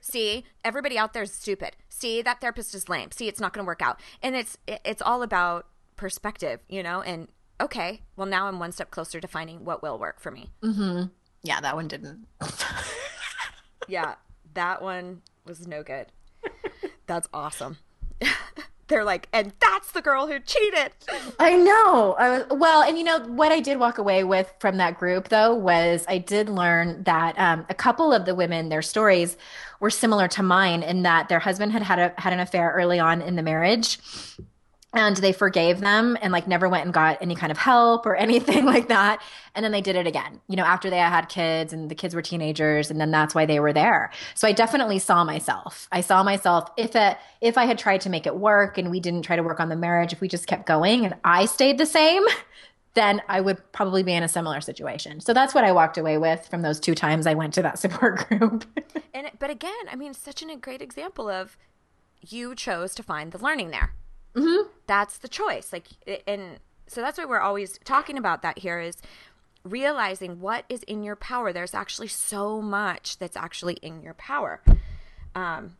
See, 0.00 0.44
everybody 0.62 0.98
out 0.98 1.14
there 1.14 1.22
is 1.22 1.32
stupid. 1.32 1.76
See, 1.88 2.20
that 2.20 2.40
therapist 2.42 2.74
is 2.74 2.90
lame. 2.90 3.10
See, 3.10 3.26
it's 3.26 3.40
not 3.40 3.54
going 3.54 3.64
to 3.64 3.66
work 3.66 3.80
out. 3.80 3.98
And 4.22 4.36
it's 4.36 4.58
it's 4.66 5.00
all 5.00 5.22
about 5.22 5.66
perspective, 5.96 6.60
you 6.68 6.82
know. 6.82 7.02
And 7.02 7.28
okay, 7.60 8.02
well 8.16 8.26
now 8.26 8.46
I'm 8.46 8.58
one 8.58 8.72
step 8.72 8.90
closer 8.90 9.20
to 9.20 9.28
finding 9.28 9.64
what 9.64 9.82
will 9.82 9.98
work 9.98 10.20
for 10.20 10.30
me. 10.30 10.50
yeah 11.42 11.60
that 11.60 11.74
one 11.76 11.88
didn't 11.88 12.26
Yeah, 13.88 14.14
that 14.54 14.82
one 14.82 15.22
was 15.44 15.66
no 15.66 15.82
good. 15.82 16.06
That's 17.06 17.28
awesome. 17.34 17.78
They're 18.88 19.04
like, 19.04 19.28
and 19.32 19.52
that's 19.60 19.92
the 19.92 20.02
girl 20.02 20.26
who 20.26 20.38
cheated. 20.38 20.92
I 21.38 21.56
know. 21.56 22.16
I 22.18 22.28
was, 22.28 22.46
well, 22.50 22.82
and 22.82 22.98
you 22.98 23.04
know 23.04 23.18
what 23.20 23.50
I 23.50 23.60
did 23.60 23.78
walk 23.78 23.96
away 23.96 24.24
with 24.24 24.52
from 24.58 24.76
that 24.76 24.98
group 24.98 25.28
though 25.30 25.54
was 25.54 26.04
I 26.06 26.18
did 26.18 26.50
learn 26.50 27.02
that 27.04 27.34
um, 27.38 27.64
a 27.70 27.74
couple 27.74 28.12
of 28.12 28.26
the 28.26 28.34
women, 28.34 28.68
their 28.68 28.82
stories 28.82 29.38
were 29.80 29.88
similar 29.88 30.28
to 30.28 30.42
mine 30.42 30.82
in 30.82 31.02
that 31.02 31.30
their 31.30 31.38
husband 31.38 31.72
had 31.72 31.82
had 31.82 31.98
a, 31.98 32.14
had 32.20 32.34
an 32.34 32.40
affair 32.40 32.72
early 32.76 33.00
on 33.00 33.22
in 33.22 33.36
the 33.36 33.42
marriage, 33.42 33.98
and 34.94 35.16
they 35.16 35.32
forgave 35.32 35.80
them 35.80 36.16
and 36.22 36.32
like 36.32 36.46
never 36.46 36.68
went 36.68 36.84
and 36.84 36.94
got 36.94 37.18
any 37.20 37.34
kind 37.34 37.50
of 37.50 37.58
help 37.58 38.06
or 38.06 38.14
anything 38.24 38.64
like 38.64 38.88
that. 38.88 39.22
And 39.54 39.64
then 39.64 39.72
they 39.72 39.80
did 39.80 39.96
it 39.96 40.06
again 40.06 40.40
you 40.48 40.56
know 40.56 40.64
after 40.64 40.90
they 40.90 40.98
had 40.98 41.28
kids 41.28 41.72
and 41.72 41.90
the 41.90 41.94
kids 41.94 42.14
were 42.14 42.22
teenagers 42.22 42.90
and 42.90 43.00
then 43.00 43.10
that's 43.10 43.34
why 43.34 43.46
they 43.46 43.60
were 43.60 43.72
there. 43.72 44.10
So 44.34 44.46
i 44.46 44.52
definitely 44.52 44.98
saw 44.98 45.24
myself. 45.24 45.88
I 45.92 46.00
saw 46.00 46.22
myself 46.22 46.70
if 46.76 46.94
it 46.96 47.18
if 47.40 47.58
i 47.58 47.64
had 47.64 47.78
tried 47.78 48.00
to 48.02 48.10
make 48.10 48.26
it 48.26 48.36
work 48.36 48.78
and 48.78 48.90
we 48.90 49.00
didn't 49.00 49.22
try 49.22 49.36
to 49.36 49.42
work 49.42 49.60
on 49.60 49.68
the 49.68 49.76
marriage 49.76 50.12
if 50.12 50.20
we 50.20 50.28
just 50.28 50.46
kept 50.46 50.66
going 50.66 51.04
and 51.04 51.14
i 51.24 51.46
stayed 51.46 51.78
the 51.78 51.86
same 51.86 52.22
then 52.94 53.20
i 53.28 53.40
would 53.40 53.60
probably 53.72 54.02
be 54.02 54.12
in 54.12 54.22
a 54.22 54.28
similar 54.28 54.60
situation. 54.60 55.20
So 55.20 55.32
that's 55.32 55.54
what 55.54 55.64
i 55.64 55.72
walked 55.72 55.98
away 55.98 56.18
with 56.18 56.46
from 56.48 56.62
those 56.62 56.78
two 56.80 56.94
times 56.94 57.26
i 57.26 57.34
went 57.34 57.54
to 57.54 57.62
that 57.62 57.78
support 57.84 58.28
group. 58.28 58.64
And 59.12 59.30
but 59.38 59.50
again, 59.50 59.84
I 59.90 59.96
mean, 59.96 60.14
such 60.14 60.42
a 60.42 60.56
great 60.56 60.82
example 60.82 61.28
of 61.28 61.56
you 62.20 62.54
chose 62.54 62.94
to 62.94 63.02
find 63.02 63.32
the 63.32 63.38
learning 63.38 63.70
there. 63.70 63.94
Mm-hmm. 64.34 64.68
That's 64.86 65.18
the 65.18 65.28
choice. 65.28 65.72
Like, 65.72 65.86
and 66.26 66.58
so 66.86 67.00
that's 67.00 67.18
why 67.18 67.24
we're 67.24 67.40
always 67.40 67.78
talking 67.84 68.18
about 68.18 68.42
that 68.42 68.58
here 68.58 68.80
is 68.80 68.96
realizing 69.64 70.40
what 70.40 70.64
is 70.68 70.82
in 70.84 71.02
your 71.02 71.16
power. 71.16 71.52
There's 71.52 71.74
actually 71.74 72.08
so 72.08 72.60
much 72.60 73.18
that's 73.18 73.36
actually 73.36 73.74
in 73.74 74.02
your 74.02 74.14
power. 74.14 74.60
Um, 75.34 75.76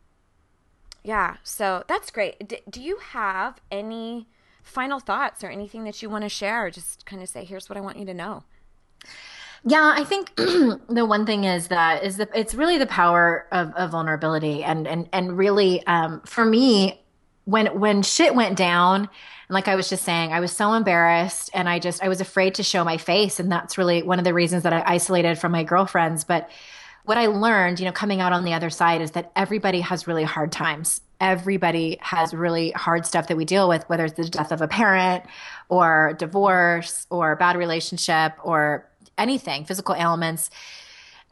yeah. 1.03 1.37
So 1.43 1.85
that's 1.87 2.11
great. 2.11 2.49
D- 2.49 2.63
do 2.69 2.83
you 2.83 2.99
have 2.99 3.61
any 3.71 4.27
final 4.63 5.01
thoughts 5.01 5.45
or 5.45 5.49
anything 5.49 5.85
that 5.85 6.01
you 6.01 6.09
want 6.09 6.25
to 6.25 6.31
share? 6.31 6.67
Or 6.67 6.71
just 6.71 7.05
kind 7.05 7.23
of 7.23 7.29
say, 7.29 7.45
here's 7.45 7.69
what 7.69 7.77
I 7.77 7.81
want 7.81 7.99
you 7.99 8.07
to 8.07 8.15
know. 8.15 8.45
Yeah, 9.67 9.95
I 9.97 10.05
think 10.05 10.35
the 10.37 11.07
one 11.07 11.25
thing 11.25 11.45
is 11.45 11.69
that 11.69 12.05
is 12.05 12.19
that 12.19 12.31
it's 12.35 12.55
really 12.55 12.77
the 12.77 12.87
power 12.87 13.47
of, 13.51 13.73
of 13.75 13.91
vulnerability 13.91 14.63
and 14.63 14.87
and 14.87 15.09
and 15.13 15.39
really 15.39 15.87
um, 15.87 16.21
for 16.27 16.45
me 16.45 17.04
when 17.45 17.79
when 17.79 18.03
shit 18.03 18.35
went 18.35 18.57
down 18.57 19.01
and 19.01 19.55
like 19.55 19.69
I 19.69 19.77
was 19.77 19.89
just 19.89 20.05
saying 20.05 20.33
I 20.33 20.41
was 20.41 20.53
so 20.53 20.73
embarrassed 20.73 21.51
and 21.53 21.69
I 21.69 21.79
just 21.79 22.03
I 22.03 22.09
was 22.09 22.21
afraid 22.21 22.55
to 22.57 22.63
show 22.63 22.85
my 22.85 22.97
face 22.97 23.39
and 23.41 23.51
that's 23.53 23.77
really 23.77 24.03
one 24.03 24.19
of 24.19 24.25
the 24.25 24.35
reasons 24.35 24.63
that 24.63 24.73
I 24.73 24.83
isolated 24.87 25.39
from 25.39 25.53
my 25.53 25.65
girlfriends 25.65 26.25
but 26.25 26.49
what 27.05 27.19
I 27.19 27.27
learned, 27.27 27.81
you 27.81 27.87
know, 27.87 27.93
coming 27.93 28.21
out 28.21 28.33
on 28.33 28.45
the 28.45 28.55
other 28.55 28.71
side 28.71 29.01
is 29.01 29.13
that 29.13 29.31
everybody 29.37 29.81
has 29.81 30.07
really 30.07 30.25
hard 30.25 30.51
times. 30.51 31.03
Everybody 31.21 31.99
has 32.01 32.35
really 32.35 32.71
hard 32.73 33.07
stuff 33.07 33.29
that 33.29 33.37
we 33.37 33.45
deal 33.45 33.69
with, 33.69 33.89
whether 33.89 34.07
it's 34.07 34.15
the 34.15 34.25
death 34.25 34.53
of 34.53 34.63
a 34.63 34.69
parent 34.69 35.25
or 35.69 36.15
divorce 36.19 37.07
or 37.11 37.37
bad 37.37 37.57
relationship 37.57 38.33
or 38.43 38.89
anything, 39.19 39.65
physical 39.65 39.95
ailments. 39.95 40.51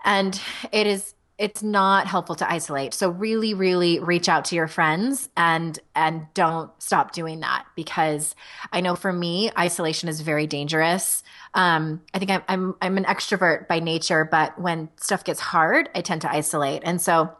And 0.04 0.38
it 0.72 0.86
is 0.86 1.14
it's 1.38 1.62
not 1.62 2.06
helpful 2.06 2.34
to 2.36 2.50
isolate. 2.50 2.94
So 2.94 3.08
really 3.08 3.54
really 3.54 3.98
reach 3.98 4.28
out 4.28 4.44
to 4.46 4.54
your 4.54 4.68
friends 4.68 5.28
and 5.36 5.78
and 5.94 6.26
don't 6.34 6.70
stop 6.80 7.12
doing 7.12 7.40
that 7.40 7.64
because 7.74 8.34
I 8.72 8.80
know 8.80 8.94
for 8.94 9.12
me 9.12 9.50
isolation 9.58 10.08
is 10.08 10.20
very 10.20 10.46
dangerous. 10.46 11.22
Um, 11.54 12.02
I 12.14 12.18
think 12.18 12.30
I'm, 12.30 12.42
I'm 12.48 12.74
I'm 12.82 12.98
an 12.98 13.04
extrovert 13.04 13.66
by 13.66 13.80
nature, 13.80 14.24
but 14.30 14.58
when 14.60 14.90
stuff 14.96 15.24
gets 15.24 15.40
hard, 15.40 15.88
I 15.94 16.02
tend 16.02 16.22
to 16.22 16.30
isolate. 16.30 16.82
And 16.84 17.00
so 17.00 17.34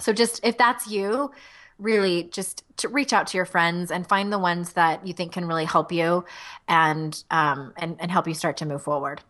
so 0.00 0.12
just 0.12 0.40
if 0.42 0.56
that's 0.56 0.88
you, 0.88 1.30
really 1.78 2.24
just 2.24 2.64
to 2.78 2.88
reach 2.88 3.12
out 3.12 3.26
to 3.28 3.36
your 3.36 3.46
friends 3.46 3.90
and 3.90 4.06
find 4.06 4.32
the 4.32 4.38
ones 4.38 4.72
that 4.72 5.06
you 5.06 5.12
think 5.12 5.32
can 5.32 5.46
really 5.46 5.64
help 5.64 5.92
you 5.92 6.24
and 6.68 7.22
um 7.30 7.72
and, 7.76 7.96
and 8.00 8.10
help 8.10 8.26
you 8.26 8.34
start 8.34 8.56
to 8.58 8.66
move 8.66 8.82
forward. 8.82 9.20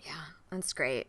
Yeah, 0.00 0.12
that's 0.50 0.72
great. 0.72 1.06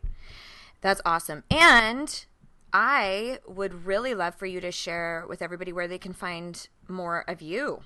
That's 0.80 1.00
awesome. 1.04 1.44
And 1.50 2.24
I 2.72 3.38
would 3.46 3.86
really 3.86 4.14
love 4.14 4.34
for 4.34 4.46
you 4.46 4.60
to 4.60 4.70
share 4.70 5.24
with 5.28 5.42
everybody 5.42 5.72
where 5.72 5.88
they 5.88 5.98
can 5.98 6.12
find 6.12 6.68
more 6.88 7.24
of 7.28 7.40
you? 7.40 7.82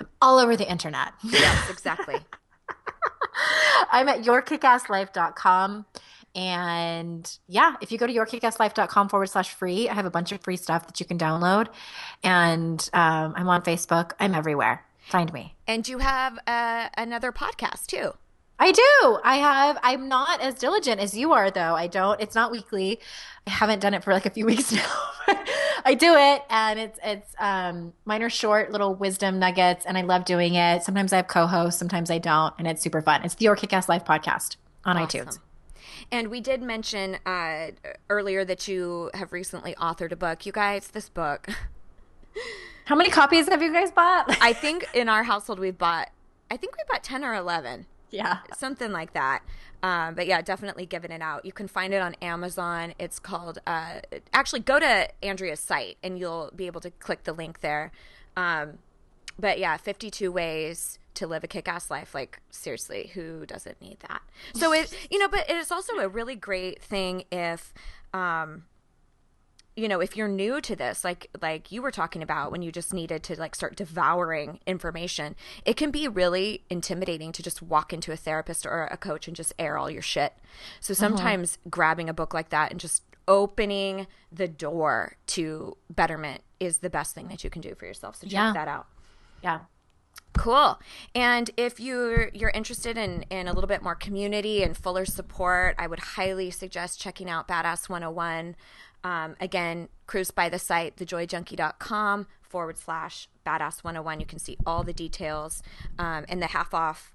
I'm 0.00 0.08
All 0.20 0.38
over 0.38 0.56
the 0.56 0.68
internet. 0.68 1.12
Yes, 1.22 1.70
exactly. 1.70 2.16
I'm 3.92 4.08
at 4.08 4.22
yourkickasslife.com. 4.22 5.86
And 6.34 7.38
yeah, 7.48 7.74
if 7.80 7.90
you 7.90 7.98
go 7.98 8.06
to 8.06 8.12
yourkickasslife.com 8.12 9.08
forward 9.08 9.26
slash 9.26 9.50
free, 9.52 9.88
I 9.88 9.94
have 9.94 10.06
a 10.06 10.10
bunch 10.10 10.32
of 10.32 10.40
free 10.40 10.56
stuff 10.56 10.86
that 10.86 11.00
you 11.00 11.06
can 11.06 11.18
download. 11.18 11.68
And 12.22 12.88
um, 12.92 13.34
I'm 13.36 13.48
on 13.48 13.62
Facebook. 13.62 14.12
I'm 14.20 14.34
everywhere. 14.34 14.84
Find 15.08 15.32
me. 15.32 15.56
And 15.66 15.86
you 15.88 15.98
have 15.98 16.38
uh, 16.46 16.88
another 16.96 17.32
podcast 17.32 17.86
too. 17.86 18.12
I 18.62 18.72
do. 18.72 19.18
I 19.24 19.36
have. 19.36 19.78
I'm 19.82 20.06
not 20.06 20.42
as 20.42 20.54
diligent 20.54 21.00
as 21.00 21.16
you 21.16 21.32
are, 21.32 21.50
though. 21.50 21.74
I 21.74 21.86
don't. 21.86 22.20
It's 22.20 22.34
not 22.34 22.52
weekly. 22.52 23.00
I 23.46 23.50
haven't 23.50 23.80
done 23.80 23.94
it 23.94 24.04
for 24.04 24.12
like 24.12 24.26
a 24.26 24.30
few 24.30 24.44
weeks 24.52 24.70
now. 24.70 24.86
I 25.84 25.94
do 25.94 26.14
it, 26.14 26.42
and 26.50 26.78
it's 26.78 26.98
it's 27.02 27.34
um, 27.38 27.94
mine 28.04 28.22
are 28.22 28.28
short 28.28 28.70
little 28.70 28.94
wisdom 28.94 29.38
nuggets, 29.38 29.86
and 29.86 29.96
I 29.96 30.02
love 30.02 30.26
doing 30.26 30.56
it. 30.56 30.82
Sometimes 30.82 31.10
I 31.12 31.16
have 31.16 31.26
co-hosts, 31.26 31.78
sometimes 31.78 32.10
I 32.10 32.18
don't, 32.18 32.52
and 32.58 32.68
it's 32.68 32.82
super 32.82 33.00
fun. 33.00 33.24
It's 33.24 33.34
the 33.34 33.44
Your 33.44 33.56
Kick-Ass 33.56 33.88
Life 33.88 34.04
podcast 34.04 34.56
on 34.84 34.98
awesome. 34.98 35.26
iTunes. 35.26 35.38
And 36.12 36.28
we 36.28 36.40
did 36.42 36.60
mention 36.60 37.16
uh, 37.24 37.68
earlier 38.10 38.44
that 38.44 38.68
you 38.68 39.10
have 39.14 39.32
recently 39.32 39.74
authored 39.76 40.12
a 40.12 40.16
book. 40.16 40.44
You 40.44 40.52
guys, 40.52 40.88
this 40.88 41.08
book. 41.08 41.48
How 42.84 42.96
many 42.96 43.08
copies 43.08 43.48
have 43.48 43.62
you 43.62 43.72
guys 43.72 43.90
bought? 43.90 44.36
I 44.42 44.52
think 44.52 44.86
in 44.92 45.08
our 45.08 45.22
household 45.22 45.60
we've 45.60 45.78
bought. 45.78 46.10
I 46.50 46.58
think 46.58 46.76
we 46.76 46.82
bought 46.90 47.02
ten 47.04 47.24
or 47.24 47.34
eleven. 47.34 47.86
Yeah. 48.10 48.38
Something 48.56 48.92
like 48.92 49.12
that. 49.12 49.42
Um, 49.82 50.14
but 50.14 50.26
yeah, 50.26 50.42
definitely 50.42 50.86
giving 50.86 51.10
it 51.10 51.22
out. 51.22 51.44
You 51.44 51.52
can 51.52 51.68
find 51.68 51.94
it 51.94 52.02
on 52.02 52.14
Amazon. 52.20 52.94
It's 52.98 53.18
called, 53.18 53.58
uh, 53.66 54.00
actually, 54.32 54.60
go 54.60 54.78
to 54.78 55.08
Andrea's 55.22 55.60
site 55.60 55.96
and 56.02 56.18
you'll 56.18 56.50
be 56.54 56.66
able 56.66 56.80
to 56.82 56.90
click 56.90 57.24
the 57.24 57.32
link 57.32 57.60
there. 57.60 57.92
Um, 58.36 58.78
but 59.38 59.58
yeah, 59.58 59.76
52 59.76 60.30
ways 60.30 60.98
to 61.14 61.26
live 61.26 61.42
a 61.44 61.48
kick-ass 61.48 61.90
life 61.90 62.14
like 62.14 62.40
seriously 62.50 63.10
who 63.14 63.44
doesn't 63.44 63.80
need 63.80 63.98
that 64.08 64.22
so 64.54 64.72
it 64.72 64.96
you 65.10 65.18
know 65.18 65.28
but 65.28 65.48
it 65.50 65.56
is 65.56 65.72
also 65.72 65.94
a 65.98 66.08
really 66.08 66.36
great 66.36 66.80
thing 66.80 67.24
if 67.32 67.74
um 68.14 68.62
you 69.76 69.88
know 69.88 70.00
if 70.00 70.16
you're 70.16 70.28
new 70.28 70.60
to 70.60 70.74
this 70.74 71.04
like 71.04 71.28
like 71.40 71.70
you 71.70 71.80
were 71.82 71.90
talking 71.90 72.22
about 72.22 72.50
when 72.50 72.62
you 72.62 72.72
just 72.72 72.92
needed 72.92 73.22
to 73.22 73.38
like 73.38 73.54
start 73.54 73.76
devouring 73.76 74.58
information 74.66 75.34
it 75.64 75.76
can 75.76 75.90
be 75.90 76.08
really 76.08 76.64
intimidating 76.68 77.32
to 77.32 77.42
just 77.42 77.62
walk 77.62 77.92
into 77.92 78.12
a 78.12 78.16
therapist 78.16 78.66
or 78.66 78.84
a 78.90 78.96
coach 78.96 79.26
and 79.26 79.36
just 79.36 79.52
air 79.58 79.78
all 79.78 79.90
your 79.90 80.02
shit 80.02 80.34
so 80.80 80.92
uh-huh. 80.92 81.00
sometimes 81.00 81.54
uh-huh. 81.54 81.70
grabbing 81.70 82.08
a 82.08 82.14
book 82.14 82.34
like 82.34 82.50
that 82.50 82.70
and 82.70 82.80
just 82.80 83.02
opening 83.28 84.06
the 84.32 84.48
door 84.48 85.16
to 85.26 85.76
betterment 85.88 86.42
is 86.58 86.78
the 86.78 86.90
best 86.90 87.14
thing 87.14 87.28
that 87.28 87.44
you 87.44 87.50
can 87.50 87.62
do 87.62 87.74
for 87.74 87.86
yourself 87.86 88.16
so 88.16 88.26
check 88.26 88.32
yeah. 88.32 88.52
that 88.52 88.68
out 88.68 88.86
yeah 89.42 89.60
Cool. 90.32 90.78
And 91.14 91.50
if 91.56 91.80
you're 91.80 92.30
you're 92.32 92.50
interested 92.50 92.96
in 92.96 93.24
in 93.30 93.48
a 93.48 93.52
little 93.52 93.68
bit 93.68 93.82
more 93.82 93.94
community 93.94 94.62
and 94.62 94.76
fuller 94.76 95.04
support, 95.04 95.74
I 95.78 95.86
would 95.86 95.98
highly 95.98 96.50
suggest 96.50 97.00
checking 97.00 97.28
out 97.28 97.48
Badass 97.48 97.88
101. 97.88 98.54
Um, 99.02 99.36
again, 99.40 99.88
cruise 100.06 100.30
by 100.30 100.48
the 100.48 100.58
site, 100.58 100.96
thejoyjunkie.com 100.96 102.26
forward 102.42 102.78
slash 102.78 103.28
badass 103.46 103.82
101. 103.84 104.20
You 104.20 104.26
can 104.26 104.38
see 104.38 104.56
all 104.66 104.82
the 104.82 104.92
details 104.92 105.62
um, 105.98 106.24
and 106.28 106.42
the 106.42 106.48
half 106.48 106.74
off 106.74 107.12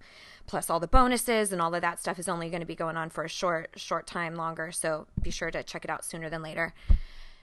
plus 0.48 0.70
all 0.70 0.80
the 0.80 0.88
bonuses 0.88 1.52
and 1.52 1.62
all 1.62 1.74
of 1.74 1.82
that 1.82 2.00
stuff 2.00 2.20
is 2.20 2.30
only 2.30 2.50
going 2.50 2.60
to 2.60 2.68
be 2.68 2.76
going 2.76 2.98
on 2.98 3.10
for 3.10 3.24
a 3.24 3.30
short, 3.30 3.72
short 3.76 4.08
time 4.08 4.36
longer. 4.36 4.72
So 4.72 5.08
be 5.22 5.32
sure 5.32 5.52
to 5.52 5.64
check 5.64 5.84
it 5.84 5.90
out 5.90 6.06
sooner 6.06 6.30
than 6.30 6.42
later. 6.42 6.74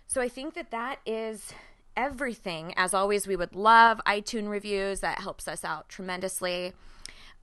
So 0.06 0.20
I 0.20 0.28
think 0.28 0.54
that 0.54 0.70
that 0.70 1.00
is 1.04 1.52
everything. 1.96 2.74
As 2.76 2.94
always, 2.94 3.26
we 3.26 3.36
would 3.36 3.54
love 3.54 4.00
iTunes 4.06 4.48
reviews. 4.48 5.00
That 5.00 5.20
helps 5.20 5.48
us 5.48 5.64
out 5.64 5.88
tremendously. 5.88 6.72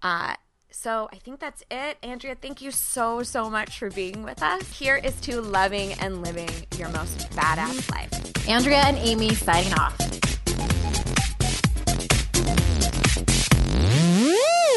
Uh, 0.01 0.35
so 0.71 1.09
I 1.11 1.17
think 1.17 1.39
that's 1.39 1.63
it. 1.71 1.97
Andrea, 2.03 2.35
thank 2.35 2.61
you 2.61 2.71
so, 2.71 3.23
so 3.23 3.49
much 3.49 3.79
for 3.79 3.89
being 3.89 4.23
with 4.23 4.41
us. 4.43 4.61
Here 4.71 4.97
is 4.97 5.19
to 5.21 5.41
loving 5.41 5.93
and 5.93 6.21
living 6.21 6.49
your 6.77 6.89
most 6.89 7.29
badass 7.31 7.91
life. 7.91 8.47
Andrea 8.47 8.77
and 8.77 8.97
Amy 8.97 9.33
signing 9.35 9.73
off. 9.73 9.97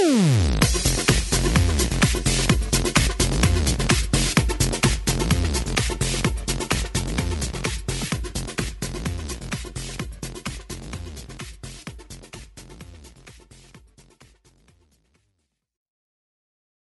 Mm. 0.03 0.52